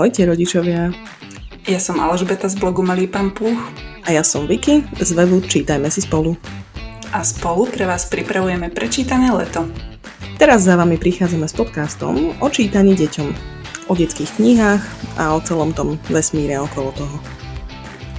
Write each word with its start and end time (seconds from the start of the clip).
Ahojte 0.00 0.24
rodičovia. 0.24 0.96
Ja 1.68 1.76
som 1.76 2.00
Alžbeta 2.00 2.48
z 2.48 2.56
blogu 2.56 2.80
Malý 2.80 3.04
pán 3.04 3.36
Puch. 3.36 3.60
A 4.08 4.16
ja 4.16 4.24
som 4.24 4.48
Vicky 4.48 4.80
z 4.96 5.12
webu 5.12 5.44
Čítajme 5.44 5.92
si 5.92 6.00
spolu. 6.00 6.40
A 7.12 7.20
spolu 7.20 7.68
pre 7.68 7.84
vás 7.84 8.08
pripravujeme 8.08 8.72
prečítané 8.72 9.28
leto. 9.28 9.68
Teraz 10.40 10.64
za 10.64 10.80
vami 10.80 10.96
prichádzame 10.96 11.44
s 11.44 11.52
podcastom 11.52 12.32
o 12.40 12.48
čítaní 12.48 12.96
deťom, 12.96 13.28
o 13.84 13.92
detských 13.92 14.40
knihách 14.40 14.80
a 15.20 15.36
o 15.36 15.44
celom 15.44 15.76
tom 15.76 16.00
vesmíre 16.08 16.56
okolo 16.56 16.96
toho. 16.96 17.16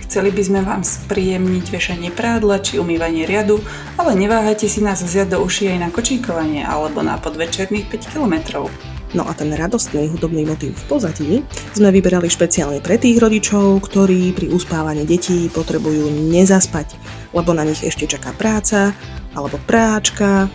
Chceli 0.06 0.30
by 0.30 0.42
sme 0.46 0.62
vám 0.62 0.86
spríjemniť 0.86 1.66
vešanie 1.66 2.14
prádla 2.14 2.62
či 2.62 2.78
umývanie 2.78 3.26
riadu, 3.26 3.58
ale 3.98 4.14
neváhajte 4.14 4.70
si 4.70 4.86
nás 4.86 5.02
vziať 5.02 5.34
do 5.34 5.42
uši 5.42 5.74
aj 5.74 5.78
na 5.82 5.90
kočíkovanie 5.90 6.62
alebo 6.62 7.02
na 7.02 7.18
podvečerných 7.18 7.90
5 7.90 8.14
kilometrov. 8.14 8.70
No 9.12 9.28
a 9.28 9.36
ten 9.36 9.52
radostný 9.52 10.08
hudobný 10.08 10.48
motív 10.48 10.72
v 10.72 10.86
pozadí 10.88 11.32
sme 11.76 11.92
vyberali 11.92 12.32
špeciálne 12.32 12.80
pre 12.80 12.96
tých 12.96 13.20
rodičov, 13.20 13.84
ktorí 13.84 14.32
pri 14.32 14.48
uspávaní 14.56 15.04
detí 15.04 15.52
potrebujú 15.52 16.08
nezaspať, 16.32 16.96
lebo 17.36 17.52
na 17.52 17.68
nich 17.68 17.84
ešte 17.84 18.08
čaká 18.08 18.32
práca, 18.32 18.96
alebo 19.36 19.60
práčka, 19.68 20.48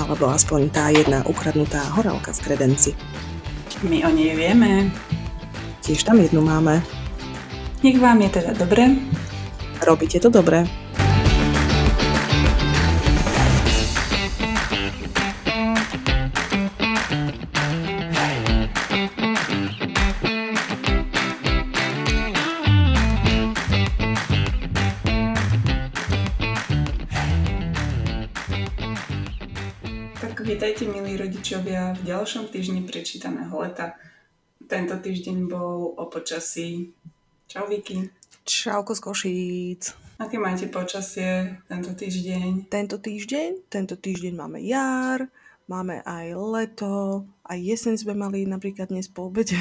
alebo 0.00 0.32
aspoň 0.32 0.60
tá 0.72 0.88
jedna 0.88 1.20
ukradnutá 1.28 1.84
horálka 1.92 2.32
v 2.32 2.40
kredenci. 2.40 2.90
My 3.84 4.00
o 4.08 4.10
nej 4.12 4.32
vieme. 4.32 4.88
Tiež 5.84 6.00
tam 6.04 6.24
jednu 6.24 6.40
máme. 6.40 6.80
Nech 7.84 8.00
vám 8.00 8.24
je 8.24 8.28
teda 8.40 8.56
dobre. 8.56 8.96
Robíte 9.84 10.20
to 10.20 10.32
dobre. 10.32 10.64
Rodičovia 31.50 31.98
v 31.98 32.06
ďalšom 32.06 32.54
týždni 32.54 32.86
prečítaného 32.86 33.50
leta. 33.58 33.98
Tento 34.70 34.94
týždeň 34.94 35.50
bol 35.50 35.98
o 35.98 36.06
počasí. 36.06 36.94
Čau 37.50 37.66
Vicky. 37.66 38.06
Čauko 38.46 38.94
z 38.94 39.00
Košíc. 39.02 39.82
Aké 40.22 40.38
máte 40.38 40.70
počasie 40.70 41.58
tento 41.66 41.90
týždeň? 41.90 42.70
Tento 42.70 43.02
týždeň? 43.02 43.66
Tento 43.66 43.98
týždeň 43.98 44.32
máme 44.38 44.62
jar, 44.62 45.26
máme 45.70 46.02
aj 46.02 46.34
leto, 46.34 47.22
aj 47.46 47.58
jeseň 47.62 47.94
sme 48.02 48.18
mali 48.18 48.42
napríklad 48.42 48.90
dnes 48.90 49.06
po 49.06 49.30
obede. 49.30 49.54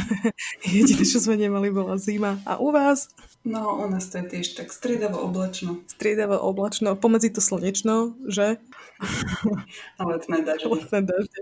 Jediné, 0.64 1.04
čo 1.04 1.20
sme 1.20 1.36
nemali, 1.36 1.68
bola 1.68 2.00
zima. 2.00 2.40
A 2.48 2.56
u 2.56 2.72
vás? 2.72 3.12
No, 3.44 3.76
u 3.76 3.84
nás 3.84 4.08
to 4.08 4.24
je 4.24 4.32
tiež 4.32 4.56
tak 4.56 4.72
striedavo 4.72 5.20
oblačno. 5.20 5.84
Striedavo 5.92 6.40
oblačno, 6.40 6.96
pomedzi 6.96 7.28
to 7.36 7.44
slnečno, 7.44 8.16
že? 8.24 8.56
A 10.00 10.08
letné 10.08 10.40
dažde. 10.40 10.72
Letné 10.72 11.04
dažde. 11.04 11.38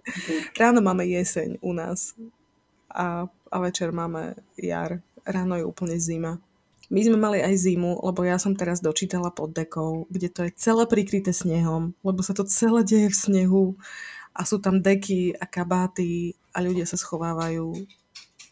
Ráno 0.58 0.82
máme 0.82 1.06
jeseň 1.06 1.62
u 1.62 1.70
nás 1.70 2.18
a, 2.90 3.30
a 3.30 3.56
večer 3.62 3.94
máme 3.94 4.34
jar. 4.58 4.98
Ráno 5.22 5.54
je 5.54 5.64
úplne 5.64 5.94
zima. 6.02 6.42
My 6.94 7.02
sme 7.02 7.18
mali 7.18 7.42
aj 7.42 7.58
zimu, 7.58 8.06
lebo 8.06 8.22
ja 8.22 8.38
som 8.38 8.54
teraz 8.54 8.78
dočítala 8.78 9.34
pod 9.34 9.50
dekou, 9.50 10.06
kde 10.14 10.30
to 10.30 10.46
je 10.46 10.54
celé 10.54 10.86
prikryté 10.86 11.34
snehom, 11.34 11.90
lebo 12.06 12.22
sa 12.22 12.38
to 12.38 12.46
celé 12.46 12.86
deje 12.86 13.10
v 13.10 13.18
snehu 13.18 13.64
a 14.30 14.46
sú 14.46 14.62
tam 14.62 14.78
deky 14.78 15.34
a 15.34 15.42
kabáty 15.42 16.38
a 16.54 16.62
ľudia 16.62 16.86
sa 16.86 16.94
schovávajú 16.94 17.74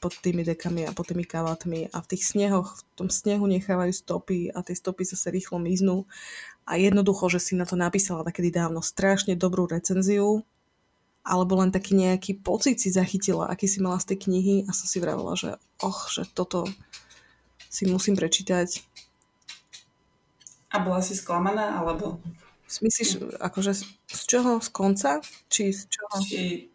pod 0.03 0.19
tými 0.19 0.43
dekami 0.43 0.83
a 0.83 0.91
pod 0.91 1.15
tými 1.15 1.23
kabátmi 1.23 1.95
a 1.95 2.03
v 2.03 2.11
tých 2.11 2.35
snehoch, 2.35 2.83
v 2.83 3.07
tom 3.07 3.09
snehu 3.15 3.47
nechávajú 3.47 3.95
stopy 3.95 4.51
a 4.51 4.59
tie 4.67 4.75
stopy 4.75 5.07
sa 5.07 5.31
rýchlo 5.31 5.63
miznú. 5.63 6.11
A 6.67 6.75
jednoducho, 6.75 7.31
že 7.31 7.39
si 7.39 7.55
na 7.55 7.63
to 7.63 7.79
napísala 7.79 8.27
takedy 8.27 8.51
dávno 8.51 8.83
strašne 8.83 9.39
dobrú 9.39 9.71
recenziu 9.71 10.43
alebo 11.23 11.55
len 11.63 11.71
taký 11.71 11.95
nejaký 11.95 12.43
pocit 12.43 12.83
si 12.83 12.91
zachytila, 12.91 13.47
aký 13.47 13.71
si 13.71 13.79
mala 13.79 14.03
z 14.03 14.15
tej 14.15 14.27
knihy 14.27 14.55
a 14.67 14.75
som 14.75 14.91
si 14.91 14.99
vravela, 14.99 15.39
že 15.39 15.55
och, 15.79 16.11
že 16.11 16.27
toto 16.35 16.67
si 17.73 17.89
musím 17.89 18.21
prečítať. 18.21 18.85
A 20.69 20.77
bola 20.85 21.01
si 21.01 21.17
sklamaná, 21.17 21.81
alebo? 21.81 22.21
Myslíš, 22.69 23.41
akože 23.41 23.73
z 24.09 24.23
čoho? 24.29 24.61
Z 24.61 24.69
konca? 24.69 25.25
Či 25.49 25.73
z 25.73 25.83
čoho? 25.89 26.17
Či... 26.21 26.69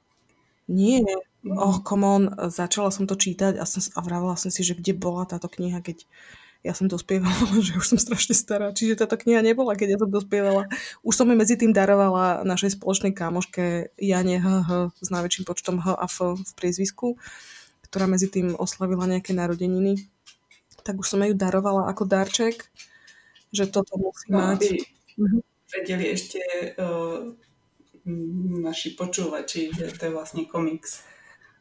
Nie, 0.68 1.06
oh, 1.47 1.80
come 1.80 2.03
on, 2.03 2.24
začala 2.52 2.91
som 2.91 3.08
to 3.08 3.16
čítať 3.16 3.56
a, 3.56 3.63
som, 3.63 3.80
a 3.96 4.00
vravela 4.03 4.35
som 4.35 4.52
si, 4.52 4.68
že 4.68 4.75
kde 4.75 4.91
bola 4.97 5.24
táto 5.24 5.47
kniha, 5.47 5.80
keď 5.80 6.03
ja 6.66 6.74
som 6.75 6.91
dospievala, 6.91 7.47
že 7.66 7.78
už 7.79 7.96
som 7.96 8.00
strašne 8.02 8.35
stará. 8.35 8.75
Čiže 8.75 9.00
táto 9.06 9.16
kniha 9.16 9.40
nebola, 9.40 9.78
keď 9.78 9.96
ja 9.96 9.97
som 10.02 10.12
dospievala. 10.12 10.68
Už 11.06 11.14
som 11.16 11.25
mi 11.29 11.38
medzi 11.38 11.56
tým 11.56 11.72
darovala 11.72 12.44
našej 12.44 12.75
spoločnej 12.75 13.16
kámoške 13.16 13.96
Jane 13.96 14.44
HH 14.44 14.91
s 14.97 15.08
najväčším 15.08 15.46
počtom 15.47 15.79
H 15.79 15.96
a 15.96 16.06
F 16.09 16.35
v 16.35 16.52
priezvisku, 16.58 17.16
ktorá 17.88 18.09
medzi 18.09 18.28
tým 18.28 18.58
oslavila 18.59 19.08
nejaké 19.08 19.31
narodeniny. 19.31 20.16
Tak 20.87 20.95
už 20.95 21.07
som 21.11 21.19
ju 21.19 21.35
darovala 21.35 21.91
ako 21.91 22.07
darček, 22.07 22.71
že 23.51 23.67
toto 23.67 23.99
musí 23.99 24.31
no, 24.31 24.39
mať. 24.39 24.87
Aby 25.19 25.43
vedeli 25.67 26.05
ešte 26.15 26.39
uh, 26.79 27.35
naši 28.63 28.95
počúvači, 28.95 29.75
že 29.75 29.91
to 29.91 30.07
je 30.07 30.15
vlastne 30.15 30.47
komiks 30.47 31.03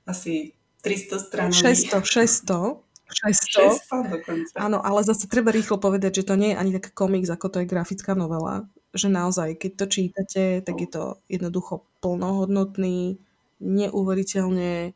asi 0.06 0.54
300 0.87 1.26
strán. 1.26 1.50
600, 1.50 2.06
600. 2.06 2.87
600. 3.10 3.82
600 3.91 4.14
dokonca. 4.19 4.54
Áno, 4.59 4.78
ale 4.82 5.03
zase 5.06 5.31
treba 5.31 5.54
rýchlo 5.54 5.78
povedať, 5.78 6.22
že 6.22 6.26
to 6.26 6.34
nie 6.38 6.54
je 6.54 6.58
ani 6.58 6.70
taký 6.75 6.91
komiks, 6.94 7.31
ako 7.31 7.50
to 7.50 7.58
je 7.62 7.70
grafická 7.70 8.14
novela. 8.14 8.66
Že 8.94 9.10
naozaj, 9.14 9.58
keď 9.58 9.72
to 9.75 9.87
čítate, 9.87 10.43
tak 10.62 10.78
je 10.78 10.88
to 10.91 11.04
jednoducho 11.31 11.87
plnohodnotný, 12.03 13.19
neuveriteľne 13.62 14.94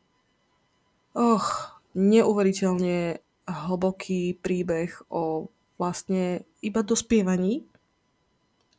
och, 1.11 1.45
neuveriteľne 1.95 3.19
hlboký 3.47 4.37
príbeh 4.39 4.93
o 5.09 5.49
vlastne 5.81 6.45
iba 6.61 6.85
dospievaní. 6.85 7.65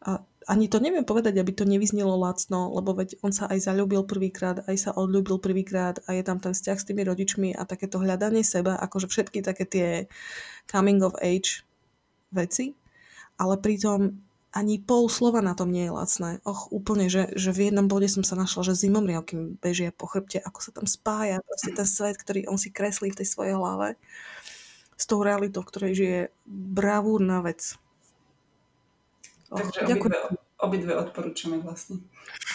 A 0.03 0.23
ani 0.47 0.67
to 0.67 0.83
neviem 0.83 1.07
povedať, 1.07 1.39
aby 1.39 1.55
to 1.55 1.63
nevyznelo 1.67 2.19
lacno, 2.19 2.71
lebo 2.75 2.95
veď 2.95 3.19
on 3.23 3.31
sa 3.31 3.47
aj 3.47 3.71
zalúbil 3.71 4.03
prvýkrát, 4.03 4.63
aj 4.67 4.77
sa 4.79 4.91
odľúbil 4.95 5.39
prvýkrát 5.39 6.03
a 6.11 6.15
je 6.19 6.23
tam 6.27 6.43
ten 6.43 6.55
vzťah 6.55 6.79
s 6.79 6.87
tými 6.87 7.03
rodičmi 7.07 7.55
a 7.55 7.63
takéto 7.63 8.03
hľadanie 8.03 8.43
seba, 8.43 8.75
akože 8.79 9.07
všetky 9.07 9.43
také 9.43 9.65
tie 9.67 9.89
coming 10.67 11.03
of 11.03 11.15
age 11.23 11.63
veci, 12.35 12.75
ale 13.39 13.59
pritom 13.59 14.19
ani 14.53 14.77
pol 14.85 15.09
slova 15.09 15.41
na 15.41 15.57
tom 15.57 15.73
nie 15.73 15.89
je 15.89 15.97
lacné. 15.97 16.31
Och, 16.45 16.69
úplne, 16.69 17.09
že, 17.09 17.33
že 17.33 17.57
v 17.57 17.73
jednom 17.73 17.89
bode 17.89 18.05
som 18.11 18.21
sa 18.21 18.37
našla, 18.37 18.69
že 18.69 18.85
zimomriavky 18.85 19.57
bežia 19.65 19.97
po 19.97 20.05
chrbte, 20.05 20.45
ako 20.45 20.59
sa 20.61 20.71
tam 20.77 20.85
spája 20.85 21.41
proste 21.41 21.73
ten 21.73 21.89
svet, 21.89 22.21
ktorý 22.21 22.51
on 22.53 22.61
si 22.61 22.69
kreslí 22.69 23.15
v 23.15 23.19
tej 23.25 23.29
svojej 23.33 23.57
hlave 23.57 23.97
s 24.97 25.05
tou 25.09 25.21
realitou, 25.25 25.63
ktorej 25.63 25.93
žije 25.95 26.21
bravúrna 26.49 27.43
vec. 27.43 27.77
Takže 29.53 29.85
obidve, 29.85 30.19
obidve 30.63 30.93
odporúčame 30.97 31.61
vlastne. 31.61 32.01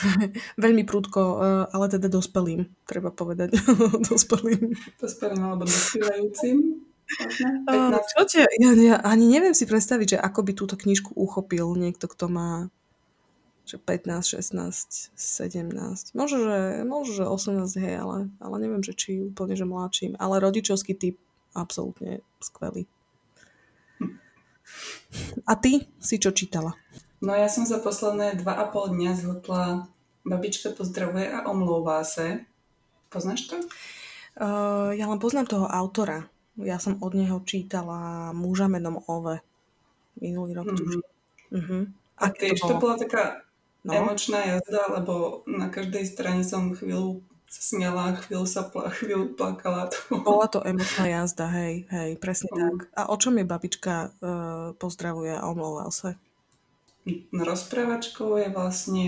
Veľmi 0.63 0.87
prúdko, 0.87 1.21
eh, 1.21 1.63
ale 1.75 1.85
teda 1.91 2.09
dospelým, 2.09 2.65
treba 2.89 3.13
povedať. 3.13 3.53
dospelým. 4.09 4.73
Dospelým 4.97 5.41
alebo 5.43 5.63
dospievajúcim. 5.67 6.87
Uh, 7.71 7.95
čo 8.03 8.27
te, 8.27 8.43
ja, 8.59 8.75
ja 8.75 8.99
ani 8.99 9.31
neviem 9.31 9.55
si 9.55 9.63
predstaviť, 9.63 10.07
že 10.11 10.17
ako 10.19 10.43
by 10.43 10.51
túto 10.51 10.75
knižku 10.75 11.15
uchopil 11.15 11.71
niekto, 11.79 12.03
kto 12.11 12.27
má 12.27 12.67
že 13.67 13.79
15, 13.83 14.39
16, 14.39 15.11
17, 15.15 16.15
možno, 16.15 16.37
že, 16.39 16.59
možno, 16.87 17.11
že 17.11 17.23
18, 17.27 17.83
hej, 17.83 17.95
ale, 17.99 18.17
ale 18.39 18.55
neviem, 18.63 18.79
že 18.79 18.95
či 18.95 19.27
úplne, 19.27 19.59
že 19.59 19.67
mladším, 19.67 20.15
ale 20.15 20.39
rodičovský 20.39 20.95
typ 20.95 21.19
absolútne 21.57 22.21
skvelý. 22.37 22.85
A 25.49 25.57
ty 25.57 25.89
si 25.97 26.21
čo 26.21 26.29
čítala? 26.29 26.77
No 27.17 27.33
ja 27.33 27.49
som 27.49 27.65
za 27.65 27.81
posledné 27.81 28.37
2,5 28.37 28.93
dňa 28.93 29.11
zhltla 29.17 29.89
Babička 30.27 30.75
pozdravuje 30.75 31.31
a 31.31 31.47
omlouvá 31.47 32.03
sa. 32.03 32.43
Poznáš 33.07 33.47
to? 33.47 33.57
Uh, 34.37 34.91
ja 34.93 35.07
len 35.07 35.17
poznám 35.17 35.47
toho 35.47 35.65
autora. 35.65 36.27
Ja 36.59 36.77
som 36.77 36.99
od 36.99 37.15
neho 37.15 37.39
čítala 37.47 38.29
Muža 38.35 38.67
menom 38.67 39.01
Ove. 39.07 39.39
Minulý 40.19 40.57
rok 40.57 40.67
mm-hmm. 40.69 41.01
Uh-huh. 41.47 41.87
A, 42.19 42.27
a 42.27 42.35
tiež 42.35 42.59
to, 42.59 42.75
to 42.75 42.83
bola 42.83 42.99
taká 42.99 43.39
no? 43.87 43.95
emočná 43.95 44.43
jazda, 44.43 44.99
lebo 44.99 45.47
na 45.47 45.71
každej 45.71 46.03
strane 46.03 46.43
som 46.43 46.75
chvíľu 46.75 47.23
sa 47.47 47.61
smiala, 47.63 48.19
chvíľu 48.19 48.43
sa 48.43 48.67
pla, 48.67 48.91
chvíľu 48.91 49.33
plakala. 49.39 49.87
To. 49.87 50.19
Bola 50.19 50.51
to 50.51 50.59
emočná 50.67 51.07
jazda, 51.07 51.47
hej, 51.47 51.87
hej, 51.87 52.19
presne 52.19 52.51
mm. 52.51 52.59
tak. 52.59 52.77
A 52.93 53.01
o 53.07 53.15
čom 53.15 53.39
je 53.39 53.45
babička 53.47 53.95
uh, 54.19 54.75
pozdravuje 54.75 55.31
a 55.31 55.47
omlouval 55.47 55.89
sa? 55.89 56.19
rozprávačkou 57.31 58.35
je 58.35 58.47
vlastne 58.51 59.05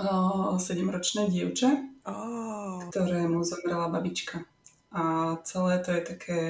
uh, 0.00 0.56
sedemročné 0.56 1.28
dievča, 1.28 1.76
oh. 2.08 2.88
ktorému 2.88 3.44
zomrela 3.44 3.92
babička. 3.92 4.48
a 4.94 5.36
celé 5.44 5.84
to 5.84 5.92
je 5.92 6.00
také, 6.00 6.40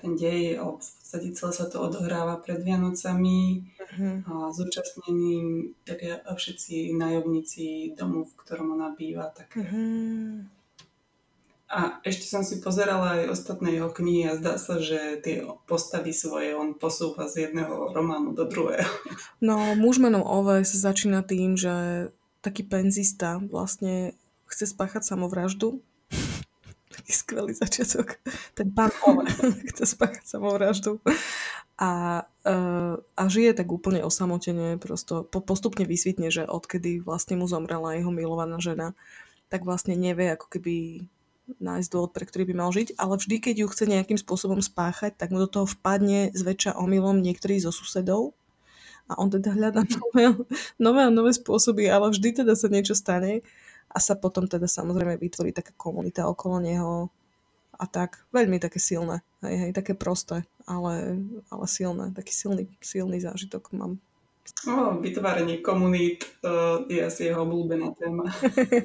ten 0.00 0.16
dej, 0.16 0.56
v 0.56 0.80
podstate 0.80 1.36
celé 1.36 1.52
sa 1.52 1.68
to 1.68 1.76
odohráva 1.78 2.40
pred 2.40 2.64
Vianocami 2.64 3.68
uh-huh. 3.76 4.24
a 4.24 4.32
zúčastneným 4.50 5.76
a 6.24 6.32
všetci 6.32 6.96
nájomníci 6.96 7.92
domu, 7.94 8.24
v 8.24 8.32
ktorom 8.40 8.74
ona 8.80 8.96
býva. 8.96 9.28
Také. 9.30 9.60
Uh-huh. 9.60 10.48
A 11.70 12.02
ešte 12.02 12.26
som 12.26 12.42
si 12.42 12.58
pozerala 12.58 13.22
aj 13.22 13.30
ostatné 13.30 13.78
jeho 13.78 13.94
knihy 13.94 14.26
a 14.26 14.34
zdá 14.34 14.58
sa, 14.58 14.82
že 14.82 15.22
tie 15.22 15.46
postavy 15.70 16.10
svoje 16.10 16.50
on 16.58 16.74
posúva 16.74 17.30
z 17.30 17.46
jedného 17.46 17.94
románu 17.94 18.34
do 18.34 18.42
druhého. 18.42 18.90
No, 19.38 19.78
muž 19.78 20.02
menom 20.02 20.26
Oves 20.26 20.74
začína 20.74 21.22
tým, 21.22 21.54
že 21.54 22.10
taký 22.42 22.66
penzista 22.66 23.38
vlastne 23.38 24.18
chce 24.50 24.74
spáchať 24.74 25.06
samovraždu 25.06 25.78
skvelý 27.12 27.52
začiatok. 27.54 28.18
Ten 28.54 28.70
pán 28.70 28.90
Ole 29.06 29.26
chce 29.74 29.84
spáchať 29.86 30.24
samovraždu. 30.24 31.02
A, 31.80 32.22
uh, 32.44 32.94
a 33.00 33.22
žije 33.24 33.56
tak 33.56 33.72
úplne 33.72 34.04
osamotene, 34.04 34.76
prosto 34.76 35.24
po, 35.24 35.40
postupne 35.40 35.88
vysvitne, 35.88 36.28
že 36.28 36.44
odkedy 36.44 37.00
vlastne 37.00 37.40
mu 37.40 37.48
zomrela 37.48 37.96
jeho 37.96 38.12
milovaná 38.12 38.60
žena, 38.60 38.92
tak 39.48 39.64
vlastne 39.64 39.96
nevie 39.96 40.28
ako 40.36 40.46
keby 40.52 41.08
nájsť 41.58 41.88
dôvod, 41.90 42.12
pre 42.14 42.28
ktorý 42.28 42.52
by 42.52 42.54
mal 42.54 42.70
žiť, 42.70 42.94
ale 43.00 43.18
vždy, 43.18 43.36
keď 43.42 43.54
ju 43.64 43.66
chce 43.72 43.84
nejakým 43.88 44.18
spôsobom 44.20 44.62
spáchať, 44.62 45.18
tak 45.18 45.34
mu 45.34 45.42
do 45.42 45.50
toho 45.50 45.66
vpadne 45.66 46.30
zväčša 46.36 46.78
omylom 46.78 47.18
niektorý 47.18 47.58
zo 47.58 47.74
susedov. 47.74 48.36
A 49.10 49.18
on 49.18 49.26
teda 49.32 49.50
hľadá 49.50 49.82
nové, 49.98 50.36
nové 50.78 51.00
a 51.02 51.10
nové 51.10 51.34
spôsoby, 51.34 51.90
ale 51.90 52.14
vždy 52.14 52.44
teda 52.44 52.54
sa 52.54 52.70
niečo 52.70 52.94
stane 52.94 53.42
a 53.90 53.98
sa 53.98 54.14
potom 54.14 54.46
teda 54.46 54.70
samozrejme 54.70 55.18
vytvorí 55.18 55.50
taká 55.50 55.74
komunita 55.74 56.30
okolo 56.30 56.62
neho 56.62 57.10
a 57.80 57.84
tak. 57.88 58.22
Veľmi 58.30 58.60
také 58.62 58.78
silné, 58.78 59.24
hej, 59.42 59.56
hej, 59.66 59.70
také 59.72 59.96
prosté, 59.96 60.44
ale, 60.68 61.24
ale 61.48 61.64
silné, 61.66 62.12
taký 62.14 62.30
silný, 62.30 62.64
silný 62.78 63.18
zážitok 63.18 63.72
mám. 63.74 63.98
O, 64.66 64.98
vytváranie 64.98 65.62
komunít 65.62 66.26
uh, 66.42 66.82
je 66.90 67.00
asi 67.00 67.30
jeho 67.30 67.44
obľúbená 67.46 67.94
téma. 67.96 68.28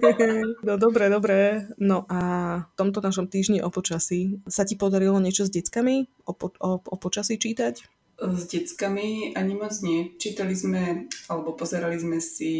no 0.67 0.73
dobre, 0.77 1.09
dobre. 1.09 1.67
No 1.81 2.05
a 2.07 2.19
v 2.63 2.73
tomto 2.77 3.01
našom 3.01 3.25
týždni 3.27 3.59
o 3.65 3.71
počasí 3.73 4.39
sa 4.45 4.63
ti 4.63 4.77
podarilo 4.77 5.17
niečo 5.17 5.47
s 5.47 5.51
deckami 5.51 6.05
o, 6.27 6.31
po, 6.37 6.53
o, 6.61 6.79
o 6.79 6.95
počasí 6.95 7.35
čítať? 7.41 7.81
S 8.15 8.41
deckami 8.47 9.35
ani 9.35 9.53
moc 9.59 9.75
nie. 9.83 10.15
Čítali 10.15 10.55
sme, 10.55 11.11
alebo 11.27 11.51
pozerali 11.51 11.99
sme 11.99 12.23
si 12.23 12.53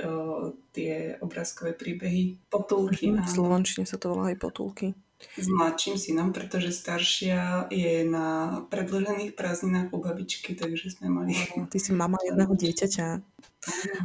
uh, 0.00 0.48
tie 0.72 1.20
obrázkové 1.20 1.76
príbehy, 1.76 2.48
potulky. 2.48 3.12
V 3.12 3.28
Slovenčine 3.28 3.84
sa 3.84 4.00
to 4.00 4.16
volá 4.16 4.32
aj 4.32 4.40
potulky. 4.40 4.96
S 5.38 5.46
mladším 5.46 5.96
synom, 6.00 6.28
pretože 6.34 6.74
staršia 6.74 7.70
je 7.70 8.02
na 8.02 8.58
predložených 8.68 9.38
prázdninách 9.38 9.94
u 9.94 10.02
babičky, 10.02 10.58
takže 10.58 10.98
sme 10.98 11.08
mali... 11.08 11.38
Ty 11.70 11.78
si 11.78 11.94
mama 11.94 12.18
jedného 12.26 12.52
dieťaťa. 12.52 13.22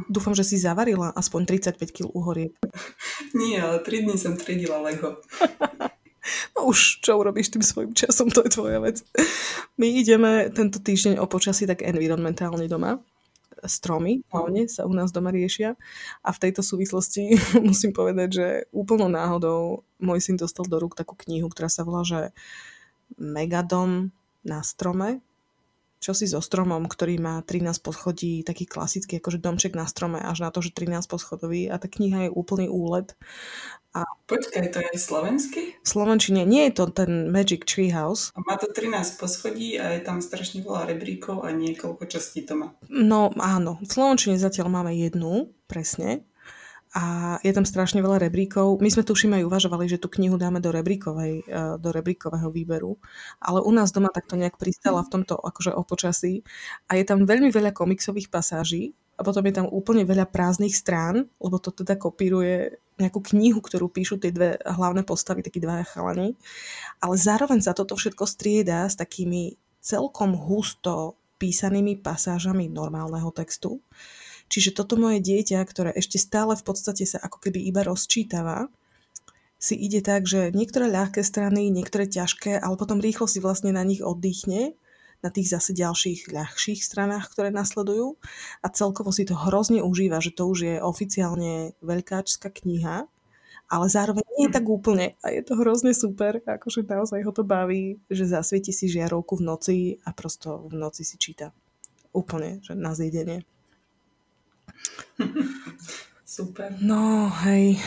Dúfam, 0.06 0.38
že 0.38 0.46
si 0.46 0.54
zavarila 0.60 1.10
aspoň 1.18 1.58
35 1.58 1.90
kg 1.90 2.06
uhoriek. 2.14 2.54
Nie, 3.34 3.64
ale 3.64 3.82
3 3.82 4.06
dní 4.06 4.14
som 4.14 4.38
triedila 4.38 4.78
Lego. 4.78 5.18
No 6.56 6.70
už 6.70 7.02
čo 7.04 7.18
urobíš 7.18 7.54
tým 7.54 7.64
svojim 7.64 7.92
časom, 7.92 8.28
to 8.32 8.44
je 8.44 8.50
tvoja 8.52 8.78
vec. 8.82 9.02
My 9.80 9.88
ideme 9.88 10.48
tento 10.52 10.78
týždeň 10.82 11.20
o 11.22 11.26
počasí 11.26 11.64
tak 11.68 11.84
environmentálne 11.84 12.66
doma. 12.66 13.00
Stromy 13.58 14.22
hlavne 14.30 14.70
sa 14.70 14.86
u 14.86 14.94
nás 14.94 15.10
doma 15.10 15.34
riešia. 15.34 15.74
A 16.22 16.30
v 16.30 16.40
tejto 16.46 16.62
súvislosti 16.62 17.34
musím 17.68 17.90
povedať, 17.90 18.28
že 18.30 18.46
úplnou 18.70 19.10
náhodou 19.10 19.82
môj 19.98 20.22
syn 20.22 20.38
dostal 20.38 20.66
do 20.66 20.78
rúk 20.78 20.94
takú 20.94 21.18
knihu, 21.26 21.50
ktorá 21.50 21.66
sa 21.66 21.82
volá, 21.82 22.06
že 22.06 22.30
Megadom 23.16 24.12
na 24.44 24.60
strome 24.62 25.24
čo 25.98 26.14
si 26.14 26.30
so 26.30 26.38
stromom, 26.38 26.86
ktorý 26.86 27.18
má 27.18 27.42
13 27.42 27.82
poschodí, 27.82 28.46
taký 28.46 28.70
klasický 28.70 29.18
akože 29.18 29.42
domček 29.42 29.74
na 29.74 29.84
strome, 29.84 30.22
až 30.22 30.46
na 30.46 30.50
to, 30.54 30.62
že 30.62 30.70
13 30.70 31.10
poschodový 31.10 31.66
a 31.66 31.76
tá 31.76 31.90
kniha 31.90 32.30
je 32.30 32.34
úplný 32.34 32.70
úlet. 32.70 33.18
A... 33.96 34.06
Počkaj, 34.30 34.70
to 34.70 34.78
je 34.84 34.88
aj 34.94 35.00
slovenský? 35.00 35.62
V 35.80 35.88
Slovenčine 35.88 36.44
nie 36.44 36.68
je 36.70 36.72
to 36.76 36.84
ten 36.92 37.32
Magic 37.32 37.66
Tree 37.66 37.90
House. 37.90 38.30
A 38.36 38.44
má 38.44 38.54
to 38.60 38.70
13 38.70 39.18
poschodí 39.18 39.80
a 39.80 39.96
je 39.96 40.00
tam 40.04 40.22
strašne 40.22 40.62
veľa 40.62 40.86
rebríkov 40.92 41.42
a 41.42 41.50
niekoľko 41.50 42.04
častí 42.06 42.46
to 42.46 42.54
má. 42.54 42.76
No 42.86 43.34
áno, 43.40 43.82
v 43.82 43.90
Slovenčine 43.90 44.38
zatiaľ 44.38 44.70
máme 44.70 44.92
jednu, 44.94 45.50
presne, 45.66 46.22
a 46.96 47.36
je 47.44 47.52
tam 47.52 47.68
strašne 47.68 48.00
veľa 48.00 48.28
rebríkov. 48.28 48.80
My 48.80 48.88
sme 48.88 49.04
tuším 49.04 49.36
aj 49.36 49.44
uvažovali, 49.44 49.84
že 49.88 50.00
tú 50.00 50.08
knihu 50.08 50.40
dáme 50.40 50.60
do, 50.64 50.72
rebríkovej, 50.72 51.44
e, 51.44 51.60
do 51.76 51.90
rebríkového 51.92 52.48
výberu, 52.48 52.96
ale 53.44 53.60
u 53.60 53.70
nás 53.72 53.92
doma 53.92 54.08
takto 54.08 54.40
nejak 54.40 54.56
pristala 54.56 55.04
v 55.04 55.12
tomto 55.12 55.36
akože 55.36 55.76
o 55.76 55.84
počasí 55.84 56.40
a 56.88 56.96
je 56.96 57.04
tam 57.04 57.28
veľmi 57.28 57.52
veľa 57.52 57.76
komiksových 57.76 58.32
pasáží 58.32 58.96
a 59.18 59.26
potom 59.26 59.42
je 59.44 59.54
tam 59.58 59.66
úplne 59.68 60.06
veľa 60.06 60.30
prázdnych 60.30 60.72
strán, 60.72 61.26
lebo 61.42 61.58
to 61.58 61.74
teda 61.74 61.98
kopíruje 61.98 62.78
nejakú 63.02 63.18
knihu, 63.34 63.58
ktorú 63.58 63.90
píšu 63.90 64.22
tie 64.22 64.30
dve 64.30 64.58
hlavné 64.62 65.02
postavy, 65.02 65.42
takí 65.42 65.58
dvaja 65.58 65.86
chalani. 65.86 66.38
Ale 67.02 67.14
zároveň 67.18 67.62
sa 67.62 67.74
toto 67.74 67.98
všetko 67.98 68.24
strieda 68.26 68.86
s 68.86 68.94
takými 68.94 69.58
celkom 69.82 70.38
husto 70.38 71.18
písanými 71.38 71.98
pasážami 72.02 72.66
normálneho 72.70 73.30
textu 73.30 73.82
Čiže 74.48 74.72
toto 74.72 74.96
moje 74.96 75.20
dieťa, 75.20 75.60
ktoré 75.64 75.92
ešte 75.92 76.16
stále 76.16 76.56
v 76.56 76.64
podstate 76.64 77.04
sa 77.04 77.20
ako 77.20 77.48
keby 77.48 77.60
iba 77.68 77.84
rozčítava, 77.84 78.72
si 79.58 79.74
ide 79.74 80.00
tak, 80.00 80.24
že 80.24 80.54
niektoré 80.54 80.86
ľahké 80.86 81.20
strany, 81.26 81.68
niektoré 81.68 82.06
ťažké, 82.06 82.62
ale 82.62 82.78
potom 82.78 83.02
rýchlo 83.02 83.26
si 83.26 83.42
vlastne 83.42 83.74
na 83.74 83.82
nich 83.82 84.00
oddychne, 84.00 84.78
na 85.18 85.34
tých 85.34 85.50
zase 85.50 85.74
ďalších 85.74 86.30
ľahších 86.30 86.78
stranách, 86.78 87.34
ktoré 87.34 87.50
nasledujú 87.50 88.14
a 88.62 88.66
celkovo 88.70 89.10
si 89.10 89.26
to 89.26 89.34
hrozne 89.34 89.82
užíva, 89.82 90.22
že 90.22 90.30
to 90.30 90.46
už 90.46 90.58
je 90.62 90.76
oficiálne 90.78 91.74
veľkáčská 91.82 92.54
kniha, 92.54 93.10
ale 93.68 93.86
zároveň 93.90 94.22
nie 94.38 94.46
je 94.46 94.54
tak 94.54 94.66
úplne 94.70 95.18
a 95.20 95.34
je 95.34 95.42
to 95.42 95.58
hrozne 95.58 95.90
super, 95.90 96.38
akože 96.46 96.86
naozaj 96.86 97.26
ho 97.26 97.32
to 97.34 97.42
baví, 97.42 97.98
že 98.06 98.30
zasvieti 98.30 98.70
si 98.70 98.86
žiarovku 98.86 99.42
v 99.42 99.44
noci 99.44 99.76
a 100.06 100.14
prosto 100.14 100.70
v 100.70 100.78
noci 100.78 101.02
si 101.02 101.18
číta. 101.18 101.50
Úplne, 102.14 102.62
že 102.62 102.78
na 102.78 102.94
zjedenie. 102.94 103.42
Super. 106.38 106.76
No, 106.78 107.32
hej. 107.42 107.80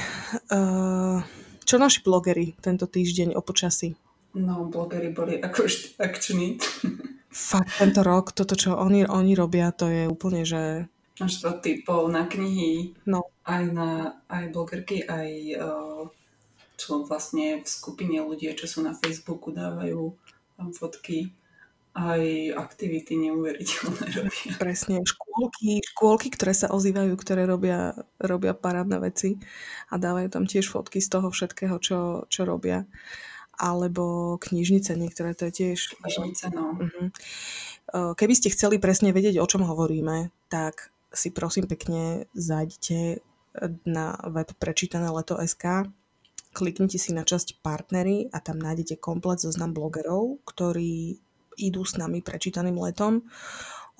Uh, 0.49 1.21
čo 1.63 1.77
naši 1.77 2.01
blogery 2.03 2.57
tento 2.59 2.89
týždeň 2.89 3.37
o 3.37 3.41
počasí? 3.45 3.95
No, 4.35 4.67
blogery 4.67 5.11
boli 5.13 5.39
ako 5.39 5.67
vždy 5.67 5.87
akční. 5.99 6.47
Fakt, 7.31 7.79
tento 7.79 8.03
rok, 8.03 8.35
toto, 8.35 8.59
čo 8.59 8.75
oni, 8.75 9.07
oni 9.07 9.39
robia, 9.39 9.71
to 9.71 9.87
je 9.87 10.03
úplne, 10.03 10.43
že... 10.43 10.83
Máš 11.15 11.39
to 11.39 11.53
typov 11.63 12.11
na 12.11 12.27
knihy, 12.27 12.91
no. 13.07 13.23
aj 13.47 13.63
na 13.71 13.89
aj 14.27 14.51
blogerky, 14.51 15.05
aj 15.05 15.29
uh, 15.55 16.03
čo 16.75 17.07
vlastne 17.07 17.61
v 17.61 17.67
skupine 17.67 18.19
ľudí, 18.19 18.51
čo 18.57 18.67
sú 18.67 18.79
na 18.83 18.91
Facebooku, 18.97 19.53
dávajú 19.53 20.11
tam 20.59 20.75
fotky 20.75 21.31
aj 21.91 22.55
aktivity 22.55 23.19
neuveriteľné 23.19 24.05
robia. 24.23 24.51
Presne, 24.55 25.03
škôlky, 25.03 25.83
škôlky, 25.83 26.27
ktoré 26.31 26.53
sa 26.55 26.71
ozývajú, 26.71 27.13
ktoré 27.19 27.43
robia, 27.43 27.95
robia 28.17 28.55
parádne 28.55 29.03
veci 29.03 29.35
a 29.91 29.99
dávajú 29.99 30.27
tam 30.31 30.47
tiež 30.47 30.71
fotky 30.71 31.03
z 31.03 31.11
toho 31.11 31.27
všetkého, 31.27 31.75
čo, 31.83 31.99
čo 32.31 32.41
robia. 32.47 32.87
Alebo 33.59 34.35
knižnice, 34.39 34.95
niektoré 34.95 35.35
to 35.35 35.51
je 35.51 35.53
tiež... 35.53 35.99
Knižnice, 35.99 36.49
no. 36.55 36.79
Uh-huh. 36.79 37.07
Keby 38.15 38.33
ste 38.33 38.49
chceli 38.49 38.79
presne 38.79 39.11
vedieť, 39.11 39.37
o 39.37 39.45
čom 39.45 39.67
hovoríme, 39.67 40.31
tak 40.47 40.95
si 41.11 41.29
prosím 41.29 41.67
pekne 41.67 42.25
zájdite 42.31 43.19
na 43.83 44.15
web 44.31 44.47
prečítané 44.55 45.11
leto.sk 45.11 45.91
kliknite 46.51 46.99
si 46.99 47.15
na 47.15 47.23
časť 47.23 47.63
partnery 47.63 48.27
a 48.31 48.43
tam 48.43 48.59
nájdete 48.59 48.99
komplet 48.99 49.39
zoznam 49.39 49.71
blogerov, 49.71 50.43
ktorí 50.43 51.23
idú 51.57 51.83
s 51.83 51.97
nami 51.99 52.23
prečítaným 52.23 52.77
letom. 52.77 53.25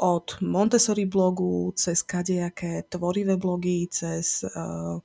Od 0.02 0.28
Montessori 0.42 1.06
blogu, 1.06 1.70
cez 1.78 2.02
kadejaké 2.02 2.88
tvorivé 2.90 3.38
blogy, 3.38 3.86
cez, 3.92 4.42
uh, 4.42 4.98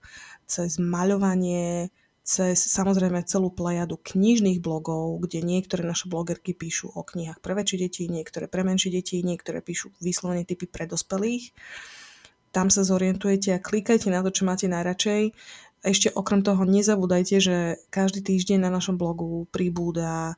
cez 0.49 0.81
maľovanie, 0.81 1.93
cez 2.27 2.59
samozrejme 2.59 3.23
celú 3.23 3.55
plejadu 3.55 4.03
knižných 4.03 4.59
blogov, 4.59 5.23
kde 5.23 5.47
niektoré 5.47 5.87
naše 5.87 6.11
blogerky 6.11 6.59
píšu 6.59 6.91
o 6.91 7.07
knihách 7.07 7.39
pre 7.39 7.55
väčšie 7.55 7.77
deti, 7.87 8.03
niektoré 8.11 8.51
pre 8.51 8.67
menšie 8.67 8.91
deti, 8.91 9.23
niektoré 9.23 9.63
píšu 9.63 9.95
vyslovene 10.03 10.43
typy 10.43 10.67
pre 10.67 10.91
dospelých. 10.91 11.55
Tam 12.51 12.73
sa 12.73 12.83
zorientujete 12.83 13.53
a 13.53 13.63
klikajte 13.63 14.09
na 14.09 14.25
to, 14.25 14.33
čo 14.33 14.49
máte 14.49 14.67
najradšej. 14.67 15.37
Ešte 15.87 16.09
okrem 16.17 16.43
toho 16.43 16.67
nezabúdajte, 16.67 17.37
že 17.39 17.57
každý 17.95 18.25
týždeň 18.25 18.65
na 18.65 18.75
našom 18.75 18.99
blogu 18.99 19.47
pribúda 19.55 20.35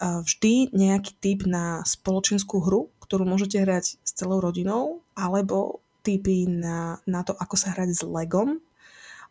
vždy 0.00 0.76
nejaký 0.76 1.12
typ 1.20 1.48
na 1.48 1.84
spoločenskú 1.86 2.60
hru, 2.62 2.92
ktorú 3.04 3.24
môžete 3.24 3.62
hrať 3.62 3.84
s 4.02 4.10
celou 4.12 4.42
rodinou, 4.42 5.00
alebo 5.16 5.80
typy 6.06 6.46
na, 6.46 7.02
na 7.06 7.26
to, 7.26 7.34
ako 7.34 7.54
sa 7.58 7.74
hrať 7.74 7.90
s 7.90 8.02
Legom. 8.06 8.62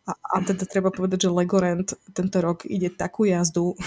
A, 0.06 0.12
a 0.14 0.36
teda 0.44 0.68
treba 0.68 0.94
povedať, 0.94 1.26
že 1.26 1.34
Legorand 1.34 1.88
tento 2.14 2.38
rok 2.38 2.62
ide 2.68 2.94
takú 2.94 3.26
jazdu, 3.26 3.74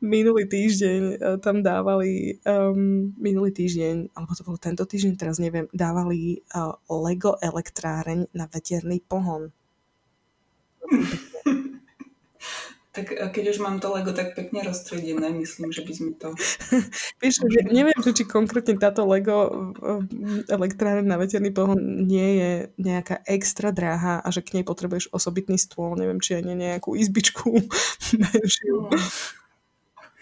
minulý 0.00 0.48
týždeň 0.48 1.00
e, 1.00 1.16
tam 1.44 1.60
dávali, 1.60 2.40
um, 2.42 3.12
minulý 3.20 3.52
týždeň, 3.52 4.16
alebo 4.16 4.32
to 4.34 4.46
bolo 4.46 4.58
tento 4.58 4.84
týždeň, 4.88 5.12
teraz 5.20 5.36
neviem, 5.36 5.68
dávali 5.70 6.42
uh, 6.56 6.74
Lego 6.88 7.36
elektráreň 7.38 8.32
na 8.32 8.48
veterný 8.48 9.04
pohon. 9.04 9.52
Tak 12.90 13.06
keď 13.30 13.54
už 13.54 13.62
mám 13.62 13.78
to 13.78 13.86
Lego 13.94 14.10
tak 14.10 14.34
pekne 14.34 14.66
rozstredené, 14.66 15.30
myslím, 15.30 15.70
že 15.70 15.86
by 15.86 15.92
sme 15.94 16.10
to... 16.18 16.34
Vieš, 17.22 17.46
neviem, 17.70 17.94
či 17.94 18.26
konkrétne 18.26 18.74
táto 18.82 19.06
Lego 19.06 19.70
elektráreň 20.50 21.06
na 21.06 21.14
veterný 21.14 21.54
pohon 21.54 21.78
nie 21.78 22.42
je 22.42 22.52
nejaká 22.82 23.22
extra 23.30 23.70
dráha 23.70 24.18
a 24.18 24.28
že 24.34 24.42
k 24.42 24.58
nej 24.58 24.64
potrebuješ 24.66 25.14
osobitný 25.14 25.54
stôl, 25.54 25.94
neviem, 25.94 26.18
či 26.18 26.42
aj 26.42 26.42
nie 26.42 26.58
nejakú 26.58 26.98
izbičku 26.98 27.62
menšiu. 28.22 28.90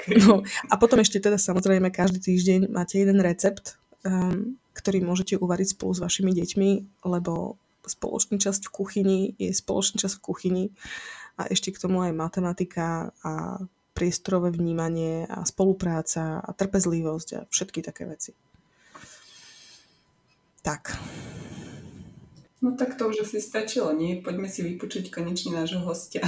No, 0.09 0.47
a 0.71 0.75
potom 0.79 1.03
ešte 1.03 1.19
teda 1.19 1.37
samozrejme 1.37 1.91
každý 1.91 2.23
týždeň 2.23 2.71
máte 2.71 3.03
jeden 3.03 3.19
recept, 3.19 3.77
um, 4.07 4.57
ktorý 4.73 5.03
môžete 5.03 5.35
uvariť 5.37 5.75
spolu 5.75 5.93
s 5.93 6.01
vašimi 6.01 6.33
deťmi, 6.39 6.71
lebo 7.03 7.59
spoločný 7.83 8.39
čas 8.39 8.63
v 8.63 8.71
kuchyni 8.71 9.21
je 9.37 9.51
spoločný 9.51 9.99
čas 9.99 10.15
v 10.17 10.23
kuchyni 10.23 10.65
a 11.38 11.47
ešte 11.47 11.71
k 11.71 11.78
tomu 11.78 12.02
aj 12.02 12.12
matematika 12.12 13.14
a 13.23 13.62
priestorové 13.95 14.50
vnímanie 14.54 15.26
a 15.26 15.47
spolupráca 15.47 16.42
a 16.42 16.50
trpezlivosť 16.54 17.28
a 17.35 17.40
všetky 17.50 17.83
také 17.83 18.07
veci. 18.07 18.35
Tak. 20.62 20.95
No 22.59 22.75
tak 22.75 22.99
to 22.99 23.07
už 23.11 23.23
asi 23.23 23.38
stačilo, 23.38 23.95
nie? 23.95 24.18
Poďme 24.18 24.50
si 24.50 24.66
vypočuť 24.66 25.14
konečne 25.14 25.54
nášho 25.54 25.83
hostia. 25.87 26.26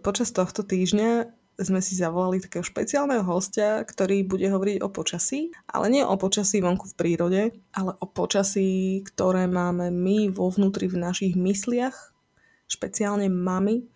Počas 0.00 0.32
tohto 0.32 0.64
týždňa 0.64 1.28
sme 1.54 1.78
si 1.78 1.94
zavolali 1.94 2.42
takého 2.42 2.66
špeciálneho 2.66 3.22
hostia, 3.22 3.86
ktorý 3.86 4.26
bude 4.26 4.50
hovoriť 4.50 4.82
o 4.82 4.90
počasí, 4.90 5.54
ale 5.70 5.86
nie 5.86 6.02
o 6.02 6.18
počasí 6.18 6.58
vonku 6.58 6.90
v 6.90 6.98
prírode, 6.98 7.42
ale 7.70 7.94
o 8.02 8.06
počasí, 8.10 9.00
ktoré 9.06 9.46
máme 9.46 9.94
my 9.94 10.34
vo 10.34 10.50
vnútri 10.50 10.90
v 10.90 10.98
našich 10.98 11.38
mysliach, 11.38 12.10
špeciálne 12.66 13.30
mami, 13.30 13.86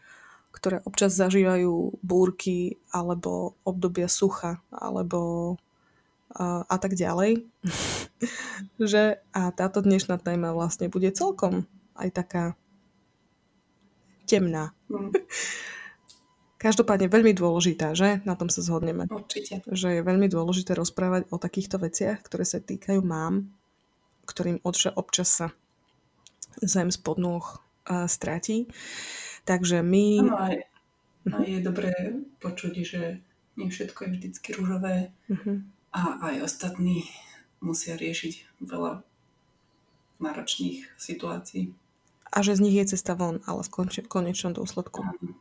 ktoré 0.59 0.83
občas 0.83 1.15
zažívajú 1.15 2.03
búrky 2.03 2.83
alebo 2.91 3.55
obdobia 3.63 4.11
sucha 4.11 4.59
alebo 4.75 5.55
a, 6.35 6.67
a 6.67 6.77
tak 6.83 6.99
ďalej. 6.99 7.47
že 8.83 9.23
a 9.31 9.55
táto 9.55 9.79
dnešná 9.79 10.19
téma 10.19 10.51
vlastne 10.51 10.91
bude 10.91 11.15
celkom 11.15 11.71
aj 11.95 12.09
taká 12.11 12.45
temná. 14.27 14.75
Mm. 14.91 15.15
Každopádne 16.59 17.07
veľmi 17.07 17.39
dôležitá, 17.39 17.95
že? 17.95 18.19
Na 18.27 18.35
tom 18.35 18.51
sa 18.51 18.67
zhodneme. 18.67 19.07
Určite. 19.07 19.63
Že 19.71 20.03
je 20.03 20.03
veľmi 20.03 20.27
dôležité 20.27 20.75
rozprávať 20.75 21.31
o 21.31 21.39
takýchto 21.39 21.79
veciach, 21.79 22.19
ktoré 22.19 22.43
sa 22.43 22.59
týkajú 22.59 22.99
mám, 22.99 23.47
ktorým 24.27 24.59
občas 24.67 25.31
sa 25.31 25.47
zem 26.59 26.91
spod 26.91 27.23
nôh 27.23 27.47
stratí. 28.11 28.67
Takže 29.49 29.81
my... 29.81 30.29
Ano, 30.29 30.37
aj, 30.37 30.57
aj 31.33 31.47
je 31.49 31.61
dobré 31.65 31.93
počuť, 32.45 32.75
že 32.85 33.25
nie 33.57 33.73
všetko 33.73 33.99
je 34.05 34.11
vždycky 34.13 34.49
rúžové 34.53 35.09
uh-huh. 35.33 35.65
a 35.97 36.01
aj 36.21 36.45
ostatní 36.45 37.09
musia 37.65 37.97
riešiť 37.97 38.61
veľa 38.61 39.01
náročných 40.21 40.85
situácií. 41.01 41.73
A 42.29 42.45
že 42.45 42.61
z 42.61 42.69
nich 42.69 42.77
je 42.77 42.93
cesta 42.93 43.17
von, 43.17 43.41
ale 43.49 43.65
v 43.65 43.73
konč- 43.73 44.05
konečnom 44.05 44.53
dôsledku. 44.53 45.01
Uh-huh. 45.01 45.33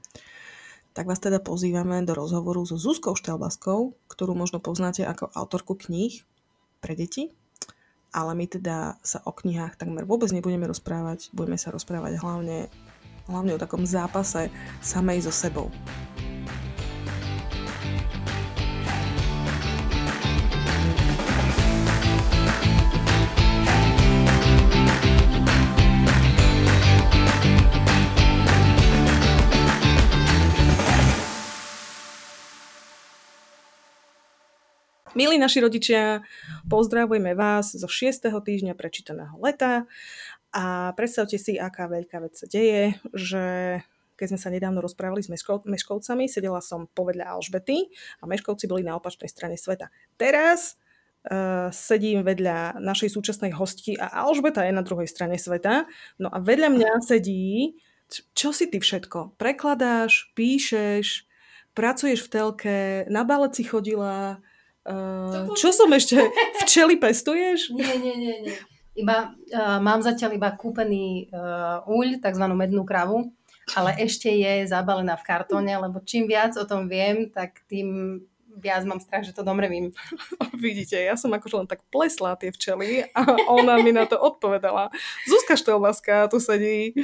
Tak 0.96 1.06
vás 1.06 1.20
teda 1.20 1.44
pozývame 1.44 2.02
do 2.08 2.16
rozhovoru 2.16 2.64
so 2.64 2.80
Zuzkou 2.80 3.14
Štelbaskou, 3.14 3.92
ktorú 4.08 4.34
možno 4.34 4.64
poznáte 4.64 5.04
ako 5.04 5.30
autorku 5.36 5.76
kníh 5.76 6.24
pre 6.80 6.96
deti. 6.96 7.36
Ale 8.16 8.34
my 8.34 8.48
teda 8.48 8.98
sa 9.04 9.20
o 9.28 9.36
knihách 9.36 9.78
takmer 9.78 10.08
vôbec 10.08 10.32
nebudeme 10.32 10.64
rozprávať, 10.64 11.30
budeme 11.36 11.60
sa 11.60 11.76
rozprávať 11.76 12.24
hlavne 12.24 12.72
hlavne 13.28 13.56
o 13.56 13.62
takom 13.62 13.84
zápase 13.84 14.50
samej 14.82 15.28
so 15.28 15.32
sebou. 15.32 15.68
Milí 35.18 35.42
naši 35.42 35.66
rodičia, 35.66 36.22
pozdravujeme 36.70 37.34
vás 37.34 37.74
zo 37.74 37.90
6. 37.90 38.30
týždňa 38.30 38.78
prečítaného 38.78 39.34
leta 39.42 39.90
a 40.56 40.96
predstavte 40.96 41.36
si, 41.36 41.60
aká 41.60 41.92
veľká 41.92 42.24
vec 42.24 42.40
sa 42.40 42.48
deje, 42.48 42.96
že 43.12 43.46
keď 44.18 44.28
sme 44.34 44.40
sa 44.42 44.50
nedávno 44.50 44.82
rozprávali 44.82 45.22
s 45.22 45.30
meškov, 45.30 45.70
Meškovcami, 45.70 46.26
sedela 46.26 46.60
som 46.60 46.90
povedľa 46.90 47.38
Alžbety 47.38 47.86
a 48.20 48.26
Meškovci 48.26 48.66
boli 48.66 48.82
na 48.82 48.98
opačnej 48.98 49.30
strane 49.30 49.56
sveta. 49.62 49.94
Teraz 50.18 50.82
uh, 51.30 51.70
sedím 51.70 52.26
vedľa 52.26 52.82
našej 52.82 53.14
súčasnej 53.14 53.54
hostky 53.54 53.94
a 53.94 54.26
Alžbeta 54.26 54.66
je 54.66 54.74
na 54.74 54.82
druhej 54.82 55.06
strane 55.06 55.38
sveta. 55.38 55.86
No 56.18 56.34
a 56.34 56.42
vedľa 56.42 56.74
mňa 56.74 56.92
sedí, 57.06 57.78
čo 58.34 58.50
si 58.50 58.66
ty 58.74 58.82
všetko? 58.82 59.38
Prekladáš, 59.38 60.34
píšeš, 60.34 61.30
pracuješ 61.78 62.26
v 62.26 62.32
telke, 62.34 62.78
na 63.14 63.22
balet 63.22 63.54
si 63.54 63.62
chodila, 63.62 64.42
uh, 64.90 65.46
čo 65.54 65.70
som 65.70 65.94
ešte, 65.94 66.18
včely 66.66 66.98
pestuješ? 66.98 67.70
Nie, 67.70 68.02
nie, 68.02 68.18
nie, 68.18 68.36
nie. 68.50 68.58
Iba, 68.98 69.38
uh, 69.54 69.78
mám 69.78 70.02
zatiaľ 70.02 70.42
iba 70.42 70.50
kúpený 70.58 71.30
uh, 71.30 71.86
uľ, 71.86 72.18
tzv. 72.18 72.46
mednú 72.58 72.82
kravu, 72.82 73.30
ale 73.78 73.94
ešte 74.02 74.32
je 74.34 74.66
zabalená 74.66 75.14
v 75.20 75.28
kartóne, 75.28 75.74
lebo 75.78 76.02
čím 76.02 76.26
viac 76.26 76.58
o 76.58 76.66
tom 76.66 76.90
viem, 76.90 77.30
tak 77.30 77.62
tým 77.70 78.20
viac 78.58 78.82
mám 78.90 78.98
strach, 78.98 79.22
že 79.22 79.38
to 79.38 79.46
domrevím. 79.46 79.94
Vidíte, 80.58 80.98
ja 80.98 81.14
som 81.14 81.30
akože 81.30 81.56
len 81.62 81.70
tak 81.70 81.86
plesla 81.94 82.34
tie 82.36 82.50
včely 82.50 83.06
a 83.14 83.22
ona 83.54 83.78
mi 83.78 83.94
na 83.94 84.10
to 84.10 84.18
odpovedala. 84.18 84.90
Zuzka 85.30 85.54
Štelbaská 85.54 86.26
tu 86.26 86.42
sedí. 86.42 86.98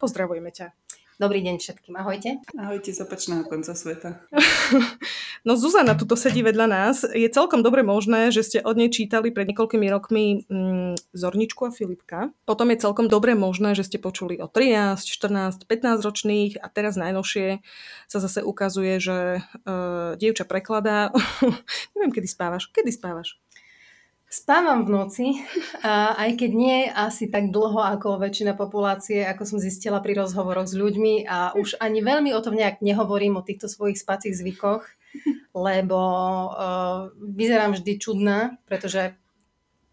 Pozdravujeme 0.00 0.48
ťa. 0.48 0.83
Dobrý 1.14 1.46
deň 1.46 1.62
všetkým, 1.62 1.94
ahojte. 1.94 2.42
Ahojte 2.58 2.90
z 2.90 3.06
opačného 3.06 3.46
konca 3.46 3.70
sveta. 3.70 4.18
No 5.44 5.60
Zuzana 5.60 5.92
tuto 5.92 6.16
sedí 6.16 6.40
vedľa 6.40 6.66
nás. 6.72 7.04
Je 7.04 7.28
celkom 7.28 7.60
dobre 7.60 7.84
možné, 7.84 8.32
že 8.32 8.40
ste 8.40 8.58
od 8.64 8.80
nej 8.80 8.88
čítali 8.88 9.28
pred 9.28 9.44
niekoľkými 9.52 9.92
rokmi 9.92 10.48
mm, 10.48 11.12
Zorničku 11.12 11.68
a 11.68 11.70
Filipka. 11.70 12.32
Potom 12.48 12.72
je 12.72 12.80
celkom 12.80 13.12
dobre 13.12 13.36
možné, 13.36 13.76
že 13.76 13.84
ste 13.84 14.00
počuli 14.00 14.40
o 14.40 14.48
13, 14.48 15.04
14, 15.04 15.68
15 15.68 16.00
ročných 16.00 16.52
a 16.64 16.66
teraz 16.72 16.96
najnovšie 16.96 17.60
sa 18.08 18.18
zase 18.24 18.40
ukazuje, 18.40 18.96
že 18.96 19.44
uh, 19.68 20.16
dievča 20.16 20.48
prekladá. 20.48 21.12
Neviem, 21.92 22.16
kedy 22.16 22.24
spávaš. 22.24 22.72
Kedy 22.72 22.88
spávaš? 22.96 23.36
Spávam 24.34 24.82
v 24.82 24.90
noci, 24.90 25.26
a 25.86 26.18
aj 26.18 26.42
keď 26.42 26.50
nie 26.58 26.90
asi 26.90 27.30
tak 27.30 27.54
dlho 27.54 27.78
ako 27.78 28.18
väčšina 28.18 28.58
populácie, 28.58 29.22
ako 29.22 29.46
som 29.46 29.58
zistila 29.62 30.02
pri 30.02 30.18
rozhovoroch 30.18 30.66
s 30.66 30.74
ľuďmi 30.74 31.22
a 31.22 31.54
už 31.54 31.78
ani 31.78 32.02
veľmi 32.02 32.34
o 32.34 32.42
tom 32.42 32.58
nejak 32.58 32.82
nehovorím, 32.82 33.38
o 33.38 33.46
týchto 33.46 33.70
svojich 33.70 33.94
spacích 33.94 34.34
zvykoch, 34.34 34.82
lebo 35.54 36.00
uh, 36.50 37.14
vyzerám 37.14 37.78
vždy 37.78 37.92
čudná, 37.94 38.58
pretože 38.66 39.14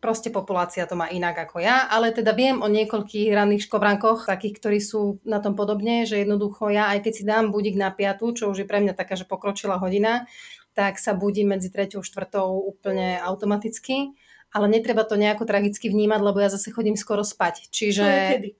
proste 0.01 0.33
populácia 0.33 0.89
to 0.89 0.98
má 0.98 1.05
inak 1.13 1.38
ako 1.45 1.62
ja, 1.62 1.86
ale 1.86 2.10
teda 2.10 2.33
viem 2.33 2.65
o 2.65 2.67
niekoľkých 2.67 3.29
ranných 3.29 3.69
škovrankoch, 3.69 4.25
takých, 4.25 4.57
ktorí 4.57 4.81
sú 4.81 5.21
na 5.21 5.38
tom 5.38 5.53
podobne, 5.53 6.10
že 6.10 6.17
jednoducho 6.17 6.74
ja, 6.74 6.89
aj 6.89 7.05
keď 7.05 7.13
si 7.13 7.24
dám 7.29 7.53
budík 7.53 7.77
na 7.77 7.93
piatu, 7.93 8.33
čo 8.33 8.50
už 8.50 8.65
je 8.65 8.69
pre 8.69 8.81
mňa 8.81 8.98
taká, 8.98 9.13
že 9.13 9.29
pokročila 9.29 9.77
hodina, 9.77 10.25
tak 10.74 10.98
sa 10.98 11.13
budím 11.13 11.53
medzi 11.53 11.69
treťou 11.69 12.01
a 12.01 12.07
štvrtou 12.10 12.57
úplne 12.57 13.21
automaticky 13.21 14.17
ale 14.51 14.67
netreba 14.67 15.08
to 15.08 15.15
nejako 15.15 15.48
tragicky 15.48 15.88
vnímať, 15.88 16.20
lebo 16.20 16.38
ja 16.43 16.51
zase 16.51 16.75
chodím 16.75 17.00
skoro 17.00 17.24
spať. 17.24 17.72
Čiže 17.72 18.08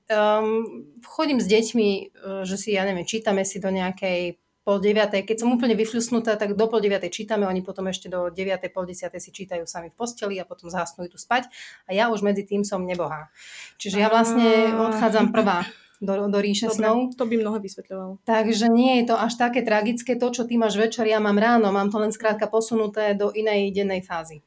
um, 0.07 0.88
chodím 1.03 1.43
s 1.43 1.48
deťmi, 1.51 1.89
e, 1.91 2.03
že 2.48 2.55
si, 2.55 2.71
ja 2.71 2.88
neviem, 2.88 3.03
čítame 3.03 3.43
si 3.43 3.60
do 3.60 3.67
nejakej 3.67 4.39
pol 4.62 4.77
deviatej. 4.77 5.25
Keď 5.25 5.38
som 5.41 5.51
úplne 5.51 5.74
vyfľusnutá, 5.74 6.38
tak 6.38 6.53
do 6.53 6.65
pol 6.69 6.79
deviatej 6.79 7.12
čítame, 7.12 7.50
oni 7.50 7.65
potom 7.65 7.89
ešte 7.89 8.07
do 8.07 8.29
deviatej, 8.31 8.71
pol 8.71 8.86
desiatej 8.88 9.19
si 9.19 9.33
čítajú 9.33 9.65
sami 9.65 9.91
v 9.91 9.98
posteli 9.98 10.38
a 10.38 10.45
potom 10.45 10.69
zhasnú 10.69 11.10
tu 11.10 11.17
spať. 11.17 11.50
A 11.89 11.98
ja 11.98 12.07
už 12.07 12.21
medzi 12.24 12.45
tým 12.45 12.62
som 12.62 12.86
nebohá. 12.86 13.33
Čiže 13.81 13.98
ja 14.00 14.07
vlastne 14.07 14.71
odchádzam 14.71 15.33
prvá 15.33 15.65
do, 15.98 16.29
do 16.29 16.39
ríše 16.41 16.69
Dobre, 16.69 16.77
snov. 16.77 16.98
To 17.17 17.25
by 17.25 17.36
mnoho 17.41 17.57
vysvetľovalo. 17.57 18.13
Takže 18.25 18.69
nie 18.69 19.01
je 19.01 19.13
to 19.13 19.15
až 19.17 19.33
také 19.38 19.65
tragické. 19.65 20.13
To, 20.17 20.29
čo 20.29 20.45
ty 20.45 20.62
máš 20.62 20.77
večer, 20.77 21.10
ja 21.10 21.17
mám 21.17 21.38
ráno. 21.38 21.74
Mám 21.74 21.89
to 21.89 21.98
len 21.98 22.13
skrátka 22.13 22.45
posunuté 22.45 23.17
do 23.17 23.33
inej 23.33 23.74
dennej 23.74 24.05
fázy. 24.05 24.45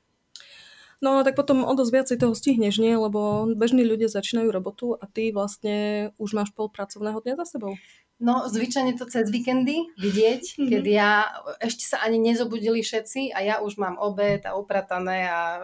No 1.03 1.23
tak 1.27 1.35
potom 1.35 1.67
o 1.67 1.73
dosť 1.75 1.93
viacej 1.93 2.17
toho 2.21 2.35
stihneš, 2.35 2.79
nie? 2.79 2.95
Lebo 2.95 3.51
bežní 3.55 3.83
ľudia 3.83 4.13
začínajú 4.13 4.49
robotu 4.51 4.95
a 4.99 5.05
ty 5.09 5.35
vlastne 5.35 6.11
už 6.19 6.35
máš 6.37 6.51
pol 6.55 6.71
pracovného 6.71 7.19
dňa 7.23 7.35
za 7.41 7.59
sebou. 7.59 7.75
No, 8.23 8.47
zvyčajne 8.47 8.95
to 8.95 9.11
cez 9.11 9.27
víkendy 9.27 9.91
vidieť, 9.99 10.43
mm-hmm. 10.55 10.71
keď 10.71 10.85
ja, 10.87 11.13
ešte 11.59 11.83
sa 11.83 11.99
ani 11.99 12.23
nezobudili 12.23 12.79
všetci 12.79 13.35
a 13.35 13.43
ja 13.43 13.55
už 13.59 13.75
mám 13.75 13.99
obed 13.99 14.39
a 14.47 14.55
upratané 14.55 15.27
a 15.27 15.59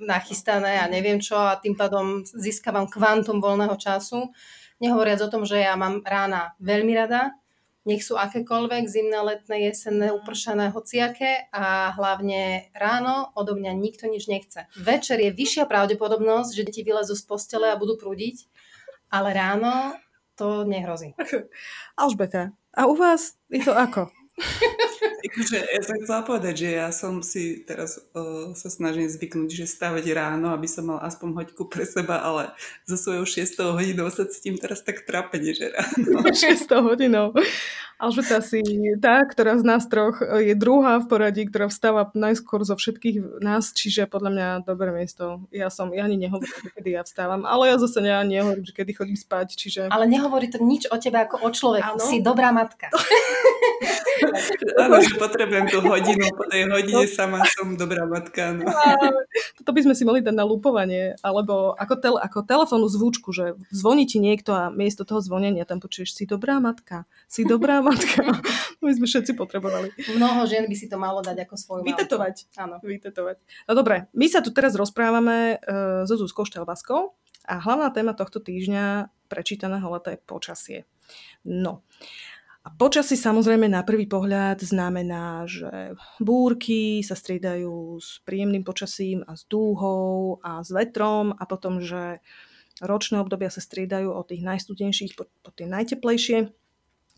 nachystané 0.00 0.80
a 0.80 0.88
neviem 0.88 1.20
čo 1.20 1.36
a 1.36 1.60
tým 1.60 1.76
pádom 1.76 2.24
získavam 2.24 2.88
kvantum 2.88 3.44
voľného 3.44 3.76
času. 3.76 4.32
Nehovoriac 4.80 5.20
o 5.20 5.28
tom, 5.28 5.44
že 5.44 5.60
ja 5.60 5.76
mám 5.76 6.00
rána 6.00 6.56
veľmi 6.64 6.96
rada, 6.96 7.36
nech 7.82 8.06
sú 8.06 8.14
akékoľvek, 8.14 8.86
zimné, 8.86 9.18
letné, 9.22 9.70
jesenné, 9.70 10.14
upršané, 10.14 10.70
hociaké 10.70 11.50
a 11.50 11.90
hlavne 11.98 12.70
ráno 12.76 13.34
odo 13.34 13.58
mňa 13.58 13.72
nikto 13.74 14.06
nič 14.06 14.30
nechce. 14.30 14.70
Večer 14.78 15.18
je 15.18 15.34
vyššia 15.34 15.66
pravdepodobnosť, 15.66 16.50
že 16.54 16.66
deti 16.66 16.82
vylezú 16.86 17.18
z 17.18 17.24
postele 17.26 17.74
a 17.74 17.78
budú 17.78 17.98
prúdiť, 17.98 18.46
ale 19.10 19.34
ráno 19.34 19.98
to 20.38 20.62
nehrozí. 20.62 21.18
Alžbeta, 21.98 22.54
a 22.72 22.86
u 22.86 22.94
vás 22.94 23.34
je 23.50 23.62
to 23.62 23.74
ako? 23.74 24.08
Akože, 25.22 25.58
ja 25.62 25.82
som 25.86 25.96
chcela 26.02 26.22
povedať, 26.26 26.54
že 26.66 26.68
ja 26.74 26.88
som 26.90 27.22
si 27.22 27.62
teraz 27.62 28.02
uh, 28.12 28.50
sa 28.58 28.68
snažím 28.68 29.06
zvyknúť, 29.06 29.50
že 29.54 29.70
stavať 29.70 30.04
ráno, 30.10 30.50
aby 30.50 30.66
som 30.66 30.90
mal 30.90 30.98
aspoň 30.98 31.28
hoďku 31.38 31.70
pre 31.70 31.86
seba, 31.86 32.18
ale 32.26 32.50
so 32.84 32.98
svojou 32.98 33.22
6 33.22 33.78
hodinou 33.78 34.10
sa 34.10 34.26
cítim 34.26 34.58
teraz 34.58 34.82
tak 34.82 35.06
trápene, 35.06 35.54
že 35.54 35.70
ráno. 35.70 36.26
6 36.34 36.66
hodinou. 36.82 37.30
Alžbeta 38.02 38.42
si 38.42 38.66
tá, 38.98 39.22
ktorá 39.22 39.54
z 39.54 39.62
nás 39.62 39.86
troch 39.86 40.18
je 40.18 40.58
druhá 40.58 40.98
v 40.98 41.06
poradí, 41.06 41.46
ktorá 41.46 41.70
vstáva 41.70 42.10
najskôr 42.18 42.66
zo 42.66 42.74
všetkých 42.74 43.38
nás, 43.38 43.70
čiže 43.70 44.10
podľa 44.10 44.30
mňa 44.34 44.48
dobré 44.66 44.90
miesto. 44.90 45.46
Ja 45.54 45.70
som, 45.70 45.94
ja 45.94 46.10
ani 46.10 46.18
nehovorím, 46.18 46.66
kedy 46.74 46.98
ja 46.98 47.06
vstávam, 47.06 47.46
ale 47.46 47.70
ja 47.70 47.78
zase 47.78 48.02
ja 48.02 48.18
nehovorím, 48.26 48.66
že 48.66 48.74
kedy 48.74 48.90
chodím 48.98 49.14
spať, 49.14 49.54
čiže... 49.54 49.80
Ale 49.86 50.10
nehovorí 50.10 50.50
to 50.50 50.58
nič 50.58 50.90
o 50.90 50.98
tebe 50.98 51.22
ako 51.22 51.46
o 51.46 51.48
človeku. 51.54 51.94
Ano? 51.94 52.02
Si 52.02 52.18
dobrá 52.18 52.50
matka. 52.50 52.90
Že 55.02 55.11
potrebujem 55.16 55.66
tú 55.68 55.78
hodinu, 55.84 56.24
po 56.32 56.44
tej 56.48 56.68
hodine 56.68 57.04
no. 57.04 57.10
sama 57.10 57.40
som 57.48 57.74
dobrá 57.74 58.04
matka. 58.04 58.54
No. 58.56 58.68
Toto 59.60 59.70
by 59.70 59.80
sme 59.84 59.94
si 59.96 60.02
mali 60.04 60.20
dať 60.20 60.34
na 60.34 60.44
lupovanie, 60.46 61.16
alebo 61.20 61.74
ako, 61.74 61.94
tel, 61.98 62.14
ako 62.18 62.44
telefónu 62.44 62.86
zvučku, 62.88 63.32
že 63.32 63.58
zvoní 63.72 64.04
ti 64.04 64.18
niekto 64.18 64.52
a 64.52 64.68
miesto 64.72 65.02
toho 65.02 65.20
zvonenia 65.22 65.64
tam 65.68 65.82
počuješ 65.82 66.14
si 66.14 66.24
dobrá 66.24 66.58
matka, 66.58 67.04
si 67.26 67.42
dobrá 67.42 67.82
matka. 67.88 68.42
My 68.82 68.92
sme 68.92 69.06
všetci 69.06 69.32
potrebovali. 69.38 69.94
Mnoho 70.18 70.44
žien 70.48 70.66
by 70.66 70.76
si 70.76 70.86
to 70.90 70.96
malo 70.98 71.22
dať 71.22 71.46
ako 71.48 71.54
svoju 71.54 71.82
Vytetovať. 71.86 72.50
Áno. 72.58 72.76
Vytetovať. 72.82 73.36
No 73.68 73.72
dobre, 73.78 74.10
my 74.12 74.26
sa 74.26 74.42
tu 74.42 74.50
teraz 74.50 74.74
rozprávame 74.74 75.58
uh, 75.62 76.02
so 76.04 76.18
Zuzkou 76.18 76.44
Štelbaskou 76.44 77.14
a 77.46 77.54
hlavná 77.58 77.90
téma 77.90 78.14
tohto 78.14 78.38
týždňa 78.38 79.10
prečítaného 79.26 79.86
leta 79.90 80.14
je 80.14 80.18
počasie. 80.22 80.78
No, 81.42 81.82
a 82.62 82.70
počasí 82.70 83.18
samozrejme 83.18 83.66
na 83.66 83.82
prvý 83.82 84.06
pohľad 84.06 84.62
znamená, 84.62 85.50
že 85.50 85.98
búrky 86.22 87.02
sa 87.02 87.18
striedajú 87.18 87.98
s 87.98 88.22
príjemným 88.22 88.62
počasím 88.62 89.26
a 89.26 89.34
s 89.34 89.42
dúhou 89.50 90.38
a 90.46 90.62
s 90.62 90.70
vetrom 90.70 91.34
a 91.34 91.42
potom, 91.42 91.82
že 91.82 92.22
ročné 92.78 93.18
obdobia 93.18 93.50
sa 93.50 93.58
striedajú 93.58 94.14
od 94.14 94.30
tých 94.30 94.46
najstudenejších 94.46 95.18
po, 95.18 95.26
po 95.42 95.50
tie 95.50 95.66
najteplejšie. 95.66 96.54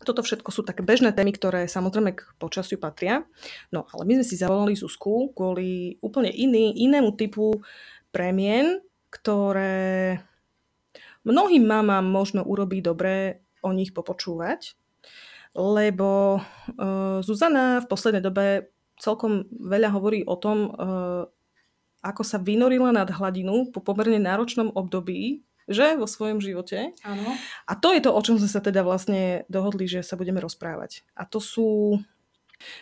Toto 0.01 0.25
všetko 0.25 0.49
sú 0.49 0.65
také 0.65 0.81
bežné 0.81 1.13
témy, 1.13 1.37
ktoré 1.37 1.69
samozrejme 1.69 2.17
k 2.17 2.25
počasiu 2.41 2.81
patria. 2.81 3.23
No 3.69 3.85
ale 3.93 4.01
my 4.09 4.19
sme 4.19 4.25
si 4.25 4.41
zavolali 4.41 4.73
Zuzku 4.73 5.29
kvôli 5.37 6.01
úplne 6.01 6.33
iný, 6.33 6.73
inému 6.73 7.13
typu 7.13 7.61
premien, 8.09 8.81
ktoré 9.13 10.19
mnohým 11.21 11.63
mamám 11.69 12.03
možno 12.03 12.41
urobí 12.41 12.81
dobre 12.81 13.45
o 13.61 13.69
nich 13.71 13.93
popočúvať, 13.93 14.73
lebo 15.55 16.43
uh, 16.43 17.23
Zuzana 17.23 17.79
v 17.79 17.87
poslednej 17.87 18.19
dobe 18.19 18.75
celkom 18.99 19.47
veľa 19.51 19.95
hovorí 19.95 20.27
o 20.27 20.35
tom, 20.35 20.71
uh, 20.75 21.23
ako 22.03 22.21
sa 22.21 22.37
vynorila 22.37 22.91
nad 22.91 23.07
hladinu 23.07 23.71
po 23.71 23.79
pomerne 23.79 24.19
náročnom 24.19 24.69
období, 24.75 25.47
že 25.65 25.97
vo 25.97 26.05
svojom 26.05 26.37
živote. 26.43 26.93
Áno. 27.01 27.25
A 27.65 27.73
to 27.73 27.89
je 27.95 28.03
to, 28.03 28.13
o 28.13 28.21
čom 28.21 28.37
sme 28.37 28.51
sa 28.51 28.61
teda 28.61 28.85
vlastne 28.85 29.47
dohodli, 29.49 29.89
že 29.89 30.05
sa 30.05 30.13
budeme 30.13 30.37
rozprávať. 30.37 31.01
A 31.17 31.25
to 31.25 31.41
sú 31.41 31.97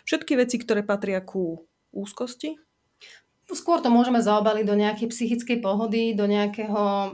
všetky 0.04 0.36
veci, 0.36 0.60
ktoré 0.60 0.84
patria 0.84 1.24
ku 1.24 1.64
úzkosti, 1.94 2.60
Skôr 3.44 3.84
to 3.84 3.92
môžeme 3.92 4.24
zaobaliť 4.24 4.64
do 4.64 4.72
nejakej 4.72 5.12
psychickej 5.12 5.58
pohody, 5.60 6.16
do 6.16 6.24
nejakého 6.24 6.80
uh, 6.80 7.12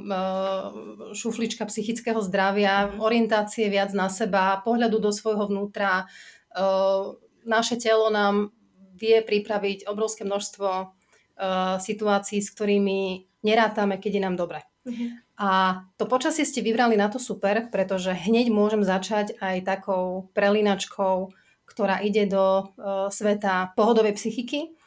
šuflička 1.10 1.66
psychického 1.66 2.22
zdravia, 2.22 2.94
orientácie 3.02 3.66
viac 3.66 3.90
na 3.98 4.06
seba, 4.06 4.62
pohľadu 4.62 5.02
do 5.02 5.10
svojho 5.10 5.50
vnútra. 5.50 6.06
Uh, 6.54 7.18
naše 7.42 7.82
telo 7.82 8.14
nám 8.14 8.54
vie 8.94 9.18
pripraviť 9.26 9.90
obrovské 9.90 10.22
množstvo 10.22 10.68
uh, 10.70 11.82
situácií, 11.82 12.38
s 12.38 12.54
ktorými 12.54 13.26
nerátame, 13.42 13.98
keď 13.98 14.12
je 14.14 14.22
nám 14.22 14.38
dobre. 14.38 14.62
Uh-huh. 14.86 15.10
A 15.34 15.50
to 15.98 16.06
počasie 16.06 16.46
ste 16.46 16.62
vybrali 16.62 16.94
na 16.94 17.10
to 17.10 17.18
super, 17.18 17.66
pretože 17.74 18.14
hneď 18.14 18.54
môžem 18.54 18.86
začať 18.86 19.34
aj 19.42 19.66
takou 19.66 20.30
prelinačkou, 20.30 21.34
ktorá 21.66 21.98
ide 22.06 22.30
do 22.30 22.70
uh, 22.70 23.10
sveta 23.10 23.74
pohodovej 23.74 24.14
psychiky 24.14 24.78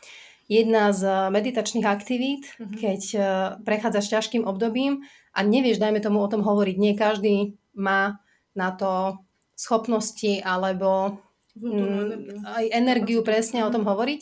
jedna 0.48 0.92
z 0.92 1.02
eh, 1.08 1.16
meditačných 1.32 1.88
aktivít, 1.88 2.44
mm-hmm. 2.56 2.76
keď 2.80 3.02
eh, 3.16 3.24
prechádzaš 3.64 4.06
ťažkým 4.10 4.44
obdobím 4.44 5.08
a 5.34 5.40
nevieš, 5.44 5.80
dajme 5.80 6.04
tomu 6.04 6.20
o 6.20 6.32
tom 6.32 6.44
hovoriť. 6.44 6.76
Nie 6.78 6.94
každý 6.98 7.58
má 7.74 8.20
na 8.54 8.70
to 8.76 9.18
schopnosti 9.58 10.42
alebo 10.44 11.22
mm, 11.58 12.44
aj 12.46 12.64
energiu 12.70 13.26
presne 13.26 13.66
o 13.66 13.74
tom 13.74 13.88
hovoriť, 13.88 14.22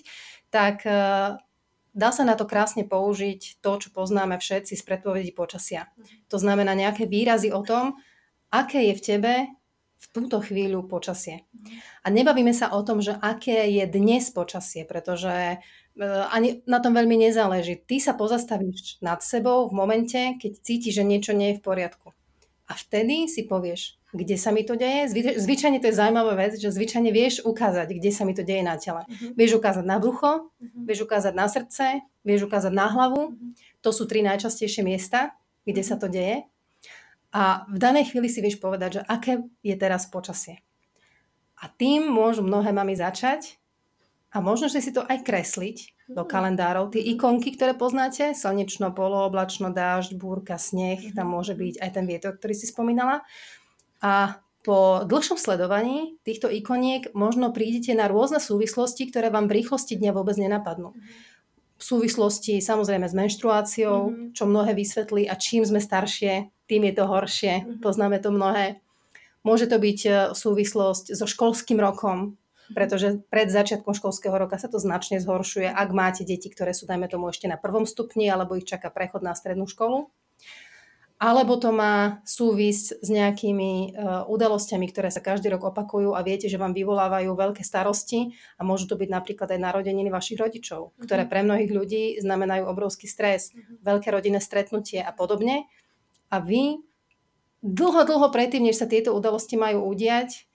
tak 0.53 0.85
eh, 0.85 1.35
dá 1.91 2.09
sa 2.13 2.23
na 2.23 2.37
to 2.37 2.45
krásne 2.45 2.85
použiť 2.85 3.59
to, 3.59 3.71
čo 3.81 3.89
poznáme 3.91 4.37
všetci 4.37 4.77
z 4.77 4.83
predpovedí 4.85 5.31
počasia. 5.33 5.89
Mhm. 5.97 6.29
To 6.29 6.37
znamená 6.37 6.77
nejaké 6.77 7.09
výrazy 7.09 7.49
o 7.49 7.65
tom, 7.65 7.97
aké 8.51 8.91
je 8.91 8.95
v 8.95 9.03
tebe 9.03 9.33
v 10.01 10.07
túto 10.17 10.41
chvíľu 10.41 10.89
počasie. 10.89 11.45
Mhm. 11.53 11.73
A 12.05 12.07
nebavíme 12.09 12.53
sa 12.53 12.73
o 12.73 12.81
tom, 12.81 13.01
že 13.01 13.17
aké 13.17 13.69
je 13.69 13.85
dnes 13.89 14.25
počasie, 14.33 14.81
pretože 14.85 15.61
E, 15.61 15.80
ani 16.31 16.63
na 16.63 16.79
tom 16.79 16.95
veľmi 16.95 17.19
nezáleží. 17.19 17.83
Ty 17.83 17.97
sa 17.99 18.13
pozastavíš 18.15 19.03
nad 19.03 19.19
sebou 19.19 19.67
v 19.67 19.73
momente, 19.75 20.19
keď 20.39 20.51
cítiš, 20.63 21.01
že 21.01 21.03
niečo 21.03 21.35
nie 21.35 21.55
je 21.55 21.59
v 21.59 21.65
poriadku. 21.65 22.15
A 22.71 22.73
vtedy 22.79 23.27
si 23.27 23.43
povieš, 23.43 23.99
kde 24.15 24.39
sa 24.39 24.55
mi 24.55 24.63
to 24.63 24.79
deje. 24.79 25.11
Zvy, 25.11 25.35
zvyčajne 25.39 25.83
to 25.83 25.91
je 25.91 25.99
zaujímavá 25.99 26.39
vec, 26.39 26.55
že 26.55 26.71
zvyčajne 26.71 27.11
vieš 27.11 27.43
ukázať, 27.43 27.91
kde 27.91 28.11
sa 28.15 28.23
mi 28.23 28.31
to 28.31 28.47
deje 28.47 28.63
na 28.63 28.79
tele. 28.79 29.03
Uh-huh. 29.03 29.35
Vieš 29.35 29.59
ukázať 29.59 29.83
na 29.83 29.99
brucho, 29.99 30.47
uh-huh. 30.47 30.83
vieš 30.87 31.03
ukázať 31.03 31.33
na 31.35 31.51
srdce, 31.51 31.99
vieš 32.23 32.47
ukázať 32.47 32.71
na 32.71 32.87
hlavu. 32.87 33.35
Uh-huh. 33.35 33.51
To 33.83 33.91
sú 33.91 34.07
tri 34.07 34.23
najčastejšie 34.23 34.87
miesta, 34.87 35.35
kde 35.67 35.83
sa 35.83 35.99
to 35.99 36.07
deje. 36.07 36.47
A 37.31 37.63
v 37.71 37.77
danej 37.79 38.11
chvíli 38.11 38.27
si 38.27 38.43
vieš 38.43 38.59
povedať, 38.59 38.99
že 38.99 39.01
aké 39.07 39.47
je 39.63 39.75
teraz 39.79 40.07
počasie. 40.07 40.59
A 41.59 41.71
tým 41.71 42.07
môžu 42.11 42.43
mnohé 42.43 42.75
mami 42.75 42.95
začať 42.95 43.60
a 44.31 44.39
možno, 44.39 44.71
že 44.71 44.79
si 44.79 44.95
to 44.95 45.03
aj 45.03 45.27
kresliť 45.27 46.07
do 46.07 46.23
mhm. 46.23 46.29
kalendárov. 46.31 46.95
Tie 46.95 47.03
ikonky, 47.15 47.55
ktoré 47.55 47.75
poznáte, 47.75 48.31
slnečno, 48.31 48.95
polooblačno, 48.95 49.75
dážď, 49.75 50.15
búrka, 50.15 50.55
sneh, 50.55 51.11
tam 51.11 51.29
mhm. 51.29 51.33
môže 51.35 51.53
byť 51.53 51.75
aj 51.83 51.89
ten 51.91 52.05
vietor, 52.07 52.39
ktorý 52.39 52.53
si 52.55 52.71
spomínala. 52.71 53.27
A 54.01 54.41
po 54.61 55.01
dlhšom 55.09 55.41
sledovaní 55.41 56.21
týchto 56.21 56.45
ikoniek 56.45 57.09
možno 57.17 57.49
prídete 57.49 57.97
na 57.97 58.05
rôzne 58.05 58.37
súvislosti, 58.37 59.09
ktoré 59.09 59.33
vám 59.33 59.49
v 59.49 59.61
rýchlosti 59.61 59.97
dňa 59.97 60.11
vôbec 60.13 60.37
nenapadnú. 60.37 60.95
Mhm. 60.95 61.29
V 61.81 61.83
súvislosti 61.97 62.61
samozrejme 62.61 63.09
s 63.09 63.17
menštruáciou, 63.17 64.13
mm-hmm. 64.13 64.27
čo 64.37 64.45
mnohé 64.45 64.77
vysvetlí 64.77 65.25
a 65.25 65.33
čím 65.33 65.65
sme 65.65 65.81
staršie, 65.81 66.53
tým 66.69 66.85
je 66.85 66.93
to 66.93 67.09
horšie. 67.09 67.53
Mm-hmm. 67.57 67.81
Poznáme 67.81 68.21
to 68.21 68.29
mnohé. 68.29 68.77
Môže 69.41 69.65
to 69.65 69.81
byť 69.81 69.99
e, 70.05 70.11
súvislosť 70.37 71.17
so 71.17 71.25
školským 71.25 71.81
rokom, 71.81 72.37
pretože 72.73 73.21
pred 73.27 73.51
začiatkom 73.51 73.93
školského 73.93 74.33
roka 74.35 74.59
sa 74.59 74.71
to 74.71 74.79
značne 74.79 75.19
zhoršuje, 75.21 75.69
ak 75.69 75.89
máte 75.91 76.23
deti, 76.23 76.47
ktoré 76.47 76.71
sú, 76.71 76.87
dajme 76.87 77.07
tomu, 77.07 77.29
ešte 77.29 77.47
na 77.47 77.59
prvom 77.59 77.83
stupni, 77.87 78.27
alebo 78.27 78.55
ich 78.57 78.67
čaká 78.67 78.89
prechod 78.89 79.23
na 79.23 79.35
strednú 79.35 79.67
školu. 79.67 80.09
Alebo 81.21 81.53
to 81.61 81.69
má 81.69 82.25
súvisť 82.25 82.97
s 82.97 83.07
nejakými 83.13 83.93
uh, 83.93 84.25
udalosťami, 84.25 84.89
ktoré 84.89 85.13
sa 85.13 85.21
každý 85.21 85.53
rok 85.53 85.69
opakujú 85.69 86.17
a 86.17 86.25
viete, 86.25 86.49
že 86.49 86.57
vám 86.57 86.73
vyvolávajú 86.73 87.37
veľké 87.37 87.61
starosti 87.61 88.33
a 88.57 88.65
môžu 88.65 88.89
to 88.89 88.97
byť 88.97 89.05
napríklad 89.05 89.53
aj 89.53 89.61
narodeniny 89.61 90.09
vašich 90.09 90.41
rodičov, 90.41 90.89
mm-hmm. 90.89 91.01
ktoré 91.05 91.29
pre 91.29 91.45
mnohých 91.45 91.69
ľudí 91.69 92.03
znamenajú 92.25 92.65
obrovský 92.65 93.05
stres, 93.05 93.53
mm-hmm. 93.53 93.85
veľké 93.85 94.07
rodinné 94.09 94.41
stretnutie 94.41 94.97
a 94.97 95.13
podobne. 95.13 95.69
A 96.33 96.41
vy 96.41 96.81
dlho, 97.61 98.01
dlho 98.01 98.27
predtým, 98.33 98.65
než 98.65 98.81
sa 98.81 98.89
tieto 98.89 99.13
udalosti 99.13 99.61
majú 99.61 99.85
udiať, 99.93 100.49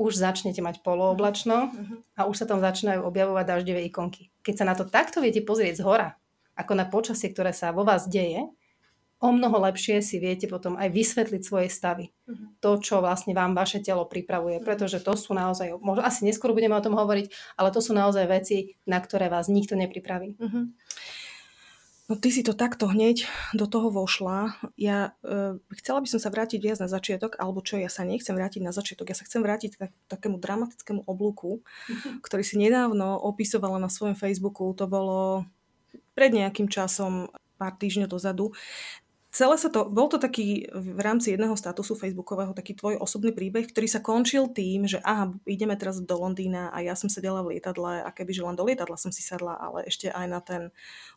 už 0.00 0.16
začnete 0.16 0.64
mať 0.64 0.80
polooblačno 0.80 1.68
a 2.16 2.24
už 2.24 2.40
sa 2.40 2.46
tam 2.48 2.64
začínajú 2.64 3.04
objavovať 3.04 3.44
daždivé 3.44 3.84
ikonky. 3.84 4.32
Keď 4.40 4.54
sa 4.56 4.64
na 4.64 4.72
to 4.72 4.88
takto 4.88 5.20
viete 5.20 5.44
pozrieť 5.44 5.84
z 5.84 5.84
hora, 5.84 6.08
ako 6.56 6.72
na 6.72 6.88
počasie, 6.88 7.28
ktoré 7.28 7.52
sa 7.52 7.76
vo 7.76 7.84
vás 7.84 8.08
deje, 8.08 8.48
o 9.20 9.28
mnoho 9.28 9.60
lepšie 9.68 10.00
si 10.00 10.16
viete 10.16 10.48
potom 10.48 10.80
aj 10.80 10.88
vysvetliť 10.96 11.42
svoje 11.44 11.68
stavy. 11.68 12.08
To, 12.64 12.80
čo 12.80 13.04
vlastne 13.04 13.36
vám 13.36 13.52
vaše 13.52 13.84
telo 13.84 14.08
pripravuje. 14.08 14.64
Pretože 14.64 15.04
to 15.04 15.12
sú 15.12 15.36
naozaj, 15.36 15.76
možno 15.84 16.00
asi 16.00 16.24
neskôr 16.24 16.56
budeme 16.56 16.72
o 16.72 16.80
tom 16.80 16.96
hovoriť, 16.96 17.28
ale 17.60 17.68
to 17.68 17.84
sú 17.84 17.92
naozaj 17.92 18.24
veci, 18.24 18.80
na 18.88 18.96
ktoré 18.96 19.28
vás 19.28 19.52
nikto 19.52 19.76
nepripraví. 19.76 20.40
Uh-huh. 20.40 20.72
No 22.10 22.18
ty 22.18 22.34
si 22.34 22.42
to 22.42 22.58
takto 22.58 22.90
hneď 22.90 23.30
do 23.54 23.70
toho 23.70 23.86
vošla. 23.86 24.58
Ja 24.74 25.14
e, 25.22 25.62
chcela 25.78 26.02
by 26.02 26.10
som 26.10 26.18
sa 26.18 26.34
vrátiť 26.34 26.58
viac 26.58 26.82
na 26.82 26.90
začiatok, 26.90 27.38
alebo 27.38 27.62
čo, 27.62 27.78
ja 27.78 27.86
sa 27.86 28.02
nechcem 28.02 28.34
vrátiť 28.34 28.66
na 28.66 28.74
začiatok, 28.74 29.14
ja 29.14 29.16
sa 29.16 29.22
chcem 29.22 29.38
vrátiť 29.38 29.78
k 29.78 29.94
takému 30.10 30.42
dramatickému 30.42 31.06
oblúku, 31.06 31.62
ktorý 32.26 32.42
si 32.42 32.58
nedávno 32.58 33.14
opisovala 33.14 33.78
na 33.78 33.86
svojom 33.86 34.18
Facebooku. 34.18 34.74
To 34.74 34.90
bolo 34.90 35.46
pred 36.18 36.34
nejakým 36.34 36.66
časom, 36.66 37.30
pár 37.62 37.78
týždňov 37.78 38.10
dozadu 38.10 38.50
celé 39.30 39.56
sa 39.56 39.70
to, 39.70 39.86
bol 39.86 40.10
to 40.10 40.18
taký 40.18 40.66
v 40.74 41.00
rámci 41.00 41.34
jedného 41.34 41.54
statusu 41.54 41.94
facebookového 41.94 42.50
taký 42.50 42.74
tvoj 42.74 42.98
osobný 42.98 43.30
príbeh, 43.30 43.70
ktorý 43.70 43.86
sa 43.86 44.02
končil 44.02 44.50
tým, 44.50 44.90
že 44.90 44.98
aha, 45.06 45.30
ideme 45.46 45.78
teraz 45.78 46.02
do 46.02 46.16
Londýna 46.18 46.74
a 46.74 46.82
ja 46.82 46.98
som 46.98 47.06
sedela 47.06 47.46
v 47.46 47.56
lietadle 47.56 48.02
a 48.02 48.10
kebyže 48.10 48.42
len 48.42 48.58
do 48.58 48.66
lietadla 48.66 48.98
som 48.98 49.14
si 49.14 49.22
sadla, 49.22 49.54
ale 49.54 49.86
ešte 49.86 50.10
aj 50.10 50.26
na 50.26 50.40
ten 50.42 50.62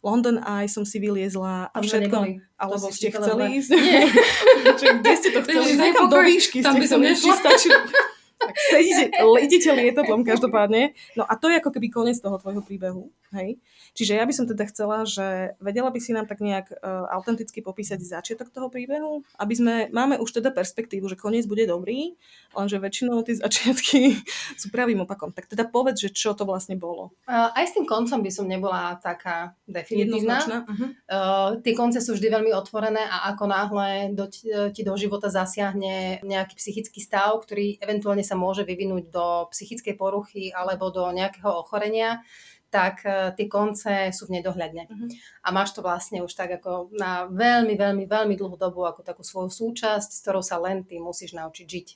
London 0.06 0.38
Eye 0.46 0.70
som 0.70 0.86
si 0.86 1.02
vyliezla 1.02 1.74
a 1.74 1.78
všetko. 1.82 2.18
Alebo 2.62 2.86
ste 2.94 3.10
chceli 3.10 3.60
ísť? 3.60 3.70
Nie. 3.74 4.06
kde 5.02 5.14
ste 5.18 5.30
to 5.34 5.40
chceli? 5.44 5.74
Nekam 5.76 6.08
do 6.08 6.22
výšky 6.22 6.62
Tam 6.62 6.78
by 6.78 6.88
som 6.88 7.02
nešla. 7.02 7.36
Tak 8.44 8.60
sedíte, 8.60 9.04
idete 9.40 9.72
lietadlom 9.72 10.28
každopádne. 10.28 10.92
No 11.16 11.24
a 11.24 11.40
to 11.40 11.48
je 11.48 11.64
ako 11.64 11.72
keby 11.72 11.88
koniec 11.88 12.20
toho 12.20 12.36
tvojho 12.36 12.60
príbehu. 12.60 13.08
Hej? 13.32 13.56
Čiže 13.94 14.18
ja 14.18 14.26
by 14.26 14.34
som 14.34 14.46
teda 14.50 14.66
chcela, 14.74 15.06
že 15.06 15.54
vedela 15.62 15.94
by 15.94 16.00
si 16.02 16.18
nám 16.18 16.26
tak 16.26 16.42
nejak 16.42 16.74
uh, 16.74 17.06
autenticky 17.14 17.62
popísať 17.62 18.02
začiatok 18.02 18.50
toho 18.50 18.68
príbehu, 18.74 19.22
aby 19.38 19.54
sme, 19.54 19.76
máme 19.94 20.18
už 20.18 20.42
teda 20.42 20.50
perspektívu, 20.50 21.06
že 21.06 21.18
koniec 21.18 21.46
bude 21.46 21.70
dobrý, 21.70 22.18
lenže 22.58 22.82
väčšinou 22.82 23.22
tie 23.22 23.38
začiatky 23.38 24.18
sú 24.62 24.74
pravým 24.74 25.06
opakom. 25.06 25.30
Tak 25.30 25.46
teda 25.46 25.70
povedz, 25.70 26.02
že 26.02 26.10
čo 26.10 26.34
to 26.34 26.42
vlastne 26.42 26.74
bolo. 26.74 27.14
Uh, 27.30 27.54
aj 27.54 27.70
s 27.70 27.76
tým 27.78 27.86
koncom 27.86 28.26
by 28.26 28.32
som 28.34 28.50
nebola 28.50 28.98
taká 28.98 29.54
definitívna. 29.70 30.66
Uh-huh. 30.66 30.90
Uh, 31.06 31.50
tie 31.62 31.78
konce 31.78 32.02
sú 32.02 32.18
vždy 32.18 32.34
veľmi 32.34 32.52
otvorené 32.58 33.06
a 33.06 33.30
ako 33.30 33.46
náhle 33.46 34.18
do, 34.18 34.26
ti 34.74 34.82
do 34.82 34.94
života 34.98 35.30
zasiahne 35.30 36.26
nejaký 36.26 36.58
psychický 36.58 36.98
stav, 36.98 37.38
ktorý 37.46 37.78
eventuálne 37.78 38.26
sa 38.26 38.34
môže 38.34 38.66
vyvinúť 38.66 39.14
do 39.14 39.26
psychickej 39.54 39.94
poruchy 39.94 40.50
alebo 40.50 40.90
do 40.90 41.06
nejakého 41.14 41.62
ochorenia, 41.62 42.26
tak 42.74 43.06
tie 43.38 43.46
konce 43.46 44.10
sú 44.10 44.26
v 44.26 44.42
nedohľadne. 44.42 44.90
Uh-huh. 44.90 45.10
A 45.46 45.54
máš 45.54 45.78
to 45.78 45.86
vlastne 45.86 46.26
už 46.26 46.34
tak 46.34 46.58
ako 46.58 46.90
na 46.98 47.30
veľmi, 47.30 47.78
veľmi, 47.78 48.10
veľmi 48.10 48.34
dlhú 48.34 48.58
dobu 48.58 48.90
ako 48.90 49.06
takú 49.06 49.22
svoju 49.22 49.54
súčasť, 49.54 50.10
s 50.10 50.22
ktorou 50.26 50.42
sa 50.42 50.58
len 50.58 50.82
ty 50.82 50.98
musíš 50.98 51.38
naučiť 51.38 51.68
žiť. 51.70 51.88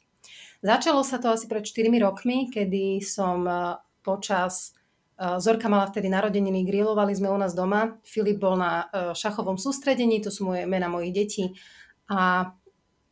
Začalo 0.61 1.01
sa 1.01 1.17
to 1.17 1.33
asi 1.33 1.45
pred 1.49 1.65
4 1.65 1.89
rokmi, 2.01 2.49
kedy 2.49 3.01
som 3.01 3.45
uh, 3.45 3.77
počas 4.01 4.73
uh, 5.21 5.37
Zorka 5.37 5.69
mala 5.69 5.85
vtedy 5.89 6.09
narodeniny, 6.09 6.65
grilovali 6.65 7.13
sme 7.13 7.29
u 7.29 7.37
nás 7.37 7.53
doma. 7.53 7.97
Filip 8.01 8.41
bol 8.41 8.57
na 8.57 8.89
uh, 8.89 9.13
šachovom 9.13 9.57
sústredení, 9.61 10.21
to 10.21 10.33
sú 10.33 10.49
moje 10.49 10.65
mena 10.65 10.89
mojich 10.89 11.13
detí. 11.13 11.45
A 12.09 12.53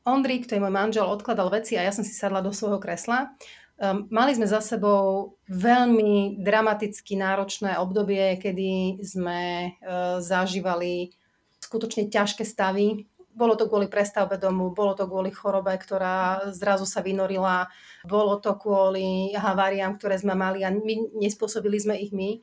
Ondrik, 0.06 0.46
to 0.46 0.54
je 0.54 0.62
môj 0.62 0.70
manžel, 0.70 1.06
odkladal 1.10 1.50
veci 1.50 1.74
a 1.78 1.82
ja 1.82 1.90
som 1.90 2.06
si 2.06 2.14
sadla 2.14 2.38
do 2.46 2.54
svojho 2.54 2.78
kresla 2.78 3.34
Um, 3.76 4.08
mali 4.08 4.32
sme 4.32 4.48
za 4.48 4.64
sebou 4.64 5.36
veľmi 5.52 6.40
dramaticky 6.40 7.20
náročné 7.20 7.76
obdobie, 7.76 8.40
kedy 8.40 9.04
sme 9.04 9.76
uh, 9.84 10.24
zažívali 10.24 11.12
skutočne 11.60 12.08
ťažké 12.08 12.48
stavy. 12.48 13.04
Bolo 13.36 13.60
to 13.60 13.68
kvôli 13.68 13.92
prestavbe 13.92 14.40
domu, 14.40 14.72
bolo 14.72 14.96
to 14.96 15.12
kvôli 15.12 15.28
chorobe, 15.28 15.76
ktorá 15.76 16.48
zrazu 16.56 16.88
sa 16.88 17.04
vynorila, 17.04 17.68
bolo 18.08 18.40
to 18.40 18.56
kvôli 18.56 19.36
haváriám, 19.36 20.00
ktoré 20.00 20.16
sme 20.24 20.40
mali 20.40 20.64
a 20.64 20.72
my 20.72 21.20
nespôsobili 21.20 21.76
sme 21.76 22.00
ich 22.00 22.16
my. 22.16 22.40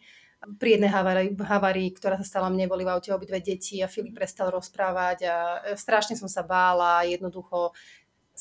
Pri 0.58 0.76
jednej 0.76 0.90
havárii, 1.38 1.94
ktorá 1.94 2.18
sa 2.18 2.26
stala 2.26 2.50
mne, 2.50 2.68
boli 2.68 2.82
v 2.84 2.92
aute 2.92 3.14
obidve 3.14 3.38
deti 3.40 3.78
a 3.80 3.88
Filip 3.88 4.12
prestal 4.12 4.50
rozprávať 4.50 5.18
a 5.24 5.36
strašne 5.78 6.18
som 6.18 6.26
sa 6.26 6.42
bála, 6.42 7.06
jednoducho 7.06 7.72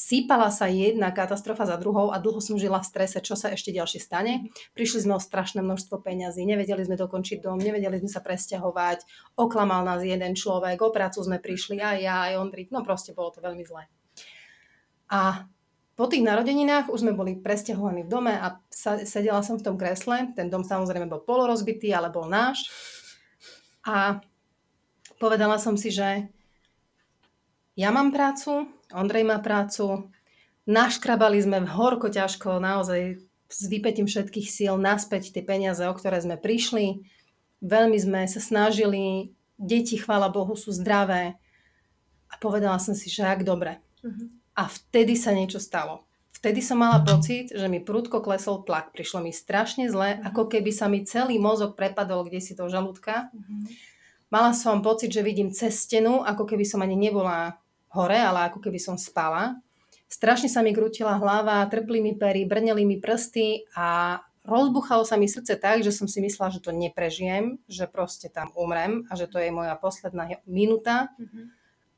Sýpala 0.02 0.50
sa 0.50 0.66
jedna 0.66 1.14
katastrofa 1.14 1.70
za 1.70 1.78
druhou 1.78 2.10
a 2.10 2.18
dlho 2.18 2.42
som 2.42 2.58
žila 2.58 2.82
v 2.82 2.90
strese, 2.90 3.22
čo 3.22 3.38
sa 3.38 3.54
ešte 3.54 3.70
ďalšie 3.70 4.02
stane. 4.02 4.50
Prišli 4.74 5.06
sme 5.06 5.14
o 5.14 5.22
strašné 5.22 5.62
množstvo 5.62 6.02
peňazí, 6.02 6.42
nevedeli 6.42 6.82
sme 6.82 6.98
dokončiť 6.98 7.38
dom, 7.38 7.62
nevedeli 7.62 8.02
sme 8.02 8.10
sa 8.10 8.18
presťahovať, 8.26 9.06
oklamal 9.38 9.86
nás 9.86 10.02
jeden 10.02 10.34
človek, 10.34 10.82
o 10.82 10.90
prácu 10.90 11.22
sme 11.22 11.38
prišli 11.38 11.78
aj 11.78 11.98
ja, 12.02 12.18
aj 12.34 12.42
Ondrik, 12.42 12.74
no 12.74 12.82
proste 12.82 13.14
bolo 13.14 13.30
to 13.30 13.46
veľmi 13.46 13.62
zlé. 13.62 13.86
A 15.14 15.46
po 15.94 16.10
tých 16.10 16.26
narodeninách 16.26 16.90
už 16.90 17.06
sme 17.06 17.14
boli 17.14 17.38
presťahovaní 17.38 18.02
v 18.02 18.10
dome 18.10 18.34
a 18.34 18.58
sa, 18.74 18.98
sedela 19.06 19.46
som 19.46 19.62
v 19.62 19.66
tom 19.70 19.78
kresle. 19.78 20.34
Ten 20.34 20.50
dom 20.50 20.66
samozrejme 20.66 21.06
bol 21.06 21.22
polorozbitý, 21.22 21.94
ale 21.94 22.10
bol 22.10 22.26
náš. 22.26 22.74
A 23.86 24.18
povedala 25.22 25.62
som 25.62 25.78
si, 25.78 25.94
že 25.94 26.26
ja 27.78 27.94
mám 27.94 28.10
prácu, 28.10 28.66
Ondrej 28.94 29.24
má 29.24 29.40
prácu. 29.40 30.12
Naškrabali 30.70 31.42
sme 31.42 31.64
v 31.66 31.72
horko 31.74 32.08
ťažko, 32.12 32.62
naozaj 32.62 33.18
s 33.52 33.68
vypetím 33.68 34.08
všetkých 34.08 34.48
síl 34.48 34.74
naspäť 34.80 35.36
tie 35.36 35.44
peniaze, 35.44 35.84
o 35.84 35.94
ktoré 35.94 36.24
sme 36.24 36.40
prišli. 36.40 37.04
Veľmi 37.60 37.98
sme 38.00 38.22
sa 38.26 38.40
snažili, 38.40 39.36
deti, 39.60 40.00
chvála 40.00 40.32
Bohu, 40.32 40.56
sú 40.56 40.72
zdravé. 40.72 41.36
A 42.32 42.34
povedala 42.40 42.80
som 42.80 42.96
si, 42.96 43.12
že 43.12 43.28
ak 43.28 43.44
dobre. 43.44 43.84
Uh-huh. 44.02 44.32
A 44.56 44.72
vtedy 44.72 45.20
sa 45.20 45.36
niečo 45.36 45.60
stalo. 45.60 46.08
Vtedy 46.32 46.64
som 46.64 46.80
mala 46.80 47.04
pocit, 47.06 47.54
že 47.54 47.68
mi 47.70 47.84
prudko 47.84 48.24
klesol 48.24 48.66
tlak. 48.66 48.96
Prišlo 48.96 49.22
mi 49.22 49.36
strašne 49.36 49.92
zle, 49.92 50.18
uh-huh. 50.18 50.32
ako 50.32 50.48
keby 50.48 50.72
sa 50.72 50.88
mi 50.88 51.04
celý 51.04 51.38
mozog 51.38 51.76
prepadol 51.76 52.26
kde 52.26 52.40
si 52.40 52.56
do 52.56 52.66
žalúdka. 52.72 53.30
Uh-huh. 53.36 53.68
Mala 54.32 54.56
som 54.56 54.80
pocit, 54.80 55.12
že 55.12 55.28
vidím 55.28 55.52
cez 55.52 55.76
stenu, 55.76 56.24
ako 56.24 56.48
keby 56.48 56.64
som 56.64 56.80
ani 56.80 56.96
nebola 56.96 57.60
hore, 57.92 58.20
ale 58.20 58.52
ako 58.52 58.64
keby 58.64 58.80
som 58.80 58.96
spala. 58.96 59.60
Strašne 60.12 60.52
sa 60.52 60.60
mi 60.60 60.76
krútila 60.76 61.16
hlava, 61.16 61.64
trpli 61.72 62.04
mi 62.04 62.14
pery, 62.20 62.44
brneli 62.44 62.84
mi 62.84 63.00
prsty 63.00 63.64
a 63.80 64.20
rozbuchalo 64.44 65.08
sa 65.08 65.16
mi 65.16 65.30
srdce 65.30 65.56
tak, 65.56 65.86
že 65.86 65.94
som 65.94 66.10
si 66.10 66.20
myslela, 66.20 66.52
že 66.52 66.60
to 66.60 66.76
neprežijem, 66.76 67.62
že 67.70 67.88
proste 67.88 68.28
tam 68.28 68.52
umrem 68.58 69.08
a 69.08 69.16
že 69.16 69.30
to 69.30 69.40
je 69.40 69.54
moja 69.54 69.78
posledná 69.78 70.28
minúta 70.44 71.14
mm-hmm. 71.16 71.46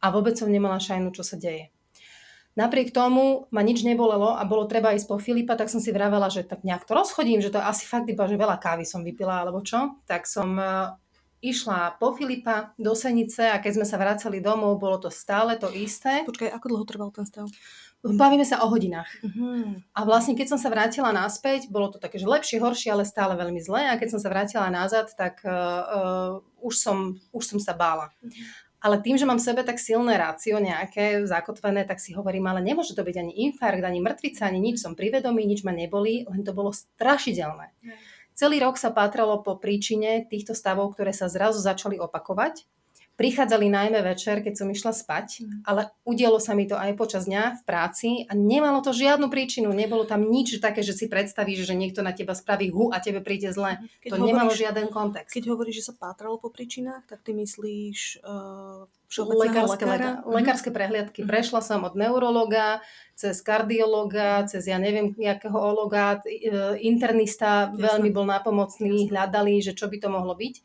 a 0.04 0.06
vôbec 0.12 0.38
som 0.38 0.52
nemala 0.52 0.78
šajnu, 0.78 1.10
čo 1.16 1.26
sa 1.26 1.40
deje. 1.40 1.74
Napriek 2.54 2.94
tomu 2.94 3.50
ma 3.50 3.66
nič 3.66 3.82
nebolelo 3.82 4.38
a 4.38 4.46
bolo 4.46 4.70
treba 4.70 4.94
ísť 4.94 5.10
po 5.10 5.18
Filipa, 5.18 5.58
tak 5.58 5.74
som 5.74 5.82
si 5.82 5.90
vravela, 5.90 6.30
že 6.30 6.46
tak 6.46 6.62
nejak 6.62 6.86
to 6.86 6.94
rozchodím, 6.94 7.42
že 7.42 7.50
to 7.50 7.58
asi 7.58 7.90
fakt 7.90 8.06
iba, 8.06 8.30
že 8.30 8.38
veľa 8.38 8.62
kávy 8.62 8.86
som 8.86 9.02
vypila 9.02 9.42
alebo 9.42 9.66
čo. 9.66 9.98
Tak 10.06 10.30
som 10.30 10.54
išla 11.44 12.00
po 12.00 12.16
Filipa 12.16 12.72
do 12.80 12.96
Senice 12.96 13.52
a 13.52 13.60
keď 13.60 13.84
sme 13.84 13.86
sa 13.86 14.00
vracali 14.00 14.40
domov, 14.40 14.80
bolo 14.80 14.96
to 14.96 15.12
stále 15.12 15.52
to 15.60 15.68
isté. 15.76 16.24
Počkaj, 16.24 16.56
ako 16.56 16.66
dlho 16.72 16.86
trval 16.88 17.12
ten 17.12 17.28
stav? 17.28 17.52
Bavíme 18.04 18.44
sa 18.44 18.60
o 18.64 18.68
hodinách. 18.68 19.08
Uh-huh. 19.24 19.80
A 19.96 20.00
vlastne 20.04 20.36
keď 20.36 20.56
som 20.56 20.60
sa 20.60 20.68
vrátila 20.68 21.16
naspäť, 21.16 21.72
bolo 21.72 21.88
to 21.88 22.04
také, 22.04 22.20
že 22.20 22.28
lepšie, 22.28 22.60
horšie, 22.60 22.92
ale 22.92 23.08
stále 23.08 23.32
veľmi 23.40 23.64
zlé. 23.64 23.88
A 23.88 23.96
keď 23.96 24.16
som 24.16 24.20
sa 24.20 24.28
vrátila 24.28 24.68
nazad, 24.68 25.08
tak 25.16 25.40
uh, 25.48 25.52
uh, 25.52 26.32
už, 26.60 26.76
som, 26.76 27.16
už 27.32 27.44
som 27.56 27.60
sa 27.64 27.72
bála. 27.72 28.12
Uh-huh. 28.20 28.32
Ale 28.84 29.00
tým, 29.00 29.16
že 29.16 29.24
mám 29.24 29.40
v 29.40 29.48
sebe 29.48 29.64
tak 29.64 29.80
silné 29.80 30.20
rácio 30.20 30.60
nejaké 30.60 31.24
zakotvené, 31.24 31.88
tak 31.88 32.04
si 32.04 32.12
hovorím, 32.12 32.52
ale 32.52 32.60
nemôže 32.60 32.92
to 32.92 33.08
byť 33.08 33.16
ani 33.16 33.32
infarkt, 33.48 33.80
ani 33.80 34.04
mŕtvica, 34.04 34.52
ani 34.52 34.60
nič. 34.60 34.84
Som 34.84 35.00
privedomý, 35.00 35.48
nič 35.48 35.64
ma 35.64 35.72
nebolí, 35.72 36.28
len 36.28 36.44
to 36.44 36.52
bolo 36.52 36.76
strašidelné. 36.76 37.72
Uh-huh. 37.72 38.13
Celý 38.34 38.58
rok 38.66 38.82
sa 38.82 38.90
pátralo 38.90 39.46
po 39.46 39.62
príčine 39.62 40.26
týchto 40.26 40.58
stavov, 40.58 40.98
ktoré 40.98 41.14
sa 41.14 41.30
zrazu 41.30 41.62
začali 41.62 42.02
opakovať. 42.02 42.66
Prichádzali 43.14 43.70
najmä 43.70 44.02
večer, 44.02 44.42
keď 44.42 44.54
som 44.58 44.68
išla 44.74 44.90
spať, 44.90 45.46
mm. 45.46 45.70
ale 45.70 45.94
udialo 46.02 46.42
sa 46.42 46.58
mi 46.58 46.66
to 46.66 46.74
aj 46.74 46.98
počas 46.98 47.30
dňa 47.30 47.62
v 47.62 47.62
práci 47.62 48.10
a 48.26 48.34
nemalo 48.34 48.82
to 48.82 48.90
žiadnu 48.90 49.30
príčinu. 49.30 49.70
Nebolo 49.70 50.02
tam 50.10 50.26
nič 50.26 50.58
také, 50.58 50.82
že 50.82 50.98
si 50.98 51.06
predstavíš, 51.06 51.70
že 51.70 51.78
niekto 51.78 52.02
na 52.02 52.10
teba 52.10 52.34
spraví 52.34 52.74
hu 52.74 52.90
a 52.90 52.98
tebe 52.98 53.22
príde 53.22 53.54
zle. 53.54 53.78
Mhm. 53.78 53.86
Keď 54.02 54.10
to 54.10 54.16
hovoríš, 54.18 54.30
nemalo 54.34 54.52
žiaden 54.52 54.88
kontext. 54.90 55.30
Keď 55.30 55.46
hovoríš, 55.46 55.86
že 55.86 55.88
sa 55.90 55.94
pátralo 55.94 56.42
po 56.42 56.50
príčinách, 56.50 57.06
tak 57.06 57.22
ty 57.22 57.38
myslíš 57.38 58.26
uh, 58.26 58.90
lekárske, 59.22 59.86
leká, 59.86 60.10
lekárske 60.26 60.70
prehliadky. 60.74 61.22
Prešla 61.22 61.62
som 61.62 61.86
od 61.86 61.94
neurologa, 61.94 62.82
cez 63.14 63.46
kardiologa, 63.46 64.50
cez 64.50 64.66
ja 64.66 64.82
neviem, 64.82 65.14
jakého 65.14 65.54
ologa, 65.54 66.18
e, 66.26 66.82
internista 66.82 67.70
Jasne. 67.70 67.78
veľmi 67.78 68.10
bol 68.10 68.26
nápomocný, 68.26 69.06
Jasne. 69.06 69.12
hľadali, 69.14 69.54
že 69.62 69.78
čo 69.78 69.86
by 69.86 69.98
to 70.02 70.10
mohlo 70.10 70.34
byť. 70.34 70.56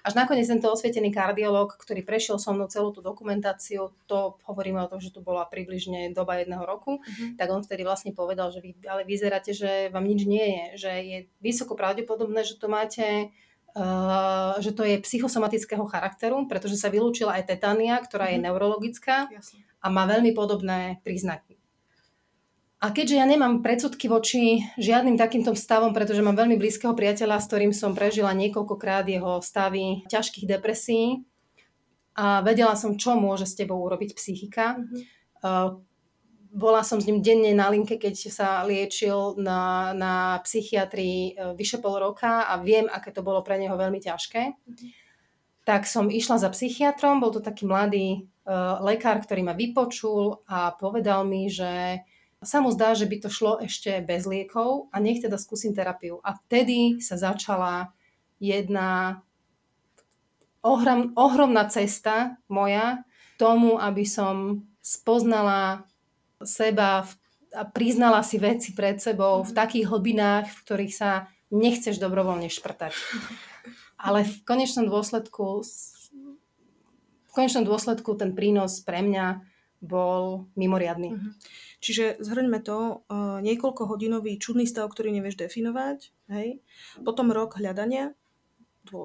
Až 0.00 0.16
nakoniec 0.16 0.48
tento 0.48 0.72
osvietený 0.72 1.12
kardiolog, 1.12 1.76
ktorý 1.76 2.00
prešiel 2.00 2.40
so 2.40 2.56
mnou 2.56 2.72
celú 2.72 2.88
tú 2.90 3.04
dokumentáciu, 3.04 3.92
to 4.08 4.40
hovoríme 4.48 4.80
o 4.80 4.88
tom, 4.88 4.98
že 4.98 5.12
tu 5.12 5.20
bola 5.20 5.44
približne 5.44 6.16
doba 6.16 6.40
jedného 6.40 6.64
roku, 6.64 7.04
uh-huh. 7.04 7.36
tak 7.36 7.52
on 7.52 7.60
vtedy 7.60 7.84
vlastne 7.84 8.16
povedal, 8.16 8.48
že 8.48 8.64
vy 8.64 8.80
ale 8.88 9.04
vyzeráte, 9.04 9.52
že 9.52 9.92
vám 9.92 10.08
nič 10.08 10.24
nie 10.24 10.46
je, 10.46 10.64
že 10.80 10.92
je 11.04 11.18
vysoko 11.44 11.76
pravdepodobné, 11.76 12.42
že 12.42 12.56
to 12.56 12.66
máte 12.66 13.28
Uh, 13.70 14.58
že 14.58 14.74
to 14.74 14.82
je 14.82 14.98
psychosomatického 14.98 15.86
charakteru, 15.86 16.42
pretože 16.50 16.74
sa 16.74 16.90
vylúčila 16.90 17.38
aj 17.38 17.54
tetania, 17.54 18.02
ktorá 18.02 18.26
je 18.34 18.42
mm. 18.42 18.50
neurologická 18.50 19.30
Jasne. 19.30 19.62
a 19.78 19.86
má 19.86 20.10
veľmi 20.10 20.34
podobné 20.34 20.98
príznaky. 21.06 21.59
A 22.80 22.96
keďže 22.96 23.20
ja 23.20 23.28
nemám 23.28 23.60
predsudky 23.60 24.08
voči 24.08 24.64
žiadnym 24.80 25.20
takýmto 25.20 25.52
stavom, 25.52 25.92
pretože 25.92 26.24
mám 26.24 26.32
veľmi 26.32 26.56
blízkeho 26.56 26.96
priateľa, 26.96 27.36
s 27.36 27.48
ktorým 27.52 27.76
som 27.76 27.92
prežila 27.92 28.32
niekoľkokrát 28.32 29.04
jeho 29.04 29.44
stavy 29.44 30.08
ťažkých 30.08 30.48
depresí 30.48 31.20
a 32.16 32.40
vedela 32.40 32.72
som, 32.80 32.96
čo 32.96 33.20
môže 33.20 33.44
s 33.44 33.52
tebou 33.52 33.84
urobiť 33.84 34.16
psychika. 34.16 34.80
Mm-hmm. 34.80 35.00
Uh, 35.44 35.84
bola 36.50 36.80
som 36.80 36.98
s 36.98 37.06
ním 37.06 37.20
denne 37.20 37.52
na 37.52 37.68
linke, 37.68 38.00
keď 38.00 38.16
sa 38.32 38.48
liečil 38.64 39.38
na, 39.38 39.94
na 39.94 40.42
psychiatrii 40.42 41.38
e, 41.38 41.54
vyše 41.54 41.78
pol 41.78 42.02
roka 42.02 42.42
a 42.42 42.58
viem, 42.58 42.90
aké 42.90 43.14
to 43.14 43.22
bolo 43.22 43.38
pre 43.46 43.54
neho 43.54 43.78
veľmi 43.78 44.02
ťažké. 44.02 44.42
Mm-hmm. 44.50 44.88
Tak 45.62 45.86
som 45.86 46.10
išla 46.10 46.42
za 46.42 46.50
psychiatrom, 46.50 47.22
bol 47.22 47.30
to 47.30 47.38
taký 47.38 47.70
mladý 47.70 48.26
uh, 48.48 48.82
lekár, 48.82 49.22
ktorý 49.22 49.46
ma 49.46 49.54
vypočul 49.54 50.42
a 50.50 50.74
povedal 50.74 51.22
mi, 51.22 51.46
že 51.46 52.02
sa 52.40 52.64
mu 52.64 52.72
zdá, 52.72 52.96
že 52.96 53.04
by 53.04 53.16
to 53.20 53.28
šlo 53.28 53.60
ešte 53.60 54.00
bez 54.00 54.24
liekov 54.24 54.88
a 54.90 54.96
nech 54.96 55.20
teda 55.20 55.36
skúsim 55.36 55.76
terapiu. 55.76 56.24
A 56.24 56.40
vtedy 56.40 56.96
sa 57.04 57.20
začala 57.20 57.92
jedna 58.40 59.20
ohrom, 60.64 61.12
ohromná 61.16 61.68
cesta 61.68 62.40
moja 62.48 63.04
tomu, 63.36 63.76
aby 63.76 64.08
som 64.08 64.64
spoznala 64.80 65.84
seba 66.40 67.04
a 67.50 67.62
priznala 67.66 68.22
si 68.22 68.38
veci 68.38 68.72
pred 68.72 69.02
sebou 69.02 69.42
v 69.44 69.52
mhm. 69.52 69.58
takých 69.58 69.86
hlbinách, 69.90 70.46
v 70.48 70.62
ktorých 70.64 70.94
sa 70.94 71.28
nechceš 71.50 71.98
dobrovoľne 71.98 72.48
šprtať. 72.48 72.94
Ale 74.00 74.24
v 74.24 74.34
konečnom 74.46 74.88
dôsledku 74.88 75.66
v 77.30 77.32
konečnom 77.36 77.62
dôsledku 77.62 78.18
ten 78.18 78.34
prínos 78.34 78.82
pre 78.82 79.06
mňa 79.06 79.44
bol 79.80 80.52
mimoriadný. 80.60 81.16
Uh-huh. 81.16 81.32
Čiže 81.80 82.20
zhrňme 82.20 82.60
to, 82.60 83.04
uh, 83.08 83.40
niekoľko 83.40 83.88
hodinový 83.88 84.36
čudný 84.36 84.68
stav, 84.68 84.92
ktorý 84.92 85.08
nevieš 85.16 85.40
definovať, 85.40 86.12
hej? 86.28 86.60
potom 87.00 87.32
rok 87.32 87.56
hľadania 87.56 88.12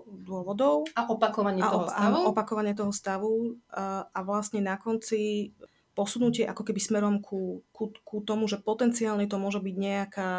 dôvodov. 0.03 0.87
A 0.95 1.07
opakovanie 1.07 1.63
a 1.63 1.71
toho 1.71 1.87
stavu. 1.87 2.15
A 2.19 2.27
opakovanie 2.27 2.73
toho 2.75 2.91
stavu 2.91 3.55
uh, 3.71 4.07
a 4.07 4.19
vlastne 4.23 4.59
na 4.59 4.75
konci 4.75 5.55
posunutie 5.95 6.43
ako 6.43 6.67
keby 6.67 6.79
smerom 6.83 7.23
ku, 7.23 7.63
ku, 7.71 7.95
ku 8.03 8.19
tomu, 8.19 8.51
že 8.51 8.59
potenciálne 8.59 9.31
to 9.31 9.39
môže 9.39 9.63
byť 9.63 9.75
nejaká 9.79 10.29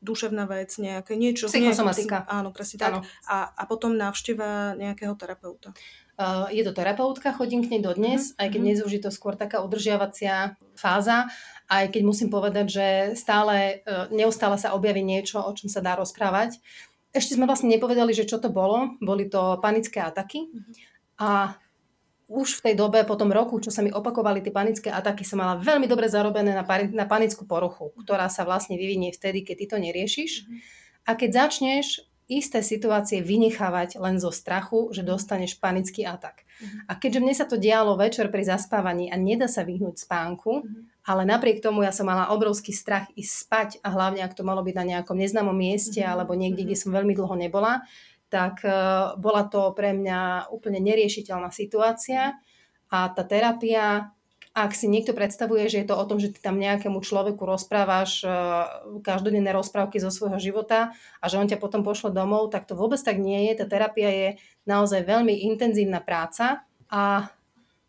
duševná 0.00 0.48
vec, 0.48 0.72
nejaké 0.80 1.20
niečo. 1.20 1.52
Psychosomatika. 1.52 2.24
Nejaké, 2.24 2.32
áno, 2.32 2.48
presne 2.48 2.76
tak. 2.80 2.92
A, 3.28 3.52
a 3.52 3.62
potom 3.68 3.92
návšteva 3.92 4.72
nejakého 4.80 5.12
terapeuta. 5.20 5.76
Uh, 6.16 6.48
je 6.48 6.64
to 6.64 6.72
terapeutka, 6.72 7.36
chodím 7.36 7.60
k 7.60 7.76
nej 7.76 7.84
dodnes, 7.84 8.32
mm-hmm. 8.32 8.40
aj 8.40 8.48
keď 8.48 8.60
mhm. 8.60 8.64
dnes 8.64 8.78
už 8.80 8.92
je 8.96 9.02
to 9.04 9.12
skôr 9.12 9.36
taká 9.36 9.60
udržiavacia 9.60 10.56
fáza, 10.72 11.28
aj 11.68 11.92
keď 11.92 12.02
musím 12.08 12.32
povedať, 12.32 12.66
že 12.72 12.86
stále, 13.20 13.84
uh, 13.84 14.08
neustále 14.08 14.56
sa 14.56 14.72
objaví 14.72 15.04
niečo, 15.04 15.44
o 15.44 15.52
čom 15.52 15.68
sa 15.68 15.84
dá 15.84 15.92
rozprávať. 15.92 16.56
Ešte 17.12 17.36
sme 17.36 17.44
vlastne 17.44 17.68
nepovedali, 17.68 18.16
že 18.16 18.24
čo 18.24 18.40
to 18.40 18.48
bolo. 18.48 18.96
Boli 19.00 19.28
to 19.28 19.60
panické 19.60 20.00
ataky. 20.00 20.48
Mm-hmm. 20.48 20.74
A 21.20 21.56
už 22.26 22.58
v 22.58 22.64
tej 22.70 22.74
dobe, 22.74 23.04
po 23.04 23.14
tom 23.14 23.30
roku, 23.30 23.60
čo 23.62 23.70
sa 23.70 23.84
mi 23.84 23.92
opakovali 23.92 24.42
tie 24.42 24.50
panické 24.50 24.88
ataky, 24.90 25.22
som 25.22 25.38
mala 25.38 25.60
veľmi 25.62 25.86
dobre 25.86 26.10
zarobené 26.10 26.56
na, 26.56 26.64
na 26.96 27.06
panickú 27.06 27.46
poruchu, 27.46 27.94
ktorá 28.02 28.26
sa 28.32 28.42
vlastne 28.42 28.74
vyvinie 28.74 29.14
vtedy, 29.14 29.46
keď 29.46 29.56
ty 29.60 29.66
to 29.68 29.76
neriešiš. 29.78 30.32
Mm-hmm. 30.42 30.58
A 31.06 31.10
keď 31.14 31.30
začneš 31.44 32.02
isté 32.26 32.58
situácie 32.58 33.22
vynechávať 33.22 34.02
len 34.02 34.18
zo 34.18 34.34
strachu, 34.34 34.90
že 34.90 35.06
dostaneš 35.06 35.62
panický 35.62 36.02
atak. 36.02 36.42
Mm-hmm. 36.42 36.80
A 36.90 36.92
keďže 36.98 37.22
mne 37.22 37.34
sa 37.38 37.46
to 37.46 37.54
dialo 37.54 37.94
večer 37.94 38.26
pri 38.34 38.42
zaspávaní 38.42 39.14
a 39.14 39.16
nedá 39.16 39.46
sa 39.46 39.62
vyhnúť 39.62 40.02
spánku, 40.02 40.66
mm-hmm. 40.66 41.06
ale 41.06 41.22
napriek 41.22 41.62
tomu 41.62 41.86
ja 41.86 41.94
som 41.94 42.10
mala 42.10 42.34
obrovský 42.34 42.74
strach 42.74 43.06
ísť 43.14 43.32
spať 43.46 43.70
a 43.86 43.94
hlavne 43.94 44.26
ak 44.26 44.34
to 44.34 44.42
malo 44.42 44.66
byť 44.66 44.74
na 44.74 44.84
nejakom 44.98 45.14
neznámom 45.14 45.54
mieste 45.54 46.02
mm-hmm. 46.02 46.12
alebo 46.18 46.34
niekde, 46.34 46.66
kde 46.66 46.76
mhm. 46.78 46.82
som 46.82 46.90
veľmi 46.90 47.14
dlho 47.14 47.36
nebola, 47.38 47.86
tak 48.26 48.66
e, 48.66 48.74
bola 49.22 49.46
to 49.46 49.70
pre 49.70 49.94
mňa 49.94 50.50
úplne 50.50 50.82
neriešiteľná 50.82 51.54
situácia 51.54 52.34
a 52.90 52.98
tá 53.10 53.22
terapia, 53.22 54.15
ak 54.56 54.72
si 54.72 54.88
niekto 54.88 55.12
predstavuje, 55.12 55.68
že 55.68 55.84
je 55.84 55.88
to 55.92 56.00
o 56.00 56.08
tom, 56.08 56.16
že 56.16 56.32
ty 56.32 56.40
tam 56.40 56.56
nejakému 56.56 57.04
človeku 57.04 57.44
rozprávaš 57.44 58.24
e, 58.24 58.28
každodenné 59.04 59.52
rozprávky 59.52 60.00
zo 60.00 60.08
svojho 60.08 60.40
života 60.40 60.96
a 61.20 61.24
že 61.28 61.36
on 61.36 61.44
ťa 61.44 61.60
potom 61.60 61.84
pošle 61.84 62.08
domov, 62.08 62.48
tak 62.48 62.64
to 62.64 62.72
vôbec 62.72 62.96
tak 62.96 63.20
nie 63.20 63.52
je. 63.52 63.60
Tá 63.60 63.68
terapia 63.68 64.08
je 64.08 64.28
naozaj 64.64 65.04
veľmi 65.04 65.44
intenzívna 65.52 66.00
práca 66.00 66.64
a 66.88 67.28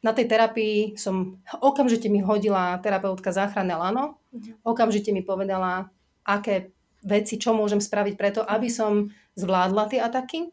na 0.03 0.11
tej 0.11 0.27
terapii 0.27 0.99
som 0.99 1.39
okamžite 1.63 2.11
mi 2.11 2.19
hodila 2.19 2.75
terapeutka 2.83 3.31
záchranné 3.31 3.79
lano, 3.79 4.19
mhm. 4.35 4.59
okamžite 4.67 5.15
mi 5.15 5.23
povedala, 5.23 5.87
aké 6.27 6.75
veci, 6.99 7.39
čo 7.39 7.55
môžem 7.55 7.79
spraviť 7.79 8.19
preto, 8.19 8.43
aby 8.43 8.67
som 8.67 9.07
zvládla 9.39 9.87
tie 9.87 10.03
ataky, 10.03 10.51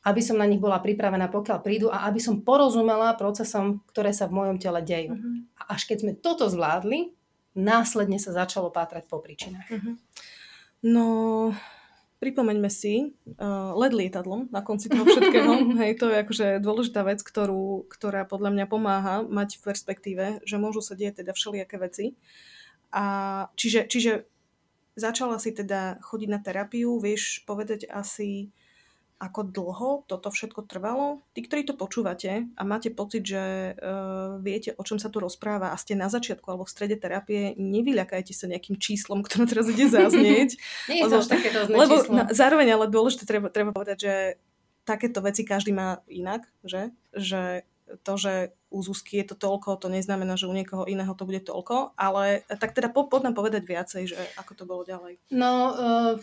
aby 0.00 0.20
som 0.24 0.40
na 0.40 0.48
nich 0.48 0.60
bola 0.60 0.80
pripravená, 0.80 1.28
pokiaľ 1.28 1.58
prídu 1.60 1.86
a 1.92 2.08
aby 2.08 2.16
som 2.16 2.40
porozumela 2.40 3.12
procesom, 3.16 3.84
ktoré 3.92 4.16
sa 4.16 4.26
v 4.28 4.36
mojom 4.40 4.56
tele 4.56 4.80
dejú. 4.80 5.12
Uh-huh. 5.12 5.44
A 5.60 5.76
až 5.76 5.84
keď 5.84 5.96
sme 6.04 6.12
toto 6.16 6.48
zvládli, 6.48 7.12
následne 7.52 8.16
sa 8.16 8.32
začalo 8.32 8.72
pátrať 8.72 9.04
po 9.04 9.20
príčinách. 9.20 9.68
Uh-huh. 9.68 9.94
No, 10.80 11.06
pripomeňme 12.16 12.72
si 12.72 13.12
uh, 13.36 13.76
led 13.76 13.92
lietadlom 13.92 14.48
na 14.48 14.64
konci 14.64 14.88
toho 14.88 15.04
všetkého. 15.04 15.68
Hej, 15.84 16.00
to 16.00 16.08
je 16.08 16.16
akože 16.24 16.46
dôležitá 16.64 17.04
vec, 17.04 17.20
ktorú, 17.20 17.84
ktorá 17.92 18.24
podľa 18.24 18.56
mňa 18.56 18.66
pomáha 18.72 19.16
mať 19.28 19.60
v 19.60 19.64
perspektíve, 19.68 20.24
že 20.48 20.56
môžu 20.56 20.80
sa 20.80 20.96
dieť 20.96 21.20
teda 21.20 21.36
všelijaké 21.36 21.76
veci. 21.76 22.16
A 22.88 23.04
čiže, 23.54 23.84
čiže 23.84 24.24
Začala 25.00 25.40
si 25.40 25.54
teda 25.56 26.02
chodiť 26.04 26.28
na 26.28 26.42
terapiu, 26.44 27.00
vieš 27.00 27.46
povedať 27.48 27.88
asi, 27.88 28.52
ako 29.20 29.40
dlho 29.52 29.90
toto 30.08 30.32
všetko 30.32 30.64
trvalo? 30.64 31.20
Tí, 31.36 31.44
ktorí 31.44 31.68
to 31.68 31.76
počúvate 31.76 32.48
a 32.56 32.62
máte 32.64 32.88
pocit, 32.88 33.20
že 33.28 33.76
uh, 33.76 34.40
viete, 34.40 34.72
o 34.80 34.82
čom 34.82 34.96
sa 34.96 35.12
tu 35.12 35.20
rozpráva 35.20 35.70
a 35.70 35.76
ste 35.76 35.92
na 35.92 36.08
začiatku 36.08 36.48
alebo 36.48 36.64
v 36.64 36.72
strede 36.72 36.96
terapie, 36.96 37.52
nevyľakajte 37.60 38.32
sa 38.32 38.48
nejakým 38.48 38.80
číslom, 38.80 39.20
ktoré 39.20 39.44
teraz 39.44 39.68
ide 39.68 39.92
zaznieť. 39.92 40.56
Nie 40.90 41.04
je 41.04 41.12
to 41.12 41.20
lebo, 41.20 41.28
také 41.28 41.48
lebo 41.52 41.94
číslo. 42.00 42.12
Na, 42.16 42.24
zároveň 42.32 42.68
ale 42.72 42.88
dôležité 42.88 43.28
treba, 43.28 43.52
treba 43.52 43.76
povedať, 43.76 43.98
že 44.00 44.14
takéto 44.88 45.20
veci 45.20 45.44
každý 45.44 45.76
má 45.76 46.00
inak, 46.08 46.48
že? 46.64 46.88
Že 47.12 47.68
to, 48.06 48.14
že 48.16 48.34
u 48.70 48.80
Zuzky 48.80 49.20
je 49.20 49.34
to 49.34 49.36
toľko, 49.36 49.76
to 49.82 49.90
neznamená, 49.90 50.38
že 50.38 50.46
u 50.46 50.54
niekoho 50.54 50.86
iného 50.86 51.10
to 51.12 51.26
bude 51.26 51.42
toľko, 51.42 51.92
ale 51.98 52.46
tak 52.46 52.72
teda 52.72 52.88
po, 52.88 53.04
poď 53.10 53.30
nám 53.30 53.34
povedať 53.36 53.66
viacej, 53.66 54.02
že 54.14 54.20
ako 54.38 54.52
to 54.54 54.64
bolo 54.64 54.82
ďalej. 54.86 55.18
No, 55.34 55.74
uh, 55.74 56.14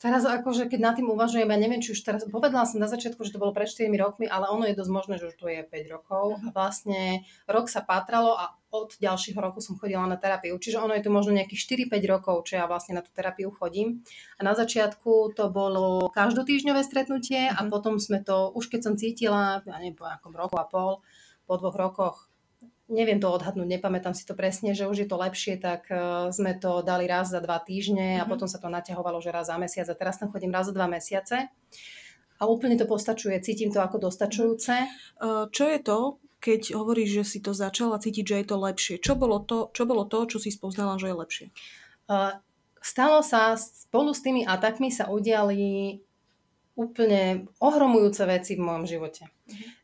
teraz 0.00 0.24
akože 0.24 0.72
keď 0.72 0.80
nad 0.80 0.94
tým 0.96 1.12
uvažujem, 1.12 1.44
ja 1.44 1.58
neviem, 1.60 1.84
či 1.84 1.92
už 1.92 2.00
teraz, 2.00 2.24
povedala 2.24 2.64
som 2.64 2.80
na 2.80 2.88
začiatku, 2.88 3.20
že 3.22 3.36
to 3.36 3.42
bolo 3.42 3.52
pred 3.52 3.68
4 3.68 3.92
rokmi, 4.00 4.24
ale 4.24 4.48
ono 4.48 4.64
je 4.64 4.72
dosť 4.72 4.90
možné, 4.90 5.14
že 5.20 5.28
už 5.28 5.36
to 5.36 5.46
je 5.52 5.60
5 5.60 5.92
rokov. 5.92 6.40
Vlastne 6.56 7.28
rok 7.44 7.68
sa 7.68 7.84
patralo 7.84 8.32
a 8.32 8.56
od 8.70 8.96
ďalšieho 8.96 9.36
roku 9.36 9.58
som 9.60 9.76
chodila 9.76 10.06
na 10.06 10.16
terapiu. 10.16 10.56
Čiže 10.56 10.80
ono 10.80 10.94
je 10.94 11.02
to 11.04 11.10
možno 11.12 11.36
nejakých 11.36 11.90
4-5 11.90 12.12
rokov, 12.16 12.48
čo 12.48 12.56
ja 12.56 12.64
vlastne 12.70 12.96
na 12.96 13.02
tú 13.02 13.10
terapiu 13.12 13.50
chodím. 13.50 14.00
A 14.38 14.46
na 14.46 14.56
začiatku 14.56 15.36
to 15.36 15.50
bolo 15.50 16.08
každotýžňové 16.14 16.80
stretnutie 16.86 17.50
a 17.50 17.60
mhm. 17.60 17.68
potom 17.68 18.00
sme 18.00 18.24
to, 18.24 18.54
už 18.56 18.72
keď 18.72 18.80
som 18.80 18.94
cítila, 18.96 19.60
ja 19.66 19.76
neviem, 19.82 19.98
po 19.98 20.08
nejakom 20.08 20.32
roku 20.32 20.56
a 20.56 20.64
pol, 20.64 21.02
po 21.50 21.58
dvoch 21.58 21.76
rokoch, 21.76 22.29
neviem 22.90 23.22
to 23.22 23.30
odhadnúť, 23.30 23.78
nepamätám 23.78 24.12
si 24.12 24.26
to 24.26 24.34
presne, 24.34 24.74
že 24.74 24.90
už 24.90 25.06
je 25.06 25.08
to 25.08 25.16
lepšie, 25.16 25.56
tak 25.62 25.86
e, 25.88 26.28
sme 26.34 26.58
to 26.58 26.82
dali 26.82 27.06
raz 27.06 27.30
za 27.30 27.38
dva 27.38 27.62
týždne 27.62 28.18
a 28.18 28.26
mm-hmm. 28.26 28.30
potom 28.30 28.50
sa 28.50 28.58
to 28.58 28.66
naťahovalo, 28.66 29.22
že 29.22 29.30
raz 29.30 29.46
za 29.46 29.56
mesiac 29.56 29.86
a 29.86 29.96
teraz 29.96 30.18
tam 30.18 30.34
chodím 30.34 30.50
raz 30.50 30.66
za 30.66 30.74
dva 30.74 30.90
mesiace. 30.90 31.48
A 32.40 32.42
úplne 32.50 32.74
to 32.74 32.88
postačuje, 32.90 33.38
cítim 33.44 33.70
to 33.70 33.78
ako 33.78 34.10
dostačujúce. 34.10 34.74
E, 34.74 34.88
čo 35.54 35.64
je 35.70 35.78
to, 35.80 36.18
keď 36.42 36.74
hovoríš, 36.74 37.22
že 37.22 37.24
si 37.24 37.38
to 37.38 37.54
začala 37.54 38.02
cítiť, 38.02 38.24
že 38.26 38.36
je 38.42 38.46
to 38.50 38.56
lepšie? 38.58 38.94
Čo 38.98 39.14
bolo 39.14 39.38
to, 39.38 39.70
čo, 39.70 39.86
bolo 39.86 40.04
to, 40.04 40.26
čo 40.26 40.42
si 40.42 40.50
spoznala, 40.50 40.98
že 40.98 41.14
je 41.14 41.16
lepšie? 41.16 41.46
E, 41.46 41.52
stalo 42.82 43.22
sa, 43.22 43.54
spolu 43.54 44.10
s 44.10 44.20
tými 44.26 44.42
atakmi 44.42 44.90
sa 44.90 45.06
udiali 45.06 46.02
úplne 46.80 47.46
ohromujúce 47.60 48.24
veci 48.24 48.56
v 48.56 48.64
mojom 48.64 48.84
živote. 48.88 49.28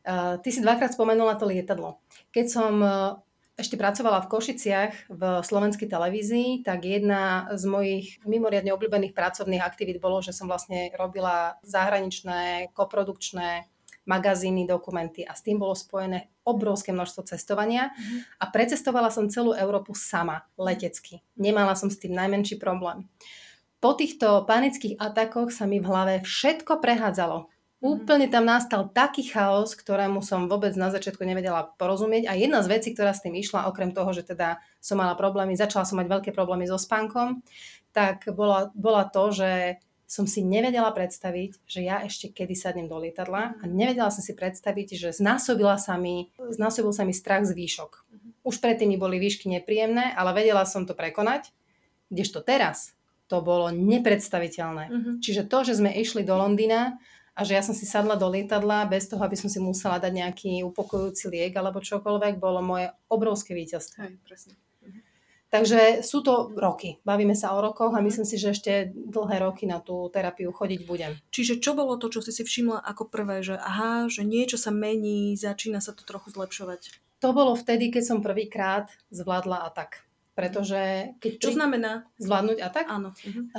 Uh, 0.07 0.39
ty 0.41 0.49
si 0.49 0.63
dvakrát 0.63 0.95
spomenula 0.95 1.35
to 1.35 1.45
lietadlo. 1.45 1.99
Keď 2.31 2.45
som 2.47 2.73
uh, 2.79 3.19
ešte 3.57 3.73
pracovala 3.73 4.21
v 4.21 4.29
Košiciach 4.29 5.09
v 5.09 5.21
slovenskej 5.41 5.89
televízii, 5.89 6.61
tak 6.61 6.85
jedna 6.85 7.49
z 7.57 7.63
mojich 7.65 8.21
mimoriadne 8.21 8.69
obľúbených 8.69 9.17
pracovných 9.17 9.65
aktivít 9.65 9.97
bolo, 9.97 10.21
že 10.21 10.29
som 10.29 10.45
vlastne 10.45 10.93
robila 10.93 11.57
zahraničné, 11.65 12.69
koprodukčné 12.77 13.65
magazíny, 14.07 14.63
dokumenty 14.69 15.25
a 15.27 15.35
s 15.35 15.43
tým 15.43 15.59
bolo 15.59 15.75
spojené 15.75 16.31
obrovské 16.47 16.95
množstvo 16.95 17.27
cestovania 17.27 17.91
mm-hmm. 17.91 18.39
a 18.39 18.45
precestovala 18.47 19.11
som 19.11 19.27
celú 19.27 19.51
Európu 19.51 19.91
sama, 19.91 20.47
letecky. 20.55 21.25
Nemala 21.35 21.75
som 21.75 21.91
s 21.91 21.99
tým 21.99 22.15
najmenší 22.15 22.55
problém. 22.55 23.09
Po 23.83 23.93
týchto 23.93 24.47
panických 24.47 24.95
atakoch 24.97 25.51
sa 25.51 25.67
mi 25.67 25.83
v 25.83 25.89
hlave 25.91 26.13
všetko 26.23 26.79
prehádzalo 26.79 27.51
Úplne 27.77 28.25
tam 28.33 28.49
nastal 28.49 28.89
taký 28.89 29.21
chaos, 29.29 29.77
ktorému 29.77 30.25
som 30.25 30.49
vôbec 30.49 30.73
na 30.73 30.89
začiatku 30.89 31.21
nevedela 31.21 31.69
porozumieť. 31.77 32.25
A 32.25 32.33
jedna 32.33 32.65
z 32.65 32.73
vecí, 32.73 32.89
ktorá 32.97 33.13
s 33.13 33.21
tým 33.21 33.37
išla, 33.37 33.69
okrem 33.69 33.93
toho, 33.93 34.09
že 34.17 34.25
teda 34.25 34.57
som 34.81 34.97
mala 34.97 35.13
problémy, 35.13 35.53
začala 35.53 35.85
som 35.85 36.01
mať 36.01 36.09
veľké 36.09 36.29
problémy 36.33 36.65
so 36.65 36.81
spánkom, 36.81 37.45
tak 37.93 38.25
bola, 38.33 38.73
bola 38.73 39.05
to, 39.05 39.29
že 39.29 39.77
som 40.07 40.23
si 40.23 40.41
nevedela 40.41 40.89
predstaviť, 40.89 41.67
že 41.67 41.83
ja 41.83 42.01
ešte 42.01 42.31
kedy 42.31 42.55
sadnem 42.55 42.87
do 42.87 42.97
lietadla 42.97 43.59
a 43.59 43.63
nevedela 43.67 44.07
som 44.09 44.23
si 44.23 44.33
predstaviť, 44.33 44.95
že 44.95 45.09
znásobila 45.13 45.75
sa 45.75 45.99
mi, 45.99 46.31
znásobil 46.39 46.95
sa 46.95 47.03
mi 47.03 47.13
strach 47.13 47.43
z 47.43 47.53
výšok. 47.53 48.07
Už 48.47 48.57
predtým 48.63 48.87
mi 48.87 48.97
boli 48.97 49.19
výšky 49.19 49.51
nepríjemné, 49.51 50.15
ale 50.15 50.31
vedela 50.31 50.63
som 50.63 50.87
to 50.87 50.95
prekonať, 50.95 51.51
kdežto 52.07 52.39
teraz 52.39 52.95
to 53.27 53.43
bolo 53.43 53.67
nepredstaviteľné. 53.75 54.83
Uh-huh. 54.87 55.13
Čiže 55.19 55.51
to, 55.51 55.67
že 55.67 55.83
sme 55.83 55.91
išli 55.91 56.23
do 56.23 56.39
Londýna 56.39 56.95
a 57.37 57.45
že 57.45 57.53
ja 57.53 57.61
som 57.61 57.77
si 57.77 57.85
sadla 57.85 58.17
do 58.17 58.25
lietadla 58.25 58.89
bez 58.89 59.05
toho, 59.05 59.21
aby 59.21 59.37
som 59.37 59.45
si 59.45 59.61
musela 59.61 60.01
dať 60.01 60.09
nejaký 60.09 60.65
upokojujúci 60.65 61.29
liek 61.29 61.53
alebo 61.53 61.85
čokoľvek, 61.85 62.41
bolo 62.41 62.65
moje 62.65 62.89
obrovské 63.13 63.53
víťazstvo. 63.53 64.01
Hej, 64.01 64.17
presne. 64.25 64.57
Takže 65.47 66.03
sú 66.03 66.19
to 66.27 66.51
roky. 66.59 66.99
Bavíme 67.07 67.31
sa 67.31 67.55
o 67.55 67.63
rokoch 67.63 67.95
a 67.95 68.03
mhm. 68.03 68.05
myslím 68.11 68.27
si, 68.27 68.35
že 68.35 68.51
ešte 68.51 68.91
dlhé 68.91 69.39
roky 69.39 69.63
na 69.63 69.79
tú 69.79 70.11
terapiu 70.11 70.51
chodiť 70.51 70.81
budem. 70.83 71.15
Čiže 71.31 71.63
čo 71.63 71.71
bolo 71.71 71.95
to, 71.95 72.11
čo 72.11 72.19
si 72.19 72.35
si 72.35 72.43
všimla 72.43 72.83
ako 72.83 73.07
prvé, 73.07 73.39
že 73.45 73.55
aha, 73.55 74.11
že 74.11 74.27
niečo 74.27 74.59
sa 74.59 74.75
mení, 74.75 75.39
začína 75.39 75.79
sa 75.79 75.95
to 75.95 76.03
trochu 76.03 76.35
zlepšovať? 76.35 76.99
To 77.23 77.33
bolo 77.33 77.55
vtedy, 77.55 77.89
keď 77.89 78.03
som 78.03 78.19
prvýkrát 78.19 78.91
zvládla 79.09 79.65
atak. 79.71 80.05
Pretože 80.37 81.15
keď 81.17 81.31
Čo 81.41 81.49
prí... 81.49 81.57
znamená? 81.57 82.05
Zvládnuť 82.21 82.57
atak? 82.61 82.85
Áno. 82.93 83.09
Uh-huh. 83.09 83.49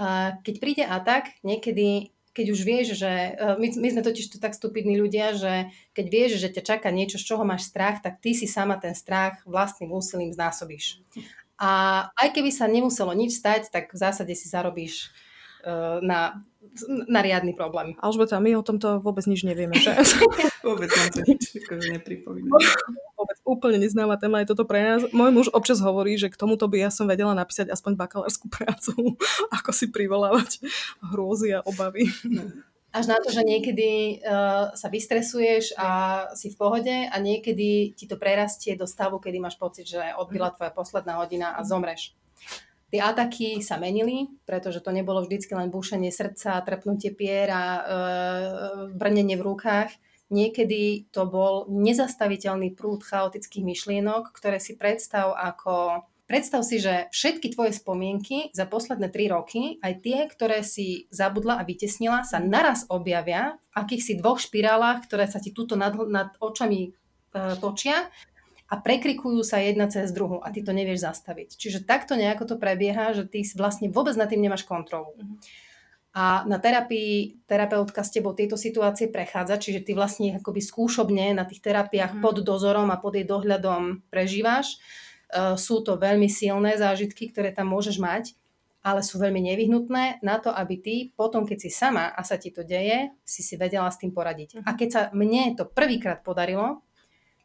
Keď 0.46 0.54
príde 0.62 0.84
atak, 0.86 1.34
niekedy 1.42 2.14
keď 2.38 2.46
už 2.54 2.60
vieš, 2.62 2.86
že 3.02 3.10
e, 3.10 3.30
my, 3.58 3.66
my 3.82 3.88
sme 3.98 4.02
totiž 4.06 4.30
tu 4.30 4.38
tak 4.38 4.54
stupidní 4.54 4.94
ľudia, 4.94 5.34
že 5.34 5.74
keď 5.90 6.06
vieš, 6.06 6.30
že 6.38 6.54
ťa 6.54 6.62
čaká 6.62 6.94
niečo, 6.94 7.18
z 7.18 7.34
čoho 7.34 7.42
máš 7.42 7.66
strach, 7.66 7.98
tak 7.98 8.22
ty 8.22 8.30
si 8.38 8.46
sama 8.46 8.78
ten 8.78 8.94
strach 8.94 9.42
vlastným 9.42 9.90
úsilím 9.90 10.30
znásobíš. 10.30 11.02
A 11.58 12.06
aj 12.14 12.38
keby 12.38 12.54
sa 12.54 12.70
nemuselo 12.70 13.10
nič 13.10 13.34
stať, 13.34 13.74
tak 13.74 13.90
v 13.90 13.98
zásade 13.98 14.30
si 14.38 14.46
zarobíš 14.46 15.10
na, 16.02 16.38
na 17.08 17.20
riadny 17.22 17.54
problém. 17.54 17.94
Alžbeta, 17.98 18.38
my 18.38 18.54
o 18.58 18.62
tomto 18.62 19.02
vôbec 19.02 19.26
nič 19.26 19.42
nevieme, 19.42 19.74
že? 19.78 19.94
vôbec 20.68 20.90
nám 20.90 21.08
to 21.10 21.20
nič 21.26 21.42
akože 21.64 21.88
nepripomína. 21.98 22.50
Vôbec 23.18 23.38
úplne 23.42 23.78
neznáma 23.82 24.20
téma 24.20 24.44
je 24.44 24.54
toto 24.54 24.68
pre 24.68 24.82
nás. 24.84 25.02
Môj 25.10 25.30
muž 25.34 25.46
občas 25.50 25.82
hovorí, 25.82 26.14
že 26.14 26.30
k 26.30 26.38
tomuto 26.38 26.68
by 26.70 26.86
ja 26.86 26.90
som 26.92 27.10
vedela 27.10 27.34
napísať 27.34 27.72
aspoň 27.72 27.98
bakalárskú 27.98 28.46
prácu, 28.56 28.94
ako 29.50 29.70
si 29.74 29.90
privolávať 29.90 30.62
hrôzy 31.02 31.56
a 31.56 31.64
obavy. 31.66 32.06
Až 32.88 33.04
na 33.04 33.20
to, 33.20 33.28
že 33.28 33.44
niekedy 33.44 34.22
uh, 34.24 34.72
sa 34.72 34.88
vystresuješ 34.88 35.76
a 35.76 35.88
si 36.32 36.48
v 36.48 36.56
pohode 36.56 36.96
a 37.04 37.16
niekedy 37.20 37.92
ti 37.92 38.08
to 38.08 38.16
prerastie 38.16 38.80
do 38.80 38.88
stavu, 38.88 39.20
kedy 39.20 39.36
máš 39.36 39.60
pocit, 39.60 39.84
že 39.84 40.00
odbila 40.16 40.50
mhm. 40.52 40.54
tvoja 40.56 40.72
posledná 40.72 41.20
hodina 41.20 41.52
a 41.52 41.60
zomreš. 41.66 42.16
Tie 42.88 43.04
ataky 43.04 43.60
sa 43.60 43.76
menili, 43.76 44.32
pretože 44.48 44.80
to 44.80 44.88
nebolo 44.88 45.20
vždycky 45.20 45.52
len 45.52 45.68
búšenie 45.68 46.08
srdca, 46.08 46.64
trpnutie 46.64 47.12
pier 47.12 47.52
a 47.52 47.64
e, 47.64 47.82
brnenie 48.96 49.36
v 49.36 49.44
rukách. 49.44 49.92
Niekedy 50.32 51.12
to 51.12 51.28
bol 51.28 51.68
nezastaviteľný 51.68 52.72
prúd 52.72 53.04
chaotických 53.04 53.64
myšlienok, 53.64 54.32
ktoré 54.32 54.56
si 54.56 54.76
predstav 54.80 55.36
ako 55.36 56.04
Predstav 56.28 56.60
si, 56.60 56.76
že 56.76 57.08
všetky 57.08 57.56
tvoje 57.56 57.72
spomienky 57.72 58.52
za 58.52 58.68
posledné 58.68 59.08
3 59.08 59.32
roky, 59.32 59.80
aj 59.80 59.92
tie, 60.04 60.28
ktoré 60.28 60.60
si 60.60 61.08
zabudla 61.08 61.56
a 61.56 61.64
vytesnila, 61.64 62.20
sa 62.20 62.36
naraz 62.36 62.84
objavia 62.92 63.56
v 63.72 63.74
akýchsi 63.80 64.20
dvoch 64.20 64.36
špirálach, 64.36 65.08
ktoré 65.08 65.24
sa 65.24 65.40
ti 65.40 65.56
túto 65.56 65.72
nad, 65.72 65.96
nad 65.96 66.36
očami 66.36 66.80
e, 66.84 66.90
točia 67.64 68.12
a 68.68 68.74
prekrikujú 68.76 69.40
sa 69.40 69.58
jedna 69.64 69.88
cez 69.88 70.12
druhú 70.12 70.44
a 70.44 70.52
ty 70.52 70.60
to 70.60 70.76
nevieš 70.76 71.00
zastaviť. 71.04 71.56
Čiže 71.56 71.88
takto 71.88 72.14
nejako 72.20 72.44
to 72.44 72.56
prebieha, 72.60 73.16
že 73.16 73.24
ty 73.24 73.40
vlastne 73.56 73.88
vôbec 73.88 74.12
nad 74.14 74.28
tým 74.28 74.44
nemáš 74.44 74.68
kontrolu. 74.68 75.16
Mhm. 75.16 75.36
A 76.18 76.42
na 76.48 76.58
terapii 76.58 77.46
terapeutka 77.46 78.02
s 78.02 78.10
tebou 78.10 78.34
tieto 78.34 78.58
situácie 78.58 79.06
prechádza, 79.06 79.60
čiže 79.60 79.86
ty 79.86 79.92
vlastne 79.94 80.40
akoby 80.40 80.58
skúšobne 80.58 81.30
na 81.36 81.46
tých 81.46 81.62
terapiách 81.62 82.18
mm. 82.18 82.20
pod 82.24 82.42
dozorom 82.42 82.90
a 82.90 82.98
pod 82.98 83.14
jej 83.14 83.22
dohľadom 83.22 84.02
prežívaš 84.10 84.82
Eh, 85.28 85.60
sú 85.60 85.84
to 85.84 86.00
veľmi 86.00 86.24
silné 86.24 86.80
zážitky, 86.80 87.28
ktoré 87.28 87.52
tam 87.52 87.68
môžeš 87.68 88.00
mať, 88.00 88.32
ale 88.80 89.04
sú 89.04 89.20
veľmi 89.20 89.44
nevyhnutné 89.52 90.24
na 90.24 90.40
to, 90.40 90.48
aby 90.48 90.80
ty 90.80 90.94
potom, 91.12 91.44
keď 91.44 91.68
si 91.68 91.70
sama 91.70 92.08
a 92.08 92.24
sa 92.24 92.40
ti 92.40 92.48
to 92.48 92.64
deje, 92.64 93.12
si 93.28 93.44
si 93.44 93.60
vedela 93.60 93.92
s 93.92 94.00
tým 94.00 94.08
poradiť. 94.16 94.64
A 94.64 94.72
mhm. 94.72 94.76
keď 94.80 94.88
sa 94.88 95.02
mne 95.12 95.52
to 95.52 95.68
prvýkrát 95.68 96.24
podarilo, 96.24 96.80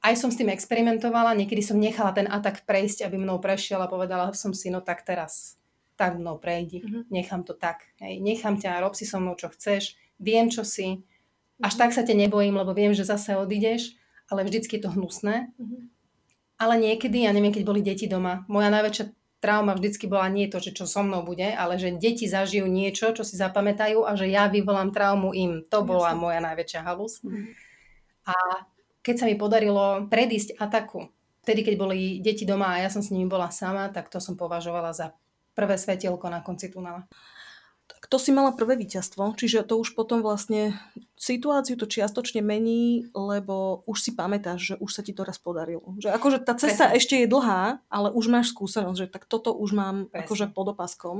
aj 0.04 0.14
som 0.20 0.30
s 0.30 0.36
tým 0.36 0.52
experimentovala, 0.52 1.32
niekedy 1.34 1.64
som 1.64 1.80
nechala 1.80 2.12
ten 2.12 2.28
atak 2.28 2.68
prejsť, 2.68 3.08
aby 3.08 3.16
mnou 3.16 3.40
prešiel 3.40 3.80
a 3.80 3.88
povedala 3.88 4.36
som 4.36 4.52
si, 4.52 4.68
no 4.68 4.84
tak 4.84 5.08
teraz 5.08 5.56
tak 5.96 6.20
mnou 6.20 6.36
prejdi, 6.42 6.84
uh-huh. 6.84 7.08
nechám 7.08 7.48
to 7.48 7.56
tak, 7.56 7.88
hej, 8.04 8.20
nechám 8.20 8.60
ťa, 8.60 8.84
rob 8.84 8.98
si 8.98 9.08
so 9.08 9.22
mnou, 9.24 9.40
čo 9.40 9.48
chceš, 9.48 9.96
viem, 10.20 10.52
čo 10.52 10.68
si, 10.68 11.06
až 11.64 11.74
uh-huh. 11.74 11.82
tak 11.88 11.92
sa 11.96 12.04
te 12.04 12.12
nebojím, 12.12 12.60
lebo 12.60 12.76
viem, 12.76 12.92
že 12.92 13.08
zase 13.08 13.40
odídeš, 13.40 13.96
ale 14.28 14.44
vždycky 14.44 14.76
je 14.76 14.84
to 14.84 14.92
hnusné. 14.92 15.54
Uh-huh. 15.56 15.88
Ale 16.60 16.82
niekedy, 16.82 17.24
ja 17.24 17.32
neviem, 17.32 17.54
keď 17.54 17.64
boli 17.64 17.80
deti 17.80 18.10
doma, 18.10 18.44
moja 18.52 18.74
najväčšia 18.74 19.06
trauma 19.44 19.76
vždycky 19.76 20.08
bola 20.08 20.32
nie 20.32 20.48
to, 20.48 20.64
že 20.64 20.72
čo 20.72 20.88
so 20.88 21.04
mnou 21.04 21.28
bude, 21.28 21.44
ale 21.44 21.76
že 21.76 21.92
deti 22.00 22.32
zažijú 22.32 22.64
niečo, 22.64 23.12
čo 23.12 23.28
si 23.28 23.36
zapamätajú 23.36 24.08
a 24.08 24.16
že 24.16 24.32
ja 24.32 24.48
vyvolám 24.48 24.96
traumu 24.96 25.36
im. 25.36 25.68
To 25.68 25.84
bola 25.84 26.16
Jasne. 26.16 26.24
moja 26.24 26.40
najväčšia 26.40 26.80
halus. 26.88 27.20
Mm. 27.28 27.52
A 28.24 28.36
keď 29.04 29.16
sa 29.20 29.26
mi 29.28 29.36
podarilo 29.36 30.08
predísť 30.08 30.58
ataku, 30.58 31.12
vtedy, 31.44 31.62
keď 31.68 31.76
boli 31.76 32.24
deti 32.24 32.48
doma 32.48 32.80
a 32.80 32.82
ja 32.82 32.90
som 32.90 33.04
s 33.04 33.12
nimi 33.12 33.28
bola 33.28 33.52
sama, 33.52 33.92
tak 33.92 34.08
to 34.08 34.24
som 34.24 34.40
považovala 34.40 34.96
za 34.96 35.12
prvé 35.54 35.76
svetielko 35.78 36.32
na 36.32 36.42
konci 36.42 36.72
tunela 36.72 37.06
to 38.14 38.22
si 38.22 38.30
mala 38.30 38.54
prvé 38.54 38.78
víťazstvo, 38.78 39.34
čiže 39.34 39.66
to 39.66 39.80
už 39.80 39.98
potom 39.98 40.22
vlastne 40.22 40.78
situáciu 41.18 41.80
to 41.80 41.88
čiastočne 41.88 42.46
mení, 42.46 43.10
lebo 43.16 43.82
už 43.90 43.98
si 44.06 44.12
pamätáš, 44.14 44.60
že 44.62 44.76
už 44.78 44.90
sa 44.92 45.02
ti 45.02 45.16
to 45.16 45.26
raz 45.26 45.40
podarilo. 45.40 45.96
Že 45.98 46.14
akože 46.14 46.38
tá 46.44 46.54
cesta 46.54 46.92
Presne. 46.92 46.98
ešte 47.00 47.16
je 47.24 47.28
dlhá, 47.32 47.82
ale 47.88 48.14
už 48.14 48.30
máš 48.30 48.52
skúsenosť, 48.52 48.98
že 49.00 49.08
tak 49.10 49.26
toto 49.26 49.56
už 49.56 49.74
mám 49.74 49.96
Presne. 50.12 50.20
akože 50.30 50.46
pod 50.52 50.68
opaskom. 50.76 51.18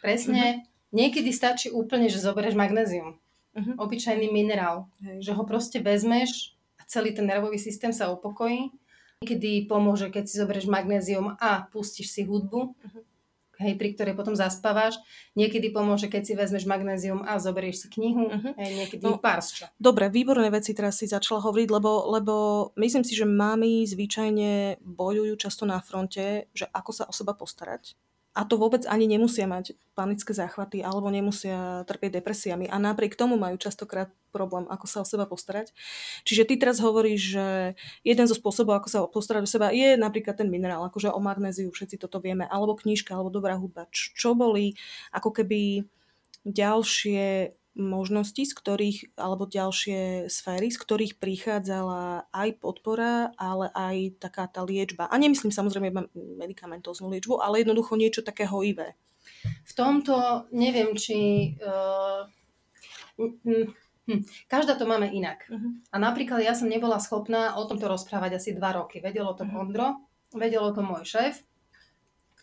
Presne. 0.00 0.40
Mhm. 0.40 0.58
Niekedy 0.90 1.30
stačí 1.30 1.68
úplne, 1.70 2.10
že 2.10 2.18
zoberieš 2.18 2.58
magnézium. 2.58 3.14
Uh-huh. 3.54 3.74
Obyčajný 3.78 4.26
minerál. 4.26 4.90
Hej. 5.06 5.30
Že 5.30 5.32
ho 5.38 5.42
proste 5.46 5.78
vezmeš 5.78 6.58
celý 6.90 7.14
ten 7.14 7.30
nervový 7.30 7.62
systém 7.62 7.94
sa 7.94 8.10
upokojí. 8.10 8.74
Niekedy 9.22 9.70
pomôže, 9.70 10.10
keď 10.10 10.26
si 10.26 10.34
zoberieš 10.42 10.66
magnézium 10.66 11.38
a 11.38 11.70
pustíš 11.70 12.10
si 12.10 12.26
hudbu. 12.26 12.74
Uh-huh 12.74 13.04
hej, 13.60 13.76
pri 13.76 13.92
ktorej 13.92 14.16
potom 14.16 14.32
zaspávaš. 14.32 14.96
Niekedy 15.36 15.70
pomôže, 15.70 16.08
keď 16.08 16.22
si 16.24 16.32
vezmeš 16.32 16.64
magnézium 16.64 17.20
a 17.22 17.36
zoberieš 17.36 17.86
si 17.86 17.88
knihu, 17.92 18.32
uh-huh. 18.32 18.56
hej, 18.56 18.70
niekedy 18.72 19.04
no, 19.04 19.20
čo. 19.44 19.68
Dobre, 19.76 20.08
výborné 20.08 20.48
veci 20.48 20.72
teraz 20.72 20.98
si 20.98 21.06
začala 21.06 21.44
hovoriť, 21.44 21.68
lebo, 21.68 22.08
lebo 22.08 22.34
myslím 22.80 23.04
si, 23.04 23.12
že 23.12 23.28
mami 23.28 23.84
zvyčajne 23.84 24.80
bojujú 24.80 25.36
často 25.36 25.68
na 25.68 25.78
fronte, 25.84 26.48
že 26.56 26.66
ako 26.72 26.90
sa 26.90 27.04
o 27.06 27.12
seba 27.12 27.36
postarať 27.36 27.94
a 28.40 28.48
to 28.48 28.56
vôbec 28.56 28.88
ani 28.88 29.04
nemusia 29.04 29.44
mať 29.44 29.76
panické 29.92 30.32
záchvaty 30.32 30.80
alebo 30.80 31.12
nemusia 31.12 31.84
trpieť 31.84 32.24
depresiami 32.24 32.72
a 32.72 32.80
napriek 32.80 33.12
tomu 33.12 33.36
majú 33.36 33.60
častokrát 33.60 34.08
problém, 34.32 34.64
ako 34.72 34.86
sa 34.88 35.04
o 35.04 35.06
seba 35.06 35.28
postarať. 35.28 35.76
Čiže 36.24 36.48
ty 36.48 36.56
teraz 36.56 36.80
hovoríš, 36.80 37.36
že 37.36 37.46
jeden 38.00 38.24
zo 38.24 38.32
spôsobov, 38.32 38.80
ako 38.80 38.88
sa 38.88 38.98
postarať 39.04 39.44
o 39.44 39.52
seba, 39.52 39.68
je 39.76 40.00
napríklad 40.00 40.40
ten 40.40 40.48
minerál, 40.48 40.88
akože 40.88 41.12
o 41.12 41.20
magnéziu, 41.20 41.68
všetci 41.68 42.00
toto 42.00 42.16
vieme, 42.16 42.48
alebo 42.48 42.72
knižka, 42.80 43.12
alebo 43.12 43.28
dobrá 43.28 43.60
hudba. 43.60 43.92
Čo 43.92 44.32
boli 44.32 44.72
ako 45.12 45.36
keby 45.36 45.84
ďalšie 46.48 47.52
možnosti, 47.78 48.42
z 48.42 48.52
ktorých, 48.52 48.98
alebo 49.14 49.46
ďalšie 49.46 50.26
sféry, 50.26 50.74
z 50.74 50.78
ktorých 50.78 51.22
prichádzala 51.22 52.30
aj 52.34 52.48
podpora, 52.58 53.30
ale 53.38 53.70
aj 53.72 54.18
taká 54.18 54.50
tá 54.50 54.66
liečba. 54.66 55.06
A 55.06 55.14
nemyslím 55.16 55.54
samozrejme 55.54 56.10
medicamentóznu 56.14 57.06
liečbu, 57.14 57.38
ale 57.38 57.62
jednoducho 57.62 57.94
niečo 57.94 58.26
takého 58.26 58.62
ivé. 58.66 58.98
V 59.64 59.72
tomto 59.72 60.46
neviem, 60.50 60.92
či... 60.98 61.54
Uh, 61.62 62.26
hm, 63.16 63.70
každá 64.50 64.74
to 64.74 64.88
máme 64.88 65.06
inak. 65.08 65.46
Uh-huh. 65.46 65.78
A 65.94 65.96
napríklad 66.02 66.42
ja 66.42 66.52
som 66.56 66.66
nebola 66.66 66.98
schopná 66.98 67.54
o 67.56 67.64
tomto 67.64 67.86
rozprávať 67.86 68.40
asi 68.40 68.50
dva 68.56 68.74
roky. 68.74 68.98
Vedelo 68.98 69.32
to 69.38 69.46
uh-huh. 69.46 69.62
Ondro, 69.62 70.10
vedelo 70.34 70.74
to 70.74 70.82
môj 70.82 71.06
šéf, 71.06 71.40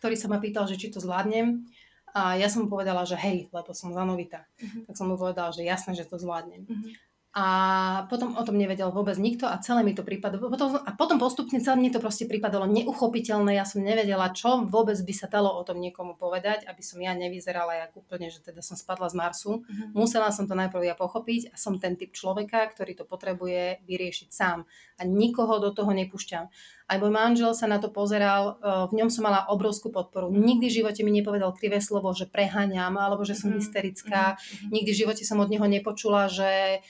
ktorý 0.00 0.14
sa 0.16 0.30
ma 0.30 0.38
pýtal, 0.38 0.64
že 0.70 0.78
či 0.78 0.88
to 0.88 1.02
zvládnem. 1.02 1.66
A 2.14 2.36
ja 2.36 2.48
som 2.48 2.64
mu 2.64 2.68
povedala, 2.72 3.04
že 3.04 3.16
hej, 3.16 3.50
lebo 3.52 3.70
som 3.76 3.92
zanovitá. 3.92 4.48
Uh-huh. 4.60 4.84
Tak 4.88 4.94
som 4.96 5.06
mu 5.08 5.16
povedala, 5.16 5.52
že 5.52 5.66
jasné, 5.66 5.92
že 5.96 6.08
to 6.08 6.16
zvládnem. 6.16 6.64
Uh-huh. 6.64 6.92
A 7.36 8.08
potom 8.08 8.34
o 8.34 8.42
tom 8.42 8.56
nevedel 8.56 8.88
vôbec 8.88 9.14
nikto 9.20 9.44
a 9.44 9.60
celé 9.60 9.84
mi 9.84 9.92
to 9.92 10.00
pripadalo. 10.00 10.48
Potom, 10.48 10.80
a 10.80 10.90
potom 10.96 11.20
postupne 11.20 11.60
celé 11.60 11.76
mne 11.76 11.92
to 11.92 12.00
proste 12.00 12.24
pripadalo 12.24 12.64
neuchopiteľné. 12.64 13.52
Ja 13.52 13.68
som 13.68 13.84
nevedela, 13.84 14.32
čo 14.32 14.64
vôbec 14.64 14.96
by 14.96 15.14
sa 15.14 15.28
dalo 15.28 15.52
o 15.52 15.60
tom 15.60 15.76
niekomu 15.76 16.16
povedať, 16.16 16.64
aby 16.64 16.80
som 16.80 16.96
ja 17.04 17.12
nevyzerala 17.12 17.84
jak 17.84 17.92
úplne, 17.94 18.32
že 18.32 18.40
teda 18.40 18.64
som 18.64 18.80
spadla 18.80 19.12
z 19.12 19.14
Marsu. 19.20 19.60
Mm-hmm. 19.60 19.92
Musela 19.92 20.32
som 20.32 20.48
to 20.48 20.56
najprv 20.56 20.88
ja 20.88 20.96
pochopiť 20.96 21.52
a 21.52 21.56
som 21.60 21.76
ten 21.76 22.00
typ 22.00 22.16
človeka, 22.16 22.64
ktorý 22.72 22.96
to 22.96 23.04
potrebuje 23.04 23.84
vyriešiť 23.84 24.28
sám. 24.32 24.64
A 24.96 25.04
nikoho 25.04 25.60
do 25.60 25.70
toho 25.76 25.92
nepúšťam. 25.92 26.48
Aj 26.88 26.96
môj 26.96 27.12
manžel 27.12 27.52
sa 27.52 27.68
na 27.68 27.76
to 27.76 27.92
pozeral, 27.92 28.56
v 28.88 28.96
ňom 28.96 29.12
som 29.12 29.28
mala 29.28 29.44
obrovskú 29.52 29.92
podporu. 29.92 30.32
Nikdy 30.32 30.72
v 30.72 30.76
živote 30.80 31.04
mi 31.04 31.12
nepovedal 31.12 31.52
krivé 31.52 31.84
slovo, 31.84 32.08
že 32.16 32.24
preháňam 32.24 32.96
alebo 32.96 33.28
že 33.28 33.36
som 33.36 33.52
mm-hmm. 33.52 33.60
hysterická. 33.60 34.22
Mm-hmm. 34.40 34.70
Nikdy 34.72 34.90
v 34.96 35.00
živote 35.04 35.22
som 35.28 35.36
od 35.44 35.52
neho 35.52 35.68
nepočula, 35.68 36.32
že 36.32 36.80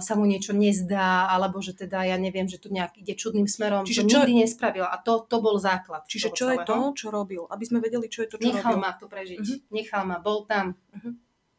sa 0.00 0.12
mu 0.16 0.24
niečo 0.24 0.56
nezdá, 0.56 1.28
alebo 1.28 1.60
že 1.60 1.76
teda 1.76 2.08
ja 2.08 2.16
neviem, 2.16 2.48
že 2.48 2.56
tu 2.56 2.72
nejak 2.72 2.96
ide 2.96 3.12
čudným 3.12 3.44
smerom. 3.44 3.84
Čiže 3.84 4.08
to 4.08 4.16
čo... 4.16 4.18
nikdy 4.24 4.48
nespravil 4.48 4.88
a 4.88 4.96
to, 4.96 5.20
to 5.28 5.36
bol 5.44 5.60
základ. 5.60 6.08
Čiže 6.08 6.32
čo 6.32 6.48
celého. 6.48 6.64
je 6.64 6.68
to, 6.68 6.76
čo 6.96 7.06
robil? 7.12 7.44
Aby 7.52 7.64
sme 7.68 7.78
vedeli, 7.84 8.08
čo 8.08 8.24
je 8.24 8.28
to, 8.32 8.36
čo 8.40 8.48
Nechal 8.48 8.80
robil. 8.80 8.84
ma 8.88 8.96
to 8.96 9.04
prežiť. 9.04 9.44
Uh-huh. 9.44 9.60
Nechal 9.68 10.02
ma, 10.08 10.16
bol 10.16 10.48
tam. 10.48 10.80
Uh-huh. 10.96 11.12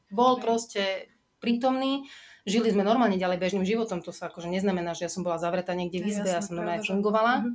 Bol 0.09 0.33
okay. 0.37 0.41
proste 0.41 0.83
prítomný. 1.37 2.09
Žili 2.49 2.73
sme 2.73 2.81
normálne 2.81 3.21
ďalej 3.21 3.37
bežným 3.37 3.65
životom, 3.69 4.01
to 4.01 4.09
sa 4.09 4.33
akože 4.33 4.49
neznamená, 4.49 4.97
že 4.97 5.05
ja 5.05 5.11
som 5.13 5.21
bola 5.21 5.37
zavretá 5.37 5.77
niekde 5.77 6.01
v 6.01 6.09
izbe, 6.09 6.25
ja, 6.25 6.41
ja 6.41 6.41
som 6.41 6.57
normálne 6.57 6.81
fungovala. 6.81 7.45
Uh-huh. 7.45 7.53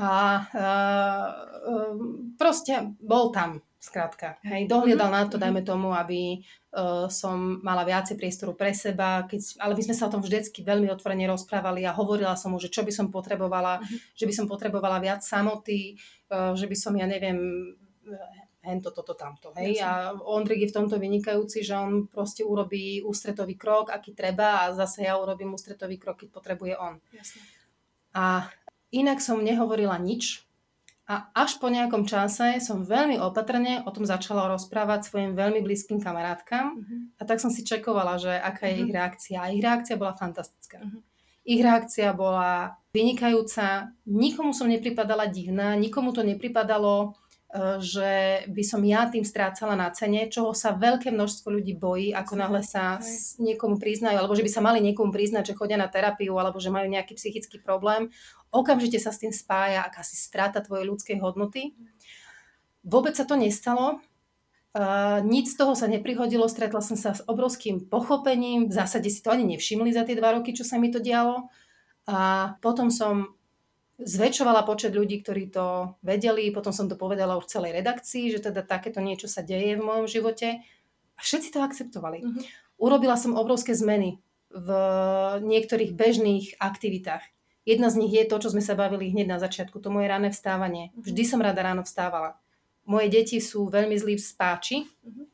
A 0.00 0.12
uh, 0.52 1.96
proste 2.36 2.92
bol 3.00 3.32
tam, 3.32 3.64
skrátka. 3.80 4.36
Hej, 4.44 4.68
dohliadal 4.68 5.08
uh-huh. 5.08 5.24
na 5.24 5.30
to, 5.32 5.40
dajme 5.40 5.64
tomu, 5.64 5.96
aby 5.96 6.44
uh, 6.76 7.08
som 7.08 7.64
mala 7.64 7.88
viacej 7.88 8.20
priestoru 8.20 8.52
pre 8.52 8.76
seba, 8.76 9.24
keď, 9.24 9.56
ale 9.56 9.72
my 9.72 9.82
sme 9.88 9.96
sa 9.96 10.06
o 10.06 10.12
tom 10.12 10.20
vždycky 10.20 10.60
veľmi 10.60 10.92
otvorene 10.92 11.24
rozprávali 11.24 11.88
a 11.88 11.96
hovorila 11.96 12.36
som 12.36 12.52
mu, 12.52 12.60
že 12.60 12.68
čo 12.68 12.84
by 12.84 12.92
som 12.92 13.08
potrebovala, 13.08 13.80
uh-huh. 13.80 13.98
že 14.12 14.28
by 14.28 14.32
som 14.36 14.44
potrebovala 14.44 15.00
viac 15.00 15.24
samoty, 15.24 15.96
uh, 16.28 16.52
že 16.52 16.68
by 16.68 16.76
som, 16.76 16.92
ja 16.92 17.08
neviem, 17.08 17.40
hento, 18.60 18.92
toto, 18.92 19.16
tamto. 19.16 19.56
Hej? 19.56 19.80
A 19.80 20.12
Ondrik 20.12 20.60
je 20.60 20.70
v 20.70 20.76
tomto 20.76 21.00
vynikajúci, 21.00 21.64
že 21.64 21.72
on 21.72 22.04
proste 22.04 22.44
urobí 22.44 23.00
ústretový 23.00 23.56
krok, 23.56 23.88
aký 23.88 24.12
treba 24.12 24.68
a 24.68 24.76
zase 24.76 25.08
ja 25.08 25.16
urobím 25.16 25.56
ústretový 25.56 25.96
krok, 25.96 26.20
keď 26.20 26.28
potrebuje 26.28 26.74
on. 26.76 27.00
Jasne. 27.16 27.40
A 28.12 28.52
inak 28.92 29.24
som 29.24 29.40
nehovorila 29.40 29.96
nič, 29.96 30.44
a 31.10 31.26
až 31.34 31.58
po 31.58 31.66
nejakom 31.66 32.06
čase 32.06 32.62
som 32.62 32.86
veľmi 32.86 33.18
opatrne 33.18 33.82
o 33.82 33.90
tom 33.90 34.06
začala 34.06 34.46
rozprávať 34.46 35.10
svojim 35.10 35.34
veľmi 35.34 35.58
blízkym 35.58 35.98
kamarátkam 35.98 36.78
uh-huh. 36.78 37.18
a 37.18 37.22
tak 37.26 37.42
som 37.42 37.50
si 37.50 37.66
čekovala, 37.66 38.14
že 38.22 38.30
aká 38.30 38.70
je 38.70 38.78
uh-huh. 38.78 38.84
ich 38.86 38.90
reakcia. 38.94 39.38
A 39.42 39.50
ich 39.50 39.58
reakcia 39.58 39.98
bola 39.98 40.14
fantastická. 40.14 40.78
Uh-huh. 40.78 41.02
Ich 41.42 41.58
reakcia 41.66 42.14
bola 42.14 42.78
vynikajúca, 42.94 43.90
nikomu 44.06 44.54
som 44.54 44.70
nepripadala 44.70 45.26
divná, 45.26 45.74
nikomu 45.74 46.14
to 46.14 46.22
nepripadalo 46.22 47.18
že 47.82 48.46
by 48.46 48.62
som 48.62 48.78
ja 48.86 49.10
tým 49.10 49.26
strácala 49.26 49.74
na 49.74 49.90
cene, 49.90 50.30
čoho 50.30 50.54
sa 50.54 50.70
veľké 50.70 51.10
množstvo 51.10 51.50
ľudí 51.50 51.74
bojí, 51.74 52.14
ako 52.14 52.38
náhle 52.38 52.62
sa 52.62 53.02
niekomu 53.42 53.74
priznajú, 53.82 54.22
alebo 54.22 54.38
že 54.38 54.46
by 54.46 54.50
sa 54.54 54.62
mali 54.62 54.78
niekomu 54.78 55.10
priznať, 55.10 55.50
že 55.50 55.58
chodia 55.58 55.74
na 55.74 55.90
terapiu, 55.90 56.38
alebo 56.38 56.62
že 56.62 56.70
majú 56.70 56.86
nejaký 56.86 57.18
psychický 57.18 57.58
problém. 57.58 58.14
Okamžite 58.54 59.02
sa 59.02 59.10
s 59.10 59.18
tým 59.18 59.34
spája 59.34 59.82
akási 59.82 60.14
strata 60.14 60.62
tvojej 60.62 60.86
ľudskej 60.86 61.18
hodnoty. 61.18 61.74
Vôbec 62.86 63.18
sa 63.18 63.26
to 63.26 63.34
nestalo. 63.34 63.98
Uh, 64.70 65.18
nič 65.26 65.50
z 65.50 65.58
toho 65.58 65.74
sa 65.74 65.90
neprihodilo, 65.90 66.46
stretla 66.46 66.78
som 66.78 66.94
sa 66.94 67.18
s 67.18 67.26
obrovským 67.26 67.90
pochopením, 67.90 68.70
v 68.70 68.76
zásade 68.78 69.10
si 69.10 69.18
to 69.18 69.34
ani 69.34 69.42
nevšimli 69.42 69.90
za 69.90 70.06
tie 70.06 70.14
dva 70.14 70.38
roky, 70.38 70.54
čo 70.54 70.62
sa 70.62 70.78
mi 70.78 70.94
to 70.94 71.02
dialo. 71.02 71.50
A 72.06 72.54
potom 72.62 72.94
som 72.94 73.34
zväčšovala 74.00 74.64
počet 74.64 74.96
ľudí, 74.96 75.20
ktorí 75.20 75.52
to 75.52 75.96
vedeli, 76.00 76.48
potom 76.50 76.72
som 76.72 76.88
to 76.88 76.96
povedala 76.96 77.36
už 77.36 77.48
celej 77.48 77.76
redakcii, 77.76 78.32
že 78.32 78.50
teda 78.50 78.64
takéto 78.64 79.04
niečo 79.04 79.28
sa 79.28 79.44
deje 79.44 79.76
v 79.76 79.84
mojom 79.84 80.06
živote 80.08 80.64
a 81.16 81.20
všetci 81.20 81.52
to 81.52 81.60
akceptovali. 81.60 82.24
Mm-hmm. 82.24 82.44
Urobila 82.80 83.14
som 83.20 83.36
obrovské 83.36 83.76
zmeny 83.76 84.18
v 84.50 84.68
niektorých 85.44 85.94
bežných 85.94 86.58
aktivitách. 86.58 87.22
Jedna 87.68 87.92
z 87.92 88.00
nich 88.02 88.12
je 88.16 88.24
to, 88.24 88.40
čo 88.40 88.50
sme 88.50 88.64
sa 88.64 88.72
bavili 88.74 89.12
hneď 89.12 89.36
na 89.36 89.38
začiatku, 89.38 89.78
to 89.78 89.92
moje 89.92 90.08
rané 90.08 90.32
vstávanie. 90.32 90.90
Mhm. 90.96 91.06
Vždy 91.06 91.22
som 91.28 91.40
rada 91.44 91.60
ráno 91.60 91.84
vstávala. 91.84 92.40
Moje 92.88 93.12
deti 93.12 93.38
sú 93.38 93.68
veľmi 93.68 93.94
zlí 93.94 94.16
v 94.16 94.24
spáči 94.24 94.76
mm-hmm. 94.82 95.26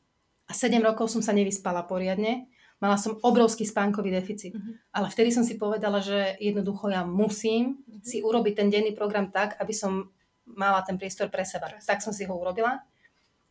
a 0.45 0.51
7 0.53 0.77
rokov 0.83 1.09
som 1.09 1.23
sa 1.23 1.31
nevyspala 1.31 1.87
poriadne 1.87 2.45
Mala 2.77 2.97
som 3.01 3.17
obrovský 3.25 3.65
spánkový 3.65 4.13
deficit. 4.13 4.53
Uh-huh. 4.53 4.77
Ale 4.93 5.09
vtedy 5.09 5.33
som 5.33 5.41
si 5.41 5.57
povedala, 5.57 5.97
že 5.97 6.37
jednoducho 6.37 6.93
ja 6.93 7.01
musím 7.01 7.81
uh-huh. 7.81 8.05
si 8.05 8.21
urobiť 8.21 8.53
ten 8.53 8.69
denný 8.69 8.93
program 8.93 9.33
tak, 9.33 9.57
aby 9.57 9.73
som 9.73 10.13
mala 10.45 10.85
ten 10.85 10.95
priestor 10.95 11.27
pre 11.27 11.43
seba. 11.43 11.67
Presne. 11.67 11.89
Tak 11.89 11.99
som 12.05 12.13
si 12.13 12.23
ho 12.23 12.33
urobila. 12.37 12.79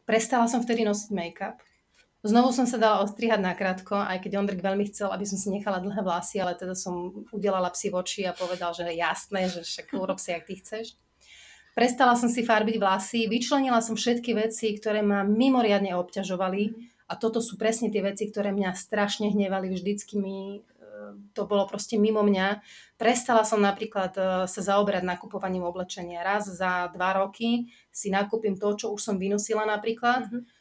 Prestala 0.07 0.47
som 0.47 0.63
vtedy 0.63 0.87
nosiť 0.87 1.11
make-up. 1.11 1.59
Znovu 2.27 2.51
som 2.51 2.67
sa 2.67 2.75
dala 2.81 3.07
ostrihať 3.07 3.39
nakrátko, 3.39 3.95
aj 4.03 4.19
keď 4.19 4.43
Ondrik 4.43 4.59
veľmi 4.59 4.91
chcel, 4.91 5.15
aby 5.15 5.23
som 5.23 5.39
si 5.39 5.47
nechala 5.47 5.79
dlhé 5.79 6.03
vlasy, 6.03 6.43
ale 6.43 6.59
teda 6.59 6.75
som 6.75 7.23
udelala 7.31 7.71
psi 7.71 7.93
voči 7.95 8.27
a 8.27 8.35
povedal, 8.35 8.75
že 8.75 8.91
jasné, 8.91 9.47
že 9.47 9.63
však 9.63 9.95
urob 9.95 10.19
si, 10.19 10.35
ak 10.35 10.43
ty 10.49 10.59
chceš. 10.59 10.99
Prestala 11.77 12.17
som 12.17 12.27
si 12.27 12.43
farbiť 12.43 12.81
vlasy, 12.81 13.29
vyčlenila 13.31 13.79
som 13.85 13.95
všetky 13.95 14.33
veci, 14.33 14.75
ktoré 14.75 15.05
ma 15.05 15.23
mimoriadne 15.23 15.93
obťažovali. 15.95 16.96
A 17.07 17.15
toto 17.15 17.39
sú 17.39 17.55
presne 17.55 17.89
tie 17.89 18.03
veci, 18.03 18.27
ktoré 18.27 18.51
mňa 18.51 18.75
strašne 18.75 19.31
hnevali. 19.31 19.71
Vždycky 19.71 20.19
mi 20.19 20.59
e, 20.59 20.61
to 21.33 21.47
bolo 21.47 21.71
proste 21.71 21.95
mimo 21.97 22.27
mňa. 22.27 22.61
Prestala 22.97 23.45
som 23.45 23.61
napríklad 23.61 24.13
e, 24.17 24.23
sa 24.49 24.61
zaoberať 24.65 25.05
nakupovaním 25.05 25.69
oblečenia. 25.69 26.25
Raz 26.25 26.49
za 26.49 26.89
dva 26.97 27.13
roky 27.13 27.69
si 27.93 28.09
nakúpim 28.09 28.57
to, 28.57 28.73
čo 28.73 28.93
už 28.93 29.01
som 29.01 29.17
vynosila 29.21 29.69
napríklad. 29.69 30.33
Mm-hmm 30.33 30.57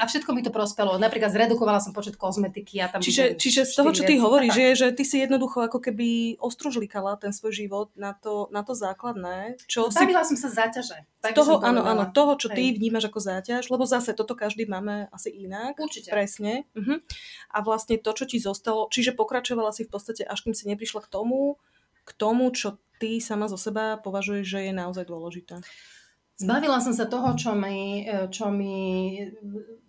a 0.00 0.04
všetko 0.08 0.32
mi 0.32 0.40
to 0.40 0.48
prospelo. 0.48 0.96
Napríklad 0.96 1.28
zredukovala 1.28 1.84
som 1.84 1.92
počet 1.92 2.16
kozmetiky. 2.16 2.80
A 2.80 2.88
tam 2.88 3.04
čiže, 3.04 3.36
čiže 3.36 3.68
z 3.68 3.76
toho, 3.76 3.92
čo 3.92 4.08
ty 4.08 4.16
hovoríš, 4.16 4.56
je, 4.56 4.70
že 4.72 4.86
ty 4.96 5.04
si 5.04 5.20
jednoducho 5.20 5.68
ako 5.68 5.84
keby 5.84 6.40
ostružlikala 6.40 7.20
ten 7.20 7.36
svoj 7.36 7.52
život 7.52 7.88
na 7.92 8.16
to, 8.16 8.48
na 8.48 8.64
to 8.64 8.72
základné. 8.72 9.60
Čo 9.68 9.92
Zbavila 9.92 10.24
si... 10.24 10.32
som 10.32 10.48
sa 10.48 10.64
záťaže. 10.64 11.04
Tak 11.20 11.36
toho, 11.36 11.60
áno, 11.60 11.84
áno, 11.84 12.08
toho, 12.08 12.40
čo 12.40 12.48
ty 12.48 12.72
Hej. 12.72 12.80
vnímaš 12.80 13.12
ako 13.12 13.20
záťaž, 13.20 13.68
lebo 13.68 13.84
zase 13.84 14.16
toto 14.16 14.32
každý 14.32 14.64
máme 14.64 15.12
asi 15.12 15.28
inak. 15.28 15.76
Určite. 15.76 16.08
Presne. 16.08 16.64
Uh-huh. 16.72 17.02
A 17.52 17.58
vlastne 17.60 18.00
to, 18.00 18.16
čo 18.16 18.24
ti 18.24 18.40
zostalo, 18.40 18.88
čiže 18.88 19.12
pokračovala 19.12 19.76
si 19.76 19.84
v 19.84 19.92
podstate, 19.92 20.24
až 20.24 20.46
kým 20.46 20.56
si 20.56 20.64
neprišla 20.70 21.04
k 21.04 21.12
tomu, 21.12 21.47
k 22.08 22.10
tomu, 22.16 22.48
čo 22.56 22.80
ty 22.96 23.20
sama 23.20 23.46
zo 23.46 23.60
seba 23.60 24.00
považuješ, 24.00 24.44
že 24.48 24.60
je 24.68 24.72
naozaj 24.72 25.04
dôležité. 25.04 25.60
Zbavila 26.38 26.78
som 26.78 26.94
sa 26.94 27.10
toho, 27.10 27.34
čo 27.34 27.52
mi, 27.52 28.06
e, 28.06 28.30
čo 28.30 28.48
mi 28.54 29.18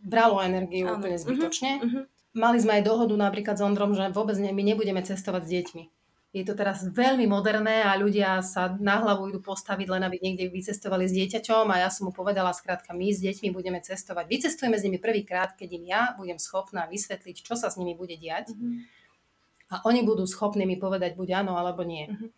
bralo 0.01 0.41
energiu 0.41 0.89
ano. 0.89 0.97
úplne 0.97 1.17
mhm, 1.17 1.23
zbytočne. 1.23 1.71
Uh-huh. 1.79 2.03
Mali 2.33 2.57
sme 2.61 2.81
aj 2.81 2.83
dohodu 2.85 3.13
napríklad 3.13 3.57
s 3.57 3.65
Ondrom, 3.65 3.93
že 3.93 4.09
vôbec 4.09 4.37
ne, 4.37 4.49
my 4.53 4.63
nebudeme 4.65 5.01
cestovať 5.01 5.43
s 5.45 5.49
deťmi. 5.49 5.83
Je 6.29 6.45
to 6.45 6.53
teraz 6.53 6.85
veľmi 6.85 7.25
moderné 7.25 7.81
a 7.81 7.97
ľudia 7.97 8.37
sa 8.45 8.69
na 8.77 9.01
hlavu 9.01 9.33
idú 9.33 9.41
postaviť, 9.41 9.89
len 9.89 10.05
aby 10.05 10.21
niekde 10.21 10.45
vycestovali 10.53 11.09
s 11.09 11.13
dieťaťom 11.17 11.65
a 11.73 11.81
ja 11.81 11.89
som 11.89 12.05
mu 12.05 12.13
povedala 12.13 12.53
skrátka, 12.53 12.93
my 12.93 13.09
s 13.09 13.25
deťmi 13.25 13.49
budeme 13.49 13.81
cestovať. 13.81 14.29
Vycestujeme 14.29 14.77
s 14.77 14.85
nimi 14.85 15.01
prvýkrát, 15.01 15.57
keď 15.57 15.69
im 15.81 15.89
ja 15.89 16.13
budem 16.13 16.37
schopná 16.37 16.85
vysvetliť, 16.85 17.41
čo 17.41 17.57
sa 17.57 17.73
s 17.73 17.81
nimi 17.81 17.97
bude 17.97 18.13
diať. 18.13 18.53
Uh-huh. 18.53 18.77
A 19.69 19.85
oni 19.85 20.01
budú 20.01 20.25
schopní 20.25 20.65
mi 20.65 20.81
povedať 20.81 21.13
buď 21.13 21.45
áno 21.45 21.57
alebo 21.57 21.85
nie. 21.85 22.09
Uh-huh. 22.09 22.29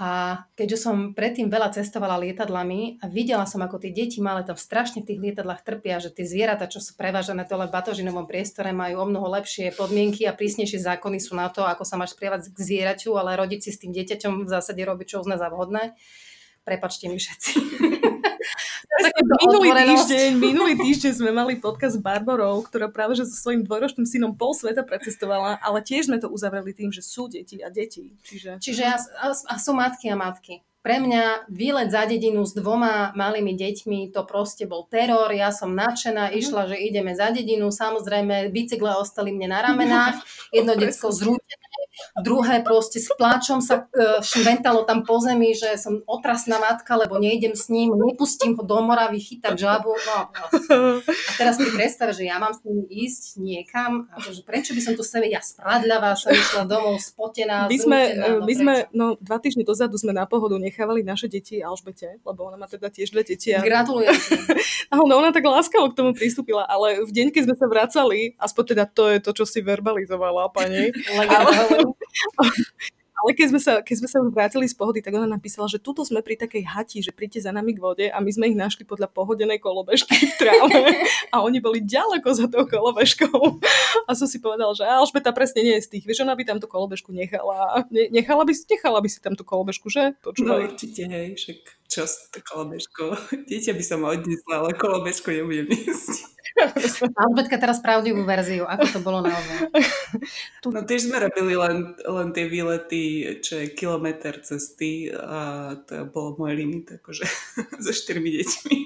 A 0.00 0.40
keďže 0.56 0.88
som 0.88 1.12
predtým 1.12 1.52
veľa 1.52 1.68
cestovala 1.76 2.16
lietadlami 2.16 3.04
a 3.04 3.12
videla 3.12 3.44
som, 3.44 3.60
ako 3.60 3.76
tie 3.76 3.92
deti 3.92 4.24
malé 4.24 4.40
tam 4.40 4.56
strašne 4.56 5.04
v 5.04 5.12
tých 5.12 5.20
lietadlách 5.20 5.60
trpia, 5.60 6.00
že 6.00 6.08
tie 6.08 6.24
zvieratá, 6.24 6.64
čo 6.64 6.80
sú 6.80 6.96
prevážané 6.96 7.44
dole 7.44 7.68
v 7.68 7.76
batožinovom 7.76 8.24
priestore, 8.24 8.72
majú 8.72 9.04
o 9.04 9.06
mnoho 9.06 9.28
lepšie 9.36 9.76
podmienky 9.76 10.24
a 10.24 10.32
prísnejšie 10.32 10.80
zákony 10.80 11.20
sú 11.20 11.36
na 11.36 11.52
to, 11.52 11.68
ako 11.68 11.84
sa 11.84 12.00
máš 12.00 12.16
sprievať 12.16 12.50
k 12.50 12.58
zvieraťu, 12.58 13.12
ale 13.20 13.36
rodiť 13.36 13.60
si 13.68 13.70
s 13.70 13.80
tým 13.84 13.92
dieťaťom 13.92 14.42
v 14.42 14.50
zásade 14.50 14.80
robiť, 14.80 15.06
čo 15.12 15.20
uzná 15.20 15.36
za 15.36 15.52
vhodné. 15.52 15.92
Prepačte 16.64 17.12
mi 17.12 17.20
všetci. 17.20 17.52
minulý 19.00 19.70
týždeň, 19.72 20.30
minulý 20.36 20.74
týždeň 20.76 21.12
sme 21.24 21.30
mali 21.32 21.56
podcast 21.56 21.96
s 21.96 22.02
Barborou, 22.02 22.60
ktorá 22.64 22.92
práve 22.92 23.16
že 23.16 23.24
so 23.24 23.36
svojím 23.36 23.64
dvojročným 23.64 24.04
synom 24.04 24.32
pol 24.36 24.52
sveta 24.52 24.84
precestovala, 24.84 25.56
ale 25.64 25.80
tiež 25.80 26.12
sme 26.12 26.20
to 26.20 26.28
uzavreli 26.28 26.76
tým, 26.76 26.92
že 26.92 27.00
sú 27.00 27.26
deti 27.26 27.60
a 27.64 27.72
deti. 27.72 28.12
Čiže, 28.24 28.60
Čiže 28.60 28.82
ja, 28.82 28.96
a 29.24 29.54
sú 29.56 29.72
matky 29.72 30.12
a 30.12 30.16
matky. 30.16 30.60
Pre 30.82 30.98
mňa 30.98 31.46
výlet 31.46 31.94
za 31.94 32.02
dedinu 32.10 32.42
s 32.42 32.58
dvoma 32.58 33.14
malými 33.14 33.54
deťmi, 33.54 34.10
to 34.10 34.26
proste 34.26 34.66
bol 34.66 34.90
teror. 34.90 35.30
Ja 35.30 35.54
som 35.54 35.78
nadšená, 35.78 36.34
mm. 36.34 36.42
išla, 36.42 36.74
že 36.74 36.76
ideme 36.82 37.14
za 37.14 37.30
dedinu. 37.30 37.70
Samozrejme, 37.70 38.50
bicykle 38.50 38.98
ostali 38.98 39.30
mne 39.30 39.54
na 39.54 39.62
ramenách. 39.62 40.18
Jedno 40.56 40.74
detsko 40.74 41.14
zrútené, 41.14 41.61
druhé 42.20 42.64
proste 42.64 42.98
s 42.98 43.08
pláčom 43.14 43.60
sa 43.60 43.88
e, 43.92 44.20
šventalo 44.24 44.84
tam 44.88 45.04
po 45.04 45.20
zemi, 45.20 45.52
že 45.52 45.76
som 45.76 46.00
otrasná 46.08 46.56
matka, 46.56 46.96
lebo 46.96 47.20
nejdem 47.20 47.52
s 47.52 47.68
ním, 47.68 47.92
nepustím 47.96 48.56
ho 48.56 48.62
do 48.64 48.78
Moravy 48.80 49.20
chytať 49.20 49.54
žabu. 49.56 49.92
No, 49.92 50.16
a 50.32 51.32
teraz 51.36 51.60
si 51.60 51.68
predstav, 51.68 52.12
že 52.16 52.24
ja 52.26 52.40
mám 52.40 52.56
s 52.56 52.64
ním 52.64 52.84
ísť 52.88 53.22
niekam, 53.40 54.08
a 54.12 54.20
že 54.20 54.40
prečo 54.44 54.72
by 54.72 54.80
som 54.80 54.94
tu 54.96 55.04
sebe, 55.04 55.28
ja 55.28 55.44
spradľavá 55.44 56.16
som 56.16 56.32
išla 56.32 56.64
domov, 56.64 57.00
spotená, 57.00 57.68
my 57.68 57.78
sme, 57.78 57.98
zrútená, 58.08 58.24
no, 58.28 58.44
my 58.44 58.54
sme, 58.56 58.74
no 58.92 59.06
dva 59.20 59.38
týždne 59.38 59.64
dozadu 59.64 59.96
sme 60.00 60.16
na 60.16 60.24
pohodu 60.24 60.56
nechávali 60.56 61.04
naše 61.04 61.28
deti 61.28 61.60
Alžbete, 61.60 62.20
lebo 62.24 62.48
ona 62.48 62.56
má 62.56 62.66
teda 62.66 62.88
tiež 62.88 63.12
dve 63.12 63.24
deti. 63.24 63.52
A... 63.52 63.60
Gratulujem. 63.60 64.12
ona, 65.04 65.14
ona 65.16 65.30
tak 65.30 65.44
láskavo 65.44 65.92
k 65.92 65.98
tomu 65.98 66.10
pristúpila, 66.16 66.64
ale 66.64 67.04
v 67.04 67.10
deň, 67.12 67.26
keď 67.32 67.42
sme 67.48 67.56
sa 67.56 67.66
vracali, 67.68 68.18
aspoň 68.40 68.64
teda 68.74 68.84
to 68.88 69.04
je 69.12 69.18
to, 69.20 69.30
čo 69.36 69.44
si 69.44 69.60
verbalizovala, 69.60 70.48
pani. 70.52 70.90
Ale 71.12 71.81
keď 73.30 73.46
sme, 73.54 73.60
sa, 73.62 73.72
keď 73.78 73.96
sme 74.02 74.08
sa 74.10 74.18
vrátili 74.26 74.66
z 74.66 74.74
pohody, 74.74 74.98
tak 74.98 75.14
ona 75.14 75.30
napísala, 75.30 75.70
že 75.70 75.78
tuto 75.78 76.02
sme 76.02 76.26
pri 76.26 76.34
takej 76.34 76.66
hati, 76.66 76.98
že 76.98 77.14
príďte 77.14 77.46
za 77.46 77.54
nami 77.54 77.78
k 77.78 77.78
vode 77.78 78.06
a 78.10 78.18
my 78.18 78.30
sme 78.34 78.50
ich 78.50 78.58
našli 78.58 78.82
podľa 78.82 79.06
pohodenej 79.14 79.62
kolobežky 79.62 80.18
v 80.18 80.34
tráve 80.34 80.80
a 81.34 81.46
oni 81.46 81.62
boli 81.62 81.78
ďaleko 81.86 82.28
za 82.34 82.50
tou 82.50 82.66
kolobežkou. 82.66 83.62
A 84.10 84.18
som 84.18 84.26
si 84.26 84.42
povedala, 84.42 84.74
že 84.74 84.82
Alžbeta 84.82 85.30
presne 85.30 85.62
nie 85.62 85.78
je 85.78 85.86
z 85.86 85.90
tých, 85.98 86.04
vieš, 86.10 86.26
ona 86.26 86.34
by 86.34 86.42
tam 86.42 86.58
tú 86.58 86.66
kolobežku 86.66 87.14
nechala. 87.14 87.86
Ne, 87.94 88.10
nechala, 88.10 88.42
by, 88.42 88.50
nechala 88.50 88.98
by 88.98 89.08
si 89.08 89.22
tam 89.22 89.38
tú 89.38 89.46
kolobežku, 89.46 89.86
že? 89.86 90.18
Počúvaj. 90.18 90.50
No 90.50 90.66
určite, 90.66 91.06
hej, 91.06 91.38
však 91.38 91.58
čo 91.92 92.08
s 92.08 92.32
kolobežkou? 92.32 93.12
Dieťa 93.48 93.76
by 93.76 93.84
sa 93.84 94.00
ma 94.00 94.16
odnesla, 94.16 94.64
ale 94.64 94.72
kolobežku 94.72 95.28
nebudem 95.28 95.68
ísť. 95.68 96.32
Albetka 97.16 97.56
teraz 97.62 97.80
pravdivú 97.80 98.24
verziu, 98.24 98.64
ako 98.64 98.86
to 98.88 99.00
bolo 99.04 99.20
naozaj. 99.20 99.68
No 100.72 100.84
tiež 100.84 101.08
sme 101.08 101.18
robili 101.20 101.56
len, 101.56 101.96
len 101.96 102.28
tie 102.30 102.46
výlety, 102.46 103.34
čo 103.42 103.64
je 103.64 103.72
kilometr 103.72 104.40
cesty 104.44 105.10
a 105.10 105.74
to 105.84 106.06
bol 106.08 106.36
môj 106.36 106.54
limit, 106.56 107.00
akože 107.00 107.24
so 107.82 107.92
štyrmi 107.92 108.30
deťmi. 108.40 108.78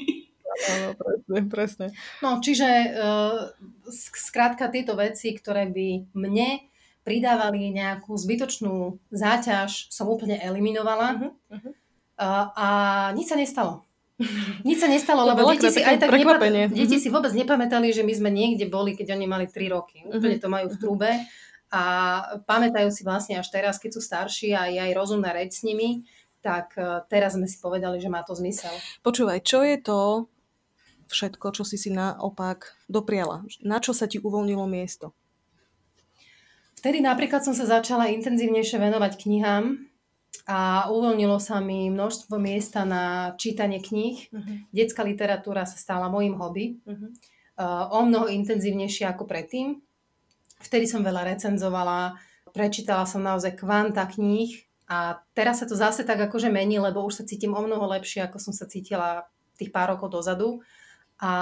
Áno, 0.57 0.88
presne, 0.96 1.38
presne. 1.46 1.86
No, 2.24 2.40
čiže 2.40 2.66
uh, 2.66 3.52
skrátka 3.92 4.72
tieto 4.72 4.96
veci, 4.96 5.36
ktoré 5.36 5.68
by 5.68 6.16
mne 6.16 6.64
pridávali 7.04 7.70
nejakú 7.70 8.16
zbytočnú 8.16 8.98
záťaž, 9.12 9.92
som 9.92 10.11
úplne 10.11 10.40
eliminovala. 10.42 11.20
Uh-huh, 11.20 11.32
uh-huh. 11.52 11.72
Uh, 12.16 12.48
a 12.56 12.66
nič 13.12 13.28
sa 13.28 13.36
nestalo. 13.36 13.84
Nič 14.64 14.80
sa 14.80 14.88
nestalo, 14.88 15.28
lebo 15.28 15.44
deti 15.52 15.68
si 15.68 15.84
aj 15.84 16.00
tak 16.00 16.08
nepa- 16.16 16.40
deti 16.72 16.96
mhm. 16.96 17.02
si 17.04 17.08
vôbec 17.12 17.36
nepamätali, 17.36 17.92
že 17.92 18.00
my 18.00 18.12
sme 18.16 18.30
niekde 18.32 18.64
boli, 18.64 18.96
keď 18.96 19.12
oni 19.12 19.26
mali 19.28 19.44
3 19.44 19.68
roky. 19.68 20.00
Mhm. 20.04 20.16
Úplne 20.16 20.36
to 20.40 20.48
majú 20.48 20.66
v 20.72 20.76
trúbe 20.80 21.10
a 21.70 21.82
pamätajú 22.46 22.88
si 22.94 23.02
vlastne 23.02 23.36
až 23.36 23.50
teraz, 23.50 23.76
keď 23.82 23.98
sú 23.98 24.00
starší 24.00 24.54
a 24.54 24.70
je 24.70 24.78
aj 24.78 24.92
rozumná 24.94 25.34
reč 25.34 25.60
s 25.60 25.66
nimi, 25.66 26.06
tak 26.38 26.78
e, 26.78 27.02
teraz 27.10 27.34
sme 27.34 27.50
si 27.50 27.58
povedali, 27.58 27.98
že 27.98 28.06
má 28.06 28.22
to 28.22 28.38
zmysel. 28.38 28.70
Počúvaj, 29.02 29.42
čo 29.42 29.66
je 29.66 29.76
to 29.82 30.30
všetko, 31.10 31.50
čo 31.50 31.66
si 31.66 31.74
si 31.74 31.90
naopak 31.90 32.78
dopriala? 32.86 33.42
Na 33.66 33.82
čo 33.82 33.90
sa 33.90 34.06
ti 34.06 34.22
uvoľnilo 34.22 34.62
miesto? 34.70 35.10
Vtedy 36.78 37.02
napríklad 37.02 37.42
som 37.42 37.50
sa 37.50 37.66
začala 37.66 38.14
intenzívnejšie 38.14 38.78
venovať 38.78 39.18
knihám, 39.26 39.90
a 40.45 40.93
uvoľnilo 40.93 41.41
sa 41.41 41.64
mi 41.64 41.89
množstvo 41.89 42.37
miesta 42.37 42.84
na 42.84 43.32
čítanie 43.41 43.80
kníh. 43.80 44.28
Uh-huh. 44.28 44.57
Detská 44.74 45.01
literatúra 45.01 45.64
sa 45.64 45.80
stala 45.80 46.12
mojim 46.12 46.37
hobby. 46.37 46.76
Uh-huh. 46.84 47.09
Uh, 47.57 47.89
o 47.97 48.05
mnoho 48.05 48.28
intenzívnejšie 48.28 49.09
ako 49.09 49.24
predtým. 49.24 49.80
Vtedy 50.61 50.84
som 50.84 51.01
veľa 51.01 51.32
recenzovala, 51.32 52.20
prečítala 52.53 53.09
som 53.09 53.24
naozaj 53.24 53.57
kvanta 53.57 54.05
kníh 54.05 54.66
a 54.89 55.20
teraz 55.32 55.64
sa 55.64 55.66
to 55.68 55.72
zase 55.72 56.05
tak 56.05 56.20
akože 56.20 56.53
mení, 56.53 56.76
lebo 56.76 57.01
už 57.05 57.22
sa 57.22 57.28
cítim 57.28 57.57
o 57.57 57.61
mnoho 57.64 57.89
lepšie, 57.97 58.24
ako 58.24 58.37
som 58.37 58.53
sa 58.53 58.68
cítila 58.68 59.24
tých 59.57 59.72
pár 59.72 59.97
rokov 59.97 60.12
dozadu 60.12 60.61
a 61.16 61.32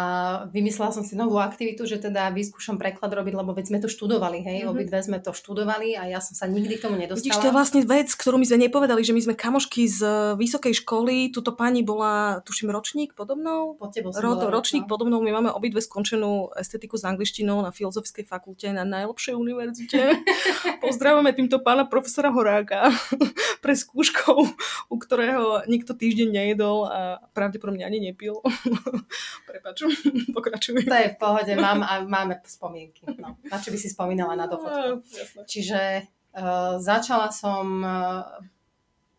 vymyslela 0.54 0.94
som 0.94 1.02
si 1.02 1.18
novú 1.18 1.42
aktivitu, 1.42 1.82
že 1.82 1.98
teda 1.98 2.30
vyskúšam 2.30 2.78
preklad 2.78 3.10
robiť, 3.10 3.34
lebo 3.34 3.50
veď 3.50 3.74
sme 3.74 3.78
to 3.82 3.90
študovali, 3.90 4.38
hej, 4.46 4.62
mm-hmm. 4.62 4.70
obidve 4.70 5.02
sme 5.02 5.18
to 5.18 5.34
študovali 5.34 5.98
a 5.98 6.06
ja 6.06 6.22
som 6.22 6.38
sa 6.38 6.46
nikdy 6.46 6.78
k 6.78 6.86
tomu 6.86 6.94
nedostala. 6.94 7.26
Vidíš, 7.26 7.42
to 7.42 7.50
je 7.50 7.58
vlastne 7.58 7.82
vec, 7.82 8.06
ktorú 8.14 8.38
my 8.38 8.46
sme 8.46 8.70
nepovedali, 8.70 9.02
že 9.02 9.10
my 9.10 9.22
sme 9.26 9.34
kamošky 9.34 9.90
z 9.90 10.00
vysokej 10.38 10.78
školy, 10.78 11.34
tuto 11.34 11.50
pani 11.58 11.82
bola, 11.82 12.38
tuším, 12.46 12.70
ročník 12.70 13.18
podobnou. 13.18 13.74
Po 13.74 13.90
tebo 13.90 14.14
Ro, 14.14 14.38
bola, 14.38 14.54
ročník 14.54 14.86
no. 14.86 14.90
podobnou, 14.94 15.18
my 15.18 15.42
máme 15.42 15.50
obidve 15.50 15.82
skončenú 15.82 16.54
estetiku 16.54 16.94
s 16.94 17.02
angličtinou 17.02 17.58
na 17.58 17.74
Filozofickej 17.74 18.30
fakulte 18.30 18.70
na 18.70 18.86
najlepšej 18.86 19.34
univerzite. 19.34 20.22
Pozdravujeme 20.86 21.34
týmto 21.34 21.58
pána 21.58 21.82
profesora 21.82 22.30
Horáka 22.30 22.94
pre 23.64 23.74
skúškou, 23.74 24.38
u 24.86 24.96
ktorého 25.02 25.66
nikto 25.66 25.98
týždeň 25.98 26.28
nejedol 26.30 26.86
a 26.86 27.18
pravdepodobne 27.34 27.82
ani 27.82 27.98
nepil. 27.98 28.38
prepač, 29.64 29.80
pokračuj. 30.36 30.84
To 30.84 30.92
je 30.92 31.08
v 31.08 31.16
pohode, 31.16 31.52
mám, 31.56 31.80
a 31.80 32.04
máme 32.04 32.44
spomienky. 32.44 33.08
No, 33.16 33.40
na 33.48 33.56
čo 33.56 33.72
by 33.72 33.78
si 33.80 33.88
spomínala 33.88 34.36
na 34.36 34.44
dochodku. 34.44 35.00
Čiže 35.48 36.04
uh, 36.36 36.76
začala 36.76 37.32
som 37.32 37.80
uh, 37.80 38.28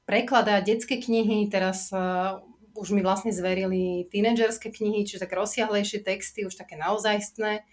prekladať 0.06 0.62
detské 0.62 1.02
knihy, 1.02 1.50
teraz 1.50 1.90
uh, 1.90 2.46
už 2.78 2.94
mi 2.94 3.02
vlastne 3.02 3.34
zverili 3.34 4.06
tínedžerské 4.14 4.70
knihy, 4.70 5.10
čiže 5.10 5.26
tak 5.26 5.34
rozsiahlejšie 5.34 6.06
texty, 6.06 6.46
už 6.46 6.54
také 6.54 6.78
naozajstné. 6.78 7.66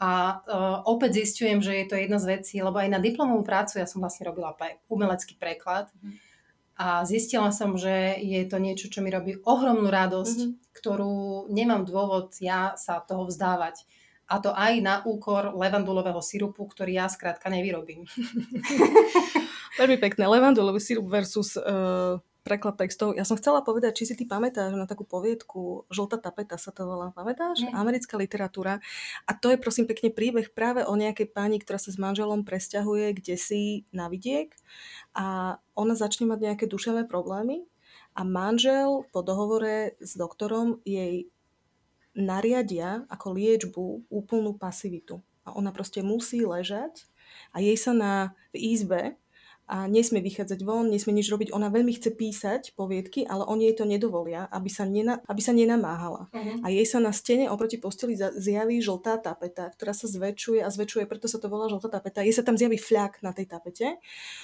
A 0.00 0.10
uh, 0.42 0.80
opäť 0.88 1.22
zistujem, 1.22 1.60
že 1.60 1.76
je 1.76 1.86
to 1.86 1.94
jedna 2.00 2.16
z 2.16 2.40
vecí, 2.40 2.56
lebo 2.64 2.80
aj 2.80 2.88
na 2.88 2.98
diplomovú 2.98 3.44
prácu 3.44 3.78
ja 3.78 3.86
som 3.86 4.00
vlastne 4.00 4.26
robila 4.26 4.56
pre, 4.56 4.80
umelecký 4.88 5.36
preklad. 5.36 5.92
Mm 6.00 6.33
a 6.74 7.06
zistila 7.06 7.54
som, 7.54 7.78
že 7.78 8.18
je 8.18 8.42
to 8.50 8.58
niečo, 8.58 8.90
čo 8.90 8.98
mi 8.98 9.14
robí 9.14 9.38
ohromnú 9.46 9.86
radosť, 9.86 10.38
mm-hmm. 10.42 10.74
ktorú 10.74 11.46
nemám 11.54 11.86
dôvod 11.86 12.34
ja 12.42 12.74
sa 12.74 12.98
toho 12.98 13.30
vzdávať. 13.30 13.86
A 14.24 14.40
to 14.40 14.50
aj 14.56 14.80
na 14.80 14.94
úkor 15.04 15.52
levandulového 15.54 16.18
sirupu, 16.24 16.66
ktorý 16.66 16.98
ja 16.98 17.06
skrátka 17.06 17.52
nevyrobím. 17.52 18.08
Veľmi 19.80 20.00
pekné. 20.00 20.24
Levandulový 20.26 20.80
sirup 20.80 21.06
versus 21.12 21.60
uh, 21.60 22.18
preklad 22.44 22.76
textov. 22.76 23.16
Ja 23.16 23.24
som 23.24 23.40
chcela 23.40 23.64
povedať, 23.64 24.04
či 24.04 24.12
si 24.12 24.14
ty 24.14 24.28
pamätáš 24.28 24.76
na 24.76 24.84
takú 24.84 25.08
poviedku 25.08 25.88
Žltá 25.88 26.20
tapeta 26.20 26.60
sa 26.60 26.76
to 26.76 26.84
volá, 26.84 27.08
pamätáš? 27.16 27.64
Nie. 27.64 27.72
Americká 27.72 28.20
literatúra. 28.20 28.84
A 29.24 29.32
to 29.32 29.48
je 29.48 29.56
prosím 29.56 29.88
pekne 29.88 30.12
príbeh 30.12 30.52
práve 30.52 30.84
o 30.84 30.92
nejakej 30.92 31.32
pani, 31.32 31.56
ktorá 31.56 31.80
sa 31.80 31.88
s 31.88 31.96
manželom 31.96 32.44
presťahuje 32.44 33.16
kde 33.16 33.34
si 33.40 33.88
na 33.96 34.12
vidiek 34.12 34.52
a 35.16 35.56
ona 35.72 35.96
začne 35.96 36.28
mať 36.28 36.52
nejaké 36.52 36.64
duševné 36.68 37.08
problémy 37.08 37.64
a 38.12 38.22
manžel 38.28 39.08
po 39.08 39.24
dohovore 39.24 39.96
s 40.04 40.12
doktorom 40.12 40.84
jej 40.84 41.32
nariadia 42.12 43.08
ako 43.08 43.26
liečbu 43.34 43.84
úplnú 44.12 44.52
pasivitu. 44.54 45.24
A 45.48 45.56
ona 45.56 45.72
proste 45.72 46.04
musí 46.04 46.44
ležať 46.44 47.08
a 47.56 47.64
jej 47.64 47.74
sa 47.80 47.96
na 47.96 48.12
v 48.52 48.76
izbe 48.76 49.16
a 49.64 49.88
nesmie 49.88 50.20
vychádzať 50.20 50.60
von, 50.60 50.92
nesmie 50.92 51.16
nič 51.16 51.32
robiť. 51.32 51.48
Ona 51.56 51.72
veľmi 51.72 51.96
chce 51.96 52.12
písať 52.12 52.62
poviedky, 52.76 53.24
ale 53.24 53.48
oni 53.48 53.72
jej 53.72 53.76
to 53.80 53.84
nedovolia, 53.88 54.44
aby 54.52 54.68
sa, 54.68 54.84
nena, 54.84 55.24
aby 55.24 55.40
sa 55.40 55.56
nenamáhala. 55.56 56.28
Uh-huh. 56.28 56.56
A 56.60 56.68
jej 56.68 56.84
sa 56.84 57.00
na 57.00 57.16
stene 57.16 57.48
oproti 57.48 57.80
posteli 57.80 58.12
zjaví 58.14 58.84
žltá 58.84 59.16
tapeta, 59.16 59.72
ktorá 59.72 59.96
sa 59.96 60.04
zväčšuje 60.04 60.60
a 60.60 60.68
zväčšuje, 60.68 61.08
preto 61.08 61.32
sa 61.32 61.40
to 61.40 61.48
volá 61.48 61.72
žltá 61.72 61.88
tapeta. 61.88 62.20
Jej 62.20 62.40
sa 62.40 62.44
tam 62.44 62.60
zjaví 62.60 62.76
fľak 62.76 63.24
na 63.24 63.32
tej 63.32 63.48
tapete. 63.48 63.96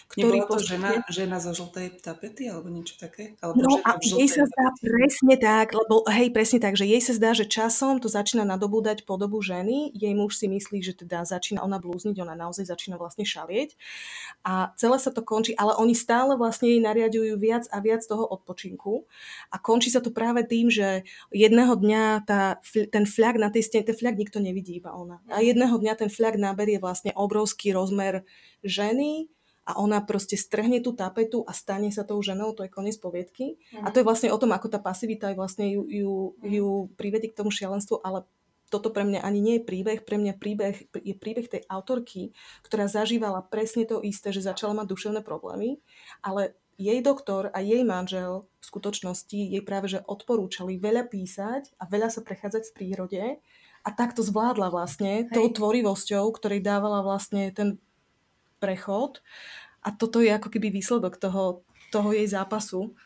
Ktorý 0.09 0.41
Nebola 0.41 0.49
to 0.49 0.57
postupne... 0.57 0.73
žena, 0.73 0.91
žena 1.13 1.37
zo 1.37 1.53
žltej 1.53 2.01
tapety 2.01 2.49
alebo 2.49 2.73
niečo 2.73 2.97
také? 2.97 3.37
Alebo 3.45 3.61
no 3.61 3.77
a 3.85 4.01
jej 4.01 4.25
sa 4.25 4.49
zdá 4.49 4.73
tapety. 4.73 4.89
presne 4.89 5.35
tak, 5.37 5.77
lebo 5.77 6.09
hej, 6.09 6.33
presne 6.33 6.59
tak, 6.65 6.81
že 6.81 6.89
jej 6.89 7.03
sa 7.05 7.13
zdá, 7.13 7.31
že 7.37 7.45
časom 7.45 8.01
to 8.01 8.09
začína 8.09 8.49
nadobúdať 8.49 9.05
podobu 9.05 9.45
ženy, 9.45 9.93
jej 9.93 10.17
muž 10.17 10.41
si 10.41 10.49
myslí, 10.49 10.81
že 10.81 10.97
teda 10.97 11.29
začína 11.29 11.61
ona 11.61 11.77
blúzniť, 11.77 12.17
ona 12.25 12.33
naozaj 12.33 12.65
začína 12.65 12.97
vlastne 12.97 13.29
šalieť 13.29 13.77
a 14.49 14.73
celé 14.81 14.97
sa 14.97 15.10
sa 15.11 15.13
to 15.13 15.27
končí, 15.27 15.59
ale 15.59 15.75
oni 15.75 15.99
stále 15.99 16.39
vlastne 16.39 16.71
jej 16.71 16.79
nariadujú 16.79 17.35
viac 17.35 17.67
a 17.75 17.83
viac 17.83 18.07
toho 18.07 18.23
odpočinku 18.23 19.11
a 19.51 19.59
končí 19.59 19.91
sa 19.91 19.99
to 19.99 20.15
práve 20.15 20.47
tým, 20.47 20.71
že 20.71 21.03
jedného 21.35 21.75
dňa 21.75 22.23
tá, 22.23 22.63
ten 22.71 23.03
fľak 23.03 23.43
na 23.43 23.51
tej 23.51 23.67
stene, 23.67 23.91
ten 23.91 23.99
fľak 23.99 24.15
nikto 24.15 24.39
nevidí, 24.39 24.79
iba 24.79 24.95
ona. 24.95 25.19
A 25.27 25.43
jedného 25.43 25.75
dňa 25.75 25.99
ten 25.99 26.11
fľak 26.13 26.39
naberie 26.39 26.79
vlastne 26.79 27.11
obrovský 27.19 27.75
rozmer 27.75 28.23
ženy, 28.63 29.27
a 29.71 29.79
ona 29.79 30.03
proste 30.03 30.35
strhne 30.35 30.83
tú 30.83 30.97
tapetu 30.97 31.47
a 31.47 31.55
stane 31.55 31.95
sa 31.95 32.03
tou 32.03 32.19
ženou, 32.19 32.57
to 32.57 32.67
je 32.67 32.73
koniec 32.73 32.99
poviedky. 32.99 33.61
Mm. 33.71 33.87
A 33.87 33.95
to 33.95 34.03
je 34.03 34.09
vlastne 34.09 34.33
o 34.35 34.41
tom, 34.41 34.51
ako 34.51 34.67
tá 34.67 34.83
pasivita 34.83 35.31
vlastne 35.39 35.71
ju, 35.71 35.87
ju, 35.87 36.13
ju 36.43 36.69
privedí 36.99 37.31
k 37.31 37.39
tomu 37.39 37.55
šialenstvu, 37.55 38.03
ale 38.03 38.27
toto 38.71 38.95
pre 38.95 39.03
mňa 39.03 39.21
ani 39.21 39.41
nie 39.43 39.55
je 39.59 39.67
príbeh, 39.67 40.07
pre 40.07 40.17
mňa 40.17 40.39
príbeh 40.39 40.77
je 40.95 41.15
príbeh 41.19 41.51
tej 41.51 41.63
autorky, 41.67 42.31
ktorá 42.63 42.87
zažívala 42.87 43.43
presne 43.43 43.85
to 43.85 44.01
isté, 44.01 44.31
že 44.31 44.47
začala 44.47 44.73
mať 44.79 44.87
duševné 44.87 45.21
problémy, 45.27 45.83
ale 46.23 46.55
jej 46.81 47.05
doktor 47.05 47.53
a 47.53 47.61
jej 47.61 47.85
manžel 47.85 48.49
v 48.49 48.65
skutočnosti 48.65 49.37
jej 49.37 49.61
práve 49.61 49.93
že 49.93 50.01
odporúčali 50.01 50.81
veľa 50.81 51.13
písať 51.13 51.77
a 51.77 51.85
veľa 51.85 52.09
sa 52.09 52.25
prechádzať 52.25 52.73
v 52.73 52.75
prírode 52.79 53.23
a 53.85 53.89
tak 53.93 54.17
to 54.17 54.25
zvládla 54.25 54.73
vlastne 54.73 55.29
Hej. 55.29 55.37
tou 55.37 55.53
tvorivosťou, 55.53 56.25
ktorej 56.33 56.65
dávala 56.65 57.05
vlastne 57.05 57.53
ten 57.53 57.77
prechod 58.57 59.21
a 59.85 59.93
toto 59.93 60.25
je 60.25 60.33
ako 60.33 60.49
keby 60.53 60.73
výsledok 60.73 61.21
toho, 61.21 61.65
toho 61.93 62.17
jej 62.17 62.29
zápasu. 62.29 62.97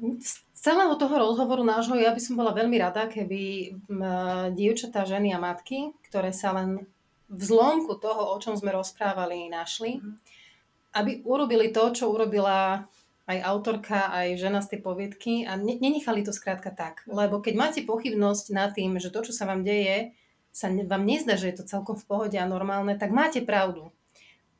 Z 0.00 0.32
celého 0.60 0.92
toho 1.00 1.16
rozhovoru 1.16 1.64
nášho 1.64 1.96
ja 1.96 2.12
by 2.12 2.20
som 2.20 2.36
bola 2.36 2.52
veľmi 2.52 2.76
rada, 2.76 3.08
keby 3.08 3.72
dievčatá, 4.52 5.08
ženy 5.08 5.32
a 5.32 5.40
matky, 5.40 5.96
ktoré 6.12 6.36
sa 6.36 6.52
len 6.52 6.84
v 7.30 7.42
zlomku 7.42 7.96
toho, 7.96 8.34
o 8.34 8.36
čom 8.42 8.58
sme 8.58 8.74
rozprávali, 8.76 9.48
našli, 9.48 9.98
mhm. 9.98 10.12
aby 11.00 11.24
urobili 11.24 11.72
to, 11.72 11.90
čo 11.96 12.12
urobila 12.12 12.84
aj 13.30 13.38
autorka, 13.46 14.10
aj 14.10 14.42
žena 14.42 14.58
z 14.58 14.74
tej 14.74 14.80
poviedky 14.82 15.32
a 15.46 15.54
ne- 15.54 15.78
nenechali 15.78 16.26
to 16.26 16.34
skrátka 16.34 16.74
tak. 16.74 17.06
Lebo 17.06 17.38
keď 17.38 17.54
máte 17.54 17.80
pochybnosť 17.86 18.46
nad 18.50 18.74
tým, 18.74 18.98
že 18.98 19.14
to, 19.14 19.22
čo 19.22 19.30
sa 19.30 19.46
vám 19.46 19.62
deje, 19.62 20.10
sa 20.50 20.66
ne- 20.66 20.82
vám 20.82 21.06
nezdá, 21.06 21.38
že 21.38 21.54
je 21.54 21.62
to 21.62 21.70
celkom 21.70 21.94
v 21.94 22.08
pohode 22.10 22.34
a 22.34 22.42
normálne, 22.42 22.98
tak 22.98 23.14
máte 23.14 23.38
pravdu. 23.38 23.94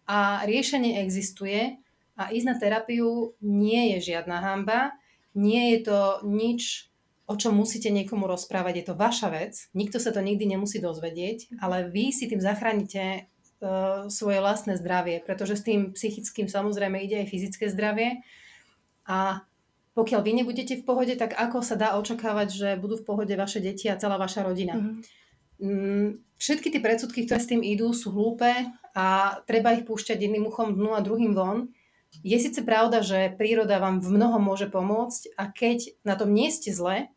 A 0.07 0.47
riešenie 0.47 1.03
existuje 1.03 1.83
a 2.15 2.31
ísť 2.31 2.47
na 2.47 2.57
terapiu 2.63 3.35
nie 3.43 3.99
je 3.99 4.15
žiadna 4.15 4.39
hamba, 4.39 4.95
nie 5.35 5.77
je 5.77 5.79
to 5.87 6.01
nič, 6.27 6.91
o 7.31 7.39
čom 7.39 7.55
musíte 7.55 7.95
niekomu 7.95 8.27
rozprávať, 8.27 8.75
je 8.83 8.85
to 8.91 8.95
vaša 8.99 9.29
vec, 9.31 9.55
nikto 9.71 10.03
sa 10.03 10.11
to 10.11 10.19
nikdy 10.19 10.51
nemusí 10.51 10.83
dozvedieť, 10.83 11.63
ale 11.63 11.87
vy 11.87 12.11
si 12.11 12.27
tým 12.27 12.43
zachránite 12.43 13.31
uh, 13.63 14.11
svoje 14.11 14.43
vlastné 14.43 14.75
zdravie, 14.75 15.23
pretože 15.23 15.63
s 15.63 15.63
tým 15.63 15.95
psychickým 15.95 16.51
samozrejme 16.51 16.99
ide 16.99 17.23
aj 17.23 17.31
fyzické 17.31 17.71
zdravie 17.71 18.27
a 19.07 19.47
pokiaľ 19.95 20.21
vy 20.23 20.33
nebudete 20.43 20.75
v 20.79 20.87
pohode, 20.87 21.15
tak 21.19 21.35
ako 21.35 21.67
sa 21.67 21.75
dá 21.75 21.99
očakávať, 21.99 22.49
že 22.51 22.69
budú 22.79 22.99
v 22.99 23.07
pohode 23.07 23.35
vaše 23.35 23.59
deti 23.59 23.91
a 23.91 23.99
celá 23.99 24.19
vaša 24.19 24.47
rodina? 24.47 24.79
Mm-hmm. 24.79 26.41
Všetky 26.41 26.73
tie 26.73 26.81
predsudky, 26.81 27.27
ktoré 27.29 27.41
s 27.43 27.51
tým 27.51 27.61
idú, 27.61 27.93
sú 27.93 28.15
hlúpe 28.15 28.49
a 28.97 29.07
treba 29.45 29.77
ich 29.77 29.85
púšťať 29.85 30.17
jedným 30.17 30.49
uchom 30.49 30.73
dnu 30.73 30.97
a 30.97 31.05
druhým 31.05 31.37
von. 31.37 31.69
Je 32.21 32.37
síce 32.37 32.61
pravda, 32.67 33.01
že 33.01 33.33
príroda 33.39 33.79
vám 33.79 34.03
v 34.03 34.19
mnohom 34.19 34.43
môže 34.43 34.67
pomôcť 34.67 35.39
a 35.39 35.49
keď 35.49 35.95
na 36.03 36.19
tom 36.19 36.35
nie 36.35 36.51
ste 36.51 36.75
zle 36.75 37.09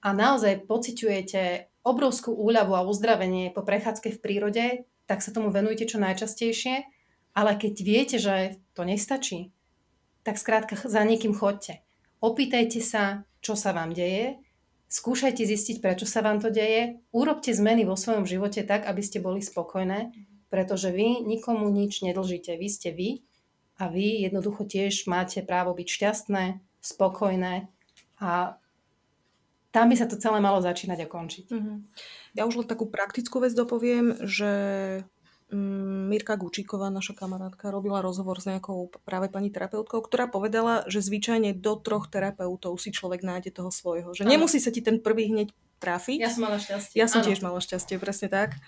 a 0.00 0.08
naozaj 0.10 0.64
pociťujete 0.64 1.68
obrovskú 1.84 2.32
úľavu 2.32 2.72
a 2.74 2.86
uzdravenie 2.88 3.52
po 3.52 3.60
prechádzke 3.60 4.16
v 4.16 4.22
prírode, 4.24 4.64
tak 5.04 5.20
sa 5.20 5.30
tomu 5.30 5.52
venujte 5.52 5.84
čo 5.84 6.00
najčastejšie, 6.00 6.88
ale 7.36 7.52
keď 7.60 7.74
viete, 7.84 8.16
že 8.16 8.56
to 8.72 8.88
nestačí, 8.88 9.52
tak 10.24 10.40
skrátka 10.40 10.80
za 10.80 11.04
niekým 11.04 11.36
chodte. 11.36 11.84
Opýtajte 12.24 12.80
sa, 12.80 13.28
čo 13.44 13.52
sa 13.52 13.76
vám 13.76 13.92
deje, 13.92 14.40
skúšajte 14.88 15.44
zistiť, 15.44 15.84
prečo 15.84 16.08
sa 16.08 16.24
vám 16.24 16.40
to 16.40 16.48
deje, 16.48 17.04
urobte 17.12 17.52
zmeny 17.52 17.84
vo 17.84 18.00
svojom 18.00 18.24
živote 18.24 18.64
tak, 18.64 18.88
aby 18.88 19.04
ste 19.04 19.20
boli 19.20 19.44
spokojné, 19.44 20.16
pretože 20.48 20.88
vy 20.88 21.20
nikomu 21.20 21.68
nič 21.68 22.00
nedlžíte. 22.00 22.56
Vy 22.56 22.68
ste 22.72 22.90
vy 22.96 23.20
a 23.78 23.90
vy 23.90 24.26
jednoducho 24.26 24.64
tiež 24.64 25.10
máte 25.10 25.42
právo 25.42 25.74
byť 25.74 25.88
šťastné, 25.88 26.44
spokojné 26.78 27.66
a 28.22 28.58
tam 29.74 29.90
by 29.90 29.96
sa 29.98 30.06
to 30.06 30.14
celé 30.14 30.38
malo 30.38 30.62
začínať 30.62 31.02
a 31.02 31.10
končiť. 31.10 31.46
Mm-hmm. 31.50 31.76
Ja 32.38 32.46
už 32.46 32.62
len 32.62 32.68
takú 32.70 32.86
praktickú 32.86 33.42
vec 33.42 33.50
dopoviem, 33.58 34.22
že 34.22 34.52
Mm, 35.54 36.08
Mirka 36.10 36.34
Gučíková, 36.34 36.90
naša 36.90 37.14
kamarátka, 37.14 37.70
robila 37.70 38.02
rozhovor 38.02 38.42
s 38.42 38.50
nejakou 38.50 38.90
práve 39.06 39.30
pani 39.30 39.54
terapeutkou, 39.54 40.02
ktorá 40.02 40.26
povedala, 40.26 40.82
že 40.90 41.04
zvyčajne 41.04 41.54
do 41.60 41.78
troch 41.78 42.10
terapeutov 42.10 42.74
si 42.82 42.90
človek 42.90 43.22
nájde 43.22 43.54
toho 43.54 43.70
svojho. 43.70 44.10
Že 44.16 44.26
ano. 44.26 44.32
nemusí 44.34 44.58
sa 44.58 44.74
ti 44.74 44.82
ten 44.82 44.98
prvý 44.98 45.30
hneď 45.30 45.54
trafiť. 45.78 46.18
Ja 46.18 46.32
som 46.32 46.50
mala 46.50 46.58
šťastie. 46.58 46.96
Ja 46.98 47.06
som 47.06 47.22
ano. 47.22 47.26
tiež 47.30 47.38
mala 47.44 47.60
šťastie, 47.62 48.00
presne 48.02 48.32
tak. 48.32 48.58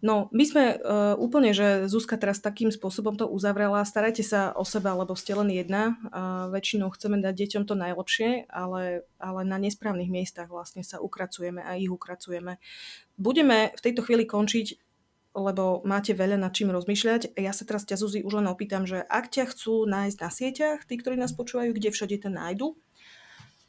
No, 0.00 0.32
my 0.34 0.44
sme 0.46 0.64
uh, 0.74 1.14
úplne, 1.20 1.52
že 1.52 1.86
Zuzka 1.86 2.18
teraz 2.18 2.42
takým 2.42 2.72
spôsobom 2.72 3.14
to 3.14 3.28
uzavrela. 3.28 3.86
Starajte 3.86 4.24
sa 4.26 4.50
o 4.56 4.66
seba, 4.66 4.96
lebo 4.96 5.14
ste 5.14 5.36
len 5.36 5.52
jedna. 5.52 6.00
A 6.10 6.50
väčšinou 6.50 6.90
chceme 6.94 7.22
dať 7.22 7.34
deťom 7.34 7.64
to 7.68 7.74
najlepšie, 7.78 8.50
ale, 8.50 9.06
ale 9.22 9.40
na 9.46 9.60
nesprávnych 9.60 10.10
miestach 10.10 10.50
vlastne 10.50 10.82
sa 10.82 10.98
ukracujeme 10.98 11.62
a 11.62 11.78
ich 11.78 11.92
ukracujeme. 11.92 12.58
Budeme 13.20 13.70
v 13.76 13.80
tejto 13.80 14.02
chvíli 14.02 14.26
končiť 14.26 14.82
lebo 15.34 15.82
máte 15.82 16.14
veľa 16.14 16.38
nad 16.38 16.54
čím 16.54 16.70
rozmýšľať. 16.70 17.34
Ja 17.34 17.50
sa 17.50 17.66
teraz 17.66 17.82
ťa, 17.82 17.98
Zuzi, 17.98 18.22
už 18.22 18.38
len 18.38 18.46
opýtam, 18.46 18.86
že 18.86 19.02
ak 19.02 19.34
ťa 19.34 19.50
chcú 19.50 19.82
nájsť 19.82 20.18
na 20.22 20.30
sieťach, 20.30 20.86
tí, 20.86 20.94
ktorí 20.94 21.18
nás 21.18 21.34
počúvajú, 21.34 21.74
kde 21.74 21.90
všade 21.90 22.22
ťa 22.22 22.30
nájdu? 22.30 22.78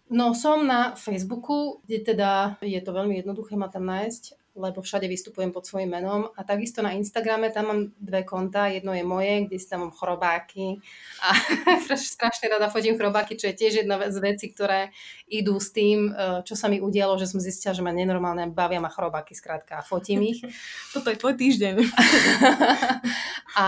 No 0.06 0.38
som 0.38 0.62
na 0.70 0.94
Facebooku, 0.94 1.82
kde 1.90 2.14
teda 2.14 2.62
je 2.62 2.78
to 2.78 2.94
veľmi 2.94 3.18
jednoduché 3.18 3.58
ma 3.58 3.66
tam 3.74 3.90
nájsť 3.90 4.45
lebo 4.56 4.82
všade 4.82 5.08
vystupujem 5.12 5.52
pod 5.52 5.68
svojim 5.68 5.92
menom. 5.92 6.32
A 6.40 6.48
takisto 6.48 6.80
na 6.80 6.96
Instagrame 6.96 7.52
tam 7.52 7.66
mám 7.68 7.82
dve 8.00 8.24
konta. 8.24 8.72
Jedno 8.72 8.96
je 8.96 9.04
moje, 9.04 9.46
kde 9.46 9.60
si 9.60 9.68
tam 9.68 9.88
mám 9.88 9.92
chrobáky 9.92 10.80
a 11.20 11.36
strašne 12.16 12.48
rada 12.48 12.72
fotím 12.72 12.96
chrobáky, 12.96 13.36
čo 13.36 13.52
je 13.52 13.56
tiež 13.60 13.84
jedna 13.84 14.00
z 14.08 14.18
vecí, 14.24 14.50
ktoré 14.56 14.96
idú 15.28 15.60
s 15.60 15.76
tým, 15.76 16.16
e, 16.16 16.42
čo 16.48 16.56
sa 16.56 16.72
mi 16.72 16.80
udialo, 16.80 17.20
že 17.20 17.28
som 17.28 17.44
zistila, 17.44 17.76
že 17.76 17.84
ma 17.84 17.92
nenormálne 17.92 18.48
bavia 18.48 18.80
ma 18.80 18.88
chrobáky, 18.88 19.36
skrátka, 19.36 19.84
a 19.84 19.84
fotím 19.84 20.24
ich. 20.24 20.40
Toto 20.96 21.12
je 21.12 21.20
tvoj 21.20 21.36
týždeň. 21.36 21.76
a 23.60 23.68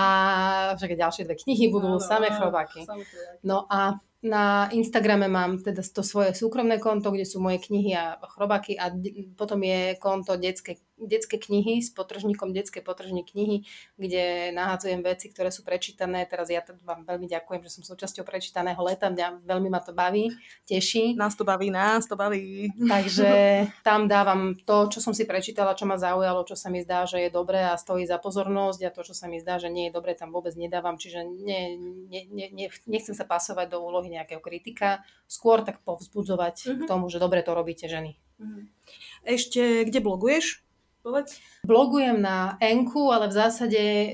však 0.79 0.95
ďalšie 0.95 1.27
dve 1.27 1.35
knihy 1.35 1.67
budú 1.67 1.91
no, 1.91 1.99
samé 1.99 2.31
chrobáky. 2.31 2.87
No 3.43 3.67
a 3.67 3.99
na 4.23 4.69
Instagrame 4.73 5.29
mám 5.29 5.61
teda 5.61 5.85
to 5.85 6.01
svoje 6.01 6.33
súkromné 6.33 6.81
konto, 6.81 7.13
kde 7.13 7.25
sú 7.25 7.37
moje 7.37 7.61
knihy 7.61 7.93
a 7.93 8.17
chrobáky 8.33 8.73
a 8.73 8.89
potom 9.37 9.61
je 9.61 9.93
konto 10.01 10.33
detské 10.41 10.81
detské 10.97 11.37
knihy 11.37 11.79
s 11.79 11.93
potržníkom 11.93 12.51
detské 12.51 12.81
potržní 12.81 13.21
knihy, 13.21 13.63
kde 13.95 14.51
nahádzujem 14.51 15.05
veci, 15.05 15.29
ktoré 15.29 15.53
sú 15.53 15.61
prečítané. 15.61 16.25
Teraz 16.25 16.49
ja 16.49 16.65
vám 16.81 17.05
veľmi 17.05 17.29
ďakujem, 17.29 17.61
že 17.61 17.73
som 17.73 17.83
súčasťou 17.85 18.25
prečítaného 18.25 18.81
leta. 18.81 19.13
Mňa 19.13 19.45
veľmi 19.45 19.69
ma 19.69 19.79
to 19.79 19.93
baví, 19.93 20.33
teší. 20.65 21.13
Nás 21.13 21.37
to 21.37 21.45
baví, 21.45 21.69
nás 21.69 22.09
to 22.09 22.17
baví. 22.17 22.73
Takže 22.73 23.29
tam 23.87 24.09
dávam 24.09 24.57
to, 24.57 24.89
čo 24.89 24.99
som 24.99 25.13
si 25.13 25.29
prečítala, 25.29 25.77
čo 25.77 25.85
ma 25.85 26.01
zaujalo, 26.01 26.43
čo 26.49 26.57
sa 26.57 26.73
mi 26.73 26.81
zdá, 26.81 27.05
že 27.05 27.21
je 27.21 27.29
dobré 27.29 27.61
a 27.69 27.77
stojí 27.77 28.03
za 28.09 28.17
pozornosť 28.17 28.89
a 28.89 28.93
to, 28.93 29.05
čo 29.05 29.13
sa 29.13 29.29
mi 29.29 29.37
zdá, 29.37 29.61
že 29.61 29.69
nie 29.69 29.89
je 29.89 29.95
dobré, 29.95 30.17
tam 30.17 30.33
vôbec 30.33 30.57
nedávam. 30.57 30.97
Čiže 30.97 31.23
ne, 31.23 31.77
ne, 32.09 32.21
ne, 32.33 32.67
nechcem 32.89 33.13
sa 33.13 33.23
pasovať 33.23 33.69
do 33.69 33.79
úlohy 33.85 34.09
nejakého 34.09 34.41
kritika, 34.41 35.05
skôr 35.29 35.61
tak 35.61 35.85
povzbudzovať 35.85 36.55
mm-hmm. 36.57 36.79
k 36.83 36.89
tomu, 36.89 37.05
že 37.13 37.21
dobre 37.21 37.45
to 37.45 37.53
robíte 37.53 37.85
ženy. 37.85 38.17
Mm-hmm. 38.41 38.63
Ešte 39.25 39.61
kde 39.85 39.99
bloguješ? 40.01 40.66
Povedz. 41.07 41.39
Blogujem 41.63 42.19
na 42.19 42.59
Enku, 42.59 43.15
ale 43.15 43.31
v 43.31 43.37
zásade 43.39 43.79
e, 43.79 44.07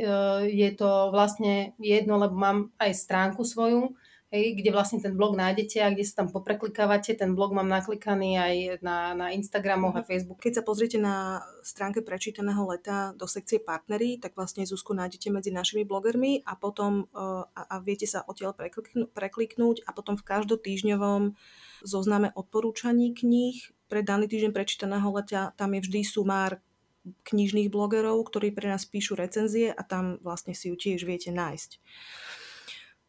je 0.45 0.69
to 0.77 1.09
vlastne 1.09 1.73
jedno, 1.81 2.21
lebo 2.21 2.37
mám 2.37 2.69
aj 2.77 2.93
stránku 2.93 3.41
svoju, 3.41 3.97
hej, 4.29 4.53
kde 4.53 4.69
vlastne 4.69 5.01
ten 5.01 5.17
blog 5.17 5.33
nájdete 5.33 5.81
a 5.81 5.89
kde 5.89 6.05
sa 6.05 6.21
tam 6.21 6.29
popreklikávate. 6.29 7.17
Ten 7.17 7.33
blog 7.33 7.49
mám 7.57 7.65
naklikaný 7.65 8.37
aj 8.37 8.55
na, 8.85 9.17
na 9.17 9.33
Instagramoch 9.33 9.97
a 9.97 10.05
mhm. 10.05 10.09
Facebook. 10.09 10.37
Keď 10.45 10.61
sa 10.61 10.63
pozriete 10.65 11.01
na 11.01 11.41
stránke 11.65 12.05
prečítaného 12.05 12.61
leta 12.69 13.17
do 13.17 13.25
sekcie 13.25 13.57
partnery, 13.57 14.21
tak 14.21 14.37
vlastne 14.37 14.61
Zuzku 14.61 14.93
nájdete 14.93 15.33
medzi 15.33 15.49
našimi 15.49 15.89
blogermi 15.89 16.45
a 16.45 16.53
potom 16.53 17.09
e, 17.09 17.25
a, 17.41 17.61
a 17.73 17.75
viete 17.81 18.05
sa 18.05 18.21
odtiaľ 18.21 18.53
prekliknú, 18.53 19.09
prekliknúť 19.09 19.81
a 19.89 19.97
potom 19.97 20.13
v 20.13 20.29
každotýždňovom 20.29 21.33
zozname 21.81 22.29
odporúčaní 22.37 23.17
kníh 23.17 23.65
pre 23.89 24.05
daný 24.05 24.29
týždeň 24.29 24.53
prečítaného 24.53 25.09
leta 25.09 25.57
tam 25.57 25.73
je 25.73 25.81
vždy 25.89 26.01
sumár 26.05 26.61
knižných 27.03 27.67
blogerov, 27.67 28.23
ktorí 28.27 28.55
pre 28.55 28.71
nás 28.71 28.87
píšu 28.87 29.19
recenzie 29.19 29.71
a 29.71 29.81
tam 29.83 30.19
vlastne 30.23 30.55
si 30.55 30.71
ju 30.71 30.75
tiež 30.75 31.03
viete 31.03 31.31
nájsť. 31.31 31.79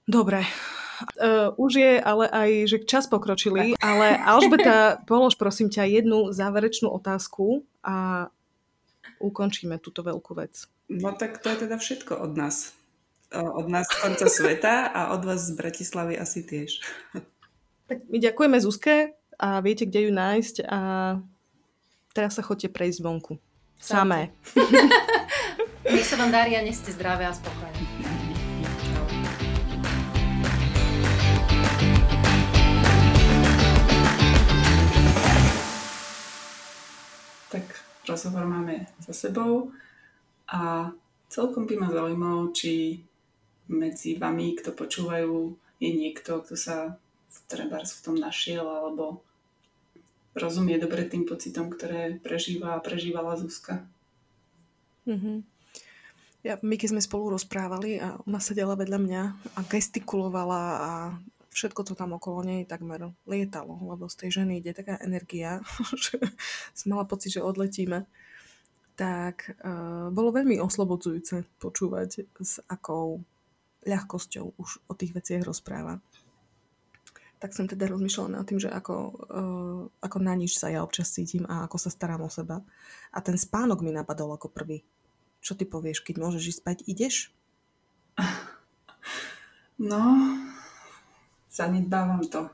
Dobre, 0.05 0.45
Uh, 1.19 1.51
už 1.59 1.73
je 1.75 1.93
ale 1.99 2.31
aj, 2.31 2.51
že 2.71 2.79
čas 2.87 3.11
pokročili, 3.11 3.75
ale 3.83 4.15
Alžbeta, 4.15 4.95
polož 5.11 5.35
prosím 5.35 5.67
ťa 5.67 5.91
jednu 5.91 6.31
záverečnú 6.31 6.87
otázku 6.87 7.67
a 7.83 8.31
ukončíme 9.19 9.83
túto 9.83 10.07
veľkú 10.07 10.39
vec. 10.39 10.71
No 10.87 11.11
tak 11.19 11.43
to 11.43 11.51
je 11.51 11.67
teda 11.67 11.83
všetko 11.83 12.15
od 12.15 12.39
nás. 12.39 12.79
Od 13.35 13.67
nás 13.67 13.91
z 13.91 13.97
konca 13.99 14.27
sveta 14.31 14.87
a 14.87 15.11
od 15.19 15.27
vás 15.27 15.51
z 15.51 15.59
Bratislavy 15.59 16.15
asi 16.15 16.47
tiež. 16.47 16.79
Tak 17.91 18.07
my 18.07 18.23
ďakujeme 18.23 18.59
Zuzke 18.63 19.19
a 19.35 19.59
viete, 19.59 19.91
kde 19.91 20.07
ju 20.07 20.11
nájsť 20.15 20.57
a 20.71 20.81
teraz 22.15 22.39
sa 22.39 22.47
chodte 22.47 22.71
prejsť 22.71 23.03
vonku. 23.03 23.35
Samé. 23.81 24.31
Nech 25.95 26.07
sa 26.09 26.17
vám 26.17 26.33
darí 26.33 26.57
a 26.57 26.65
neste 26.65 26.91
zdravé 26.93 27.29
a 27.29 27.35
spokojné. 27.37 27.81
Tak 37.53 37.65
rozhovor 38.09 38.49
máme 38.49 38.89
za 38.99 39.13
sebou 39.15 39.71
a 40.51 40.91
celkom 41.29 41.67
by 41.69 41.75
ma 41.79 41.89
zaujímalo, 41.93 42.51
či 42.51 43.05
medzi 43.69 44.17
vami, 44.21 44.57
kto 44.59 44.77
počúvajú, 44.77 45.57
je 45.81 45.91
niekto, 45.91 46.43
kto 46.45 46.55
sa 46.57 46.97
v, 47.29 47.39
v 47.71 48.01
tom 48.05 48.17
našiel 48.17 48.65
alebo 48.65 49.25
rozumie 50.35 50.77
dobre 50.77 51.07
tým 51.07 51.25
pocitom, 51.25 51.71
ktoré 51.71 52.19
prežíva 52.19 52.75
a 52.75 52.83
prežívala 52.83 53.39
Zuzka. 53.39 53.87
Mm-hmm. 55.07 55.39
Ja, 56.45 56.61
my 56.61 56.77
keď 56.77 56.93
sme 56.93 57.01
spolu 57.01 57.33
rozprávali 57.33 57.97
a 58.03 58.21
ona 58.29 58.37
sedela 58.37 58.77
vedľa 58.77 58.99
mňa 59.01 59.23
a 59.57 59.61
gestikulovala 59.65 60.63
a 60.77 60.91
všetko 61.55 61.81
to 61.87 61.95
tam 61.97 62.19
okolo 62.19 62.45
nej 62.45 62.69
takmer 62.69 63.15
lietalo, 63.25 63.79
lebo 63.81 64.11
z 64.11 64.27
tej 64.27 64.43
ženy 64.43 64.61
ide 64.61 64.77
taká 64.77 65.01
energia, 65.01 65.65
že 66.05 66.21
som 66.77 66.93
mala 66.93 67.09
pocit, 67.09 67.33
že 67.33 67.41
odletíme. 67.41 68.05
Tak 68.95 69.59
uh, 69.59 70.13
bolo 70.15 70.31
veľmi 70.31 70.61
oslobodzujúce 70.63 71.49
počúvať, 71.59 72.31
s 72.39 72.63
akou 72.69 73.25
ľahkosťou 73.85 74.55
už 74.55 74.71
o 74.87 74.93
tých 74.95 75.17
veciach 75.17 75.43
rozpráva 75.49 75.99
tak 77.45 77.53
som 77.53 77.69
teda 77.69 77.93
rozmýšľala 77.93 78.41
nad 78.41 78.49
tým, 78.49 78.57
že 78.57 78.73
ako, 78.73 78.95
uh, 79.29 79.83
ako 80.01 80.17
na 80.17 80.33
nič 80.33 80.57
sa 80.57 80.73
ja 80.73 80.81
občas 80.81 81.13
cítim 81.13 81.45
a 81.45 81.69
ako 81.69 81.77
sa 81.77 81.93
starám 81.93 82.25
o 82.25 82.33
seba. 82.33 82.65
A 83.13 83.21
ten 83.21 83.37
spánok 83.37 83.85
mi 83.85 83.93
napadol 83.93 84.33
ako 84.33 84.49
prvý. 84.49 84.81
Čo 85.45 85.53
ty 85.53 85.69
povieš, 85.69 86.01
keď 86.01 86.25
môžeš 86.25 86.57
ísť 86.57 86.61
spať, 86.65 86.77
ideš? 86.89 87.29
No, 89.75 89.99
zanedbávam 91.51 92.23
to. 92.31 92.47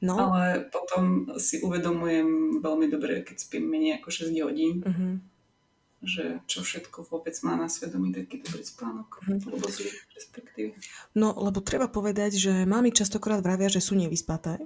No. 0.00 0.16
Ale 0.16 0.72
potom 0.72 1.36
si 1.36 1.60
uvedomujem 1.60 2.64
veľmi 2.64 2.88
dobre, 2.88 3.20
keď 3.20 3.36
spím 3.44 3.68
menej 3.68 4.00
ako 4.00 4.08
6 4.08 4.32
hodín. 4.40 4.80
Uh-huh 4.80 5.20
že 6.00 6.40
čo 6.48 6.64
všetko 6.64 7.04
vôbec 7.12 7.36
má 7.44 7.60
na 7.60 7.68
svedomí 7.68 8.08
taký 8.12 8.40
dobrý 8.40 8.64
spánok, 8.64 9.20
mm. 9.20 9.44
alebo 9.52 9.66
zlý 9.68 9.92
respektíve. 10.16 10.72
No, 11.12 11.36
lebo 11.36 11.60
treba 11.60 11.92
povedať, 11.92 12.40
že 12.40 12.52
mami 12.64 12.88
častokrát 12.90 13.44
vravia, 13.44 13.68
že 13.68 13.84
sú 13.84 13.96
nevyspaté, 14.00 14.64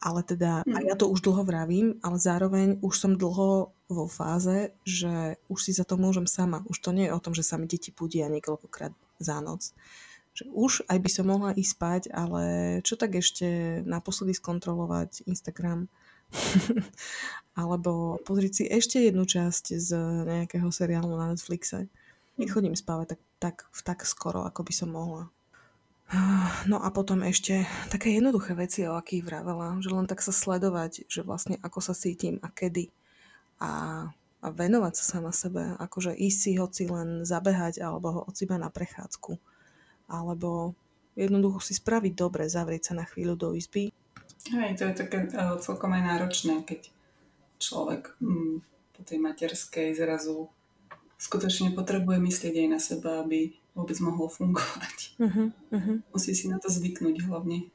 ale 0.00 0.20
teda, 0.24 0.64
mm. 0.64 0.72
a 0.72 0.78
ja 0.80 0.94
to 0.96 1.12
už 1.12 1.20
dlho 1.20 1.44
vravím, 1.44 2.00
ale 2.00 2.16
zároveň 2.16 2.80
už 2.80 2.94
som 2.96 3.12
dlho 3.20 3.76
vo 3.92 4.06
fáze, 4.08 4.72
že 4.88 5.36
už 5.52 5.58
si 5.60 5.76
za 5.76 5.84
to 5.84 6.00
môžem 6.00 6.24
sama. 6.24 6.64
Už 6.72 6.80
to 6.80 6.96
nie 6.96 7.10
je 7.10 7.14
o 7.14 7.20
tom, 7.20 7.36
že 7.36 7.44
sa 7.44 7.60
mi 7.60 7.68
deti 7.68 7.92
pudia 7.92 8.32
niekoľkokrát 8.32 8.96
za 9.20 9.36
noc. 9.44 9.76
Že 10.32 10.44
už 10.56 10.72
aj 10.88 10.98
by 11.04 11.10
som 11.12 11.26
mohla 11.28 11.52
ísť 11.52 11.72
spať, 11.76 12.02
ale 12.14 12.42
čo 12.86 12.96
tak 12.96 13.18
ešte 13.20 13.82
naposledy 13.84 14.32
skontrolovať 14.32 15.28
Instagram, 15.28 15.92
alebo 17.60 18.18
pozrieť 18.22 18.52
si 18.52 18.64
ešte 18.66 19.02
jednu 19.02 19.26
časť 19.26 19.64
z 19.76 19.90
nejakého 20.26 20.70
seriálu 20.70 21.12
na 21.18 21.34
Netflixe. 21.34 21.90
Nechodím 22.40 22.78
spávať 22.78 23.16
tak, 23.16 23.20
tak, 23.38 23.56
tak 23.84 23.98
skoro, 24.08 24.46
ako 24.46 24.64
by 24.64 24.72
som 24.72 24.90
mohla. 24.94 25.24
No 26.70 26.82
a 26.82 26.88
potom 26.90 27.22
ešte 27.22 27.66
také 27.88 28.14
jednoduché 28.14 28.54
veci, 28.58 28.82
o 28.86 28.98
akých 28.98 29.26
vravela, 29.26 29.78
že 29.78 29.90
len 29.94 30.06
tak 30.10 30.20
sa 30.22 30.34
sledovať, 30.34 31.06
že 31.06 31.22
vlastne 31.22 31.56
ako 31.62 31.78
sa 31.78 31.94
cítim 31.94 32.42
a 32.42 32.50
kedy. 32.50 32.90
A, 33.60 33.70
a 34.40 34.46
venovať 34.50 34.92
sa 34.96 35.04
sama 35.18 35.30
sebe, 35.30 35.76
akože 35.78 36.16
ísť 36.16 36.38
si 36.38 36.52
hoci 36.56 36.82
len 36.88 37.22
zabehať 37.22 37.78
alebo 37.84 38.26
hoci 38.26 38.48
iba 38.48 38.56
na 38.58 38.72
prechádzku. 38.72 39.38
Alebo 40.10 40.74
jednoducho 41.14 41.62
si 41.62 41.78
spraviť 41.78 42.12
dobre, 42.16 42.50
zavrieť 42.50 42.90
sa 42.90 42.94
na 42.98 43.04
chvíľu 43.06 43.36
do 43.38 43.48
izby 43.54 43.94
Hej, 44.48 44.80
to 44.80 44.88
je 44.88 44.94
také 44.96 45.28
uh, 45.36 45.60
celkom 45.60 45.92
aj 45.92 46.02
náročné, 46.16 46.64
keď 46.64 46.88
človek 47.60 48.16
mm, 48.24 48.64
po 48.96 49.00
tej 49.04 49.18
materskej 49.20 49.92
zrazu 49.92 50.48
skutočne 51.20 51.76
potrebuje 51.76 52.16
myslieť 52.16 52.54
aj 52.64 52.68
na 52.72 52.80
seba, 52.80 53.20
aby 53.20 53.52
vôbec 53.76 54.00
mohol 54.00 54.32
fungovať. 54.32 55.20
Uh-huh, 55.20 55.52
uh-huh. 55.52 55.96
Musí 56.10 56.32
si 56.32 56.48
na 56.48 56.56
to 56.56 56.72
zvyknúť 56.72 57.28
hlavne. 57.28 57.68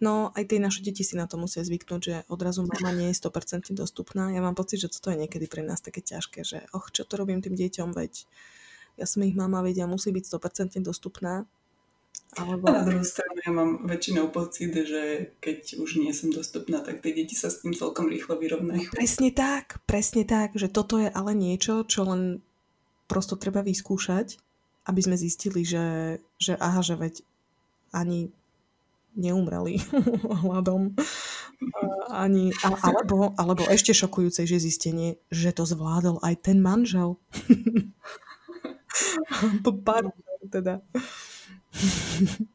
No, 0.00 0.32
aj 0.32 0.48
tie 0.48 0.62
naše 0.62 0.80
deti 0.80 1.04
si 1.04 1.12
na 1.12 1.28
to 1.28 1.36
musia 1.36 1.60
zvyknúť, 1.60 2.00
že 2.00 2.16
odrazu 2.32 2.64
mama 2.64 2.88
nie 2.94 3.12
je 3.12 3.20
100% 3.20 3.76
dostupná. 3.76 4.32
Ja 4.32 4.40
mám 4.40 4.56
pocit, 4.56 4.80
že 4.80 4.88
toto 4.88 5.12
je 5.12 5.20
niekedy 5.20 5.44
pre 5.44 5.60
nás 5.60 5.84
také 5.84 6.00
ťažké, 6.00 6.40
že 6.40 6.64
och, 6.72 6.88
čo 6.88 7.04
to 7.04 7.20
robím 7.20 7.44
tým 7.44 7.52
deťom, 7.52 7.92
veď 7.92 8.24
ja 8.96 9.04
som 9.04 9.20
ich 9.28 9.36
mama, 9.36 9.60
vedia, 9.60 9.84
musí 9.84 10.08
byť 10.08 10.24
100% 10.40 10.80
dostupná. 10.80 11.44
Alebo... 12.38 12.70
A 12.70 12.78
na 12.78 12.86
druhú 12.86 13.02
stranu 13.02 13.34
ja 13.42 13.50
mám 13.50 13.90
väčšinou 13.90 14.30
pocit, 14.30 14.70
že 14.70 15.34
keď 15.42 15.82
už 15.82 15.98
nie 15.98 16.14
som 16.14 16.30
dostupná, 16.30 16.78
tak 16.78 17.02
tie 17.02 17.10
deti 17.10 17.34
sa 17.34 17.50
s 17.50 17.66
tým 17.66 17.74
celkom 17.74 18.06
rýchlo 18.06 18.38
vyrovnajú. 18.38 18.94
Presne 18.94 19.34
tak, 19.34 19.82
presne 19.82 20.22
tak, 20.22 20.54
že 20.54 20.70
toto 20.70 21.02
je 21.02 21.10
ale 21.10 21.34
niečo, 21.34 21.82
čo 21.82 22.06
len 22.06 22.38
prosto 23.10 23.34
treba 23.34 23.66
vyskúšať, 23.66 24.38
aby 24.86 25.00
sme 25.02 25.18
zistili, 25.18 25.66
že, 25.66 26.22
že 26.38 26.54
aha, 26.54 26.86
že 26.86 26.94
veď 26.94 27.14
ani 27.90 28.30
neumreli 29.18 29.82
hľadom. 30.46 30.94
Ani, 32.14 32.54
a, 32.62 32.68
alebo, 32.88 33.34
alebo 33.34 33.66
ešte 33.66 33.90
šokujúcejšie 33.90 34.58
zistenie, 34.62 35.18
že 35.28 35.50
to 35.50 35.66
zvládol 35.66 36.22
aj 36.22 36.46
ten 36.46 36.62
manžel. 36.62 37.18
Pár, 39.86 40.14
teda. 40.48 40.80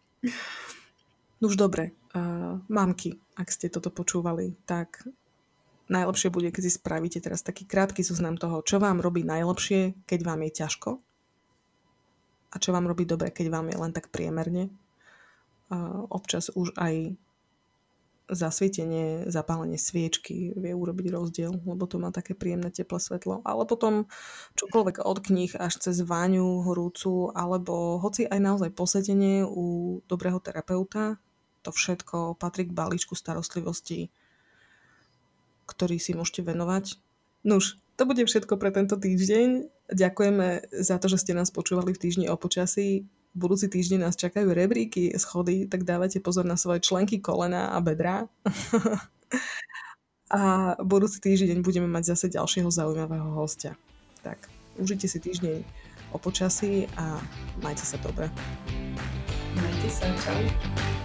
No 1.44 1.52
už 1.52 1.60
dobre, 1.60 1.92
uh, 2.16 2.64
mamky, 2.72 3.20
ak 3.36 3.52
ste 3.52 3.68
toto 3.68 3.92
počúvali, 3.92 4.56
tak 4.64 5.04
najlepšie 5.92 6.32
bude, 6.32 6.50
keď 6.50 6.64
si 6.64 6.72
spravíte 6.80 7.20
teraz 7.20 7.44
taký 7.44 7.68
krátky 7.68 8.02
zoznam 8.02 8.40
toho, 8.40 8.64
čo 8.64 8.80
vám 8.80 9.04
robí 9.04 9.22
najlepšie, 9.28 10.00
keď 10.08 10.20
vám 10.24 10.48
je 10.48 10.52
ťažko 10.64 10.92
a 12.50 12.56
čo 12.56 12.72
vám 12.72 12.88
robí 12.88 13.04
dobre, 13.04 13.36
keď 13.36 13.52
vám 13.52 13.68
je 13.68 13.78
len 13.78 13.92
tak 13.92 14.10
priemerne. 14.16 14.72
Uh, 15.68 16.08
občas 16.08 16.48
už 16.56 16.72
aj 16.80 17.20
zasvietenie, 18.26 19.30
zapálenie 19.30 19.78
sviečky 19.78 20.54
vie 20.58 20.74
urobiť 20.74 21.08
rozdiel, 21.14 21.62
lebo 21.62 21.86
to 21.86 22.02
má 22.02 22.10
také 22.10 22.34
príjemné 22.34 22.74
teplé 22.74 22.98
svetlo. 22.98 23.46
Ale 23.46 23.70
potom 23.70 24.10
čokoľvek 24.58 25.06
od 25.06 25.18
knih 25.22 25.52
až 25.58 25.78
cez 25.78 26.02
váňu 26.02 26.66
horúcu, 26.66 27.30
alebo 27.38 28.02
hoci 28.02 28.26
aj 28.26 28.40
naozaj 28.42 28.70
posedenie 28.74 29.46
u 29.46 30.00
dobrého 30.10 30.42
terapeuta, 30.42 31.22
to 31.62 31.70
všetko 31.74 32.38
patrí 32.38 32.70
k 32.70 32.76
balíčku 32.78 33.18
starostlivosti, 33.18 34.14
ktorý 35.66 35.98
si 35.98 36.14
môžete 36.14 36.46
venovať. 36.46 37.02
Nuž, 37.46 37.78
to 37.98 38.06
bude 38.06 38.22
všetko 38.26 38.58
pre 38.58 38.70
tento 38.74 38.98
týždeň. 38.98 39.70
Ďakujeme 39.90 40.70
za 40.74 40.98
to, 40.98 41.10
že 41.10 41.22
ste 41.22 41.38
nás 41.38 41.54
počúvali 41.54 41.94
v 41.94 42.02
týždni 42.02 42.26
o 42.30 42.38
počasí 42.38 43.06
budúci 43.36 43.68
týždeň 43.68 44.08
nás 44.08 44.16
čakajú 44.16 44.56
rebríky, 44.56 45.12
schody, 45.20 45.68
tak 45.68 45.84
dávajte 45.84 46.24
pozor 46.24 46.48
na 46.48 46.56
svoje 46.56 46.82
členky, 46.82 47.20
kolena 47.20 47.76
a 47.76 47.84
bedra. 47.84 48.32
a 50.32 50.74
budúci 50.80 51.20
týždeň 51.20 51.62
budeme 51.62 51.92
mať 51.92 52.16
zase 52.16 52.32
ďalšieho 52.32 52.72
zaujímavého 52.72 53.36
hostia. 53.36 53.76
Tak, 54.24 54.48
užite 54.80 55.06
si 55.12 55.20
týždeň 55.20 55.62
o 56.16 56.18
počasí 56.18 56.88
a 56.96 57.20
majte 57.60 57.84
sa 57.84 58.00
dobre. 58.00 58.32
Majte 59.60 59.90
sa, 59.92 60.08
čau. 60.24 61.05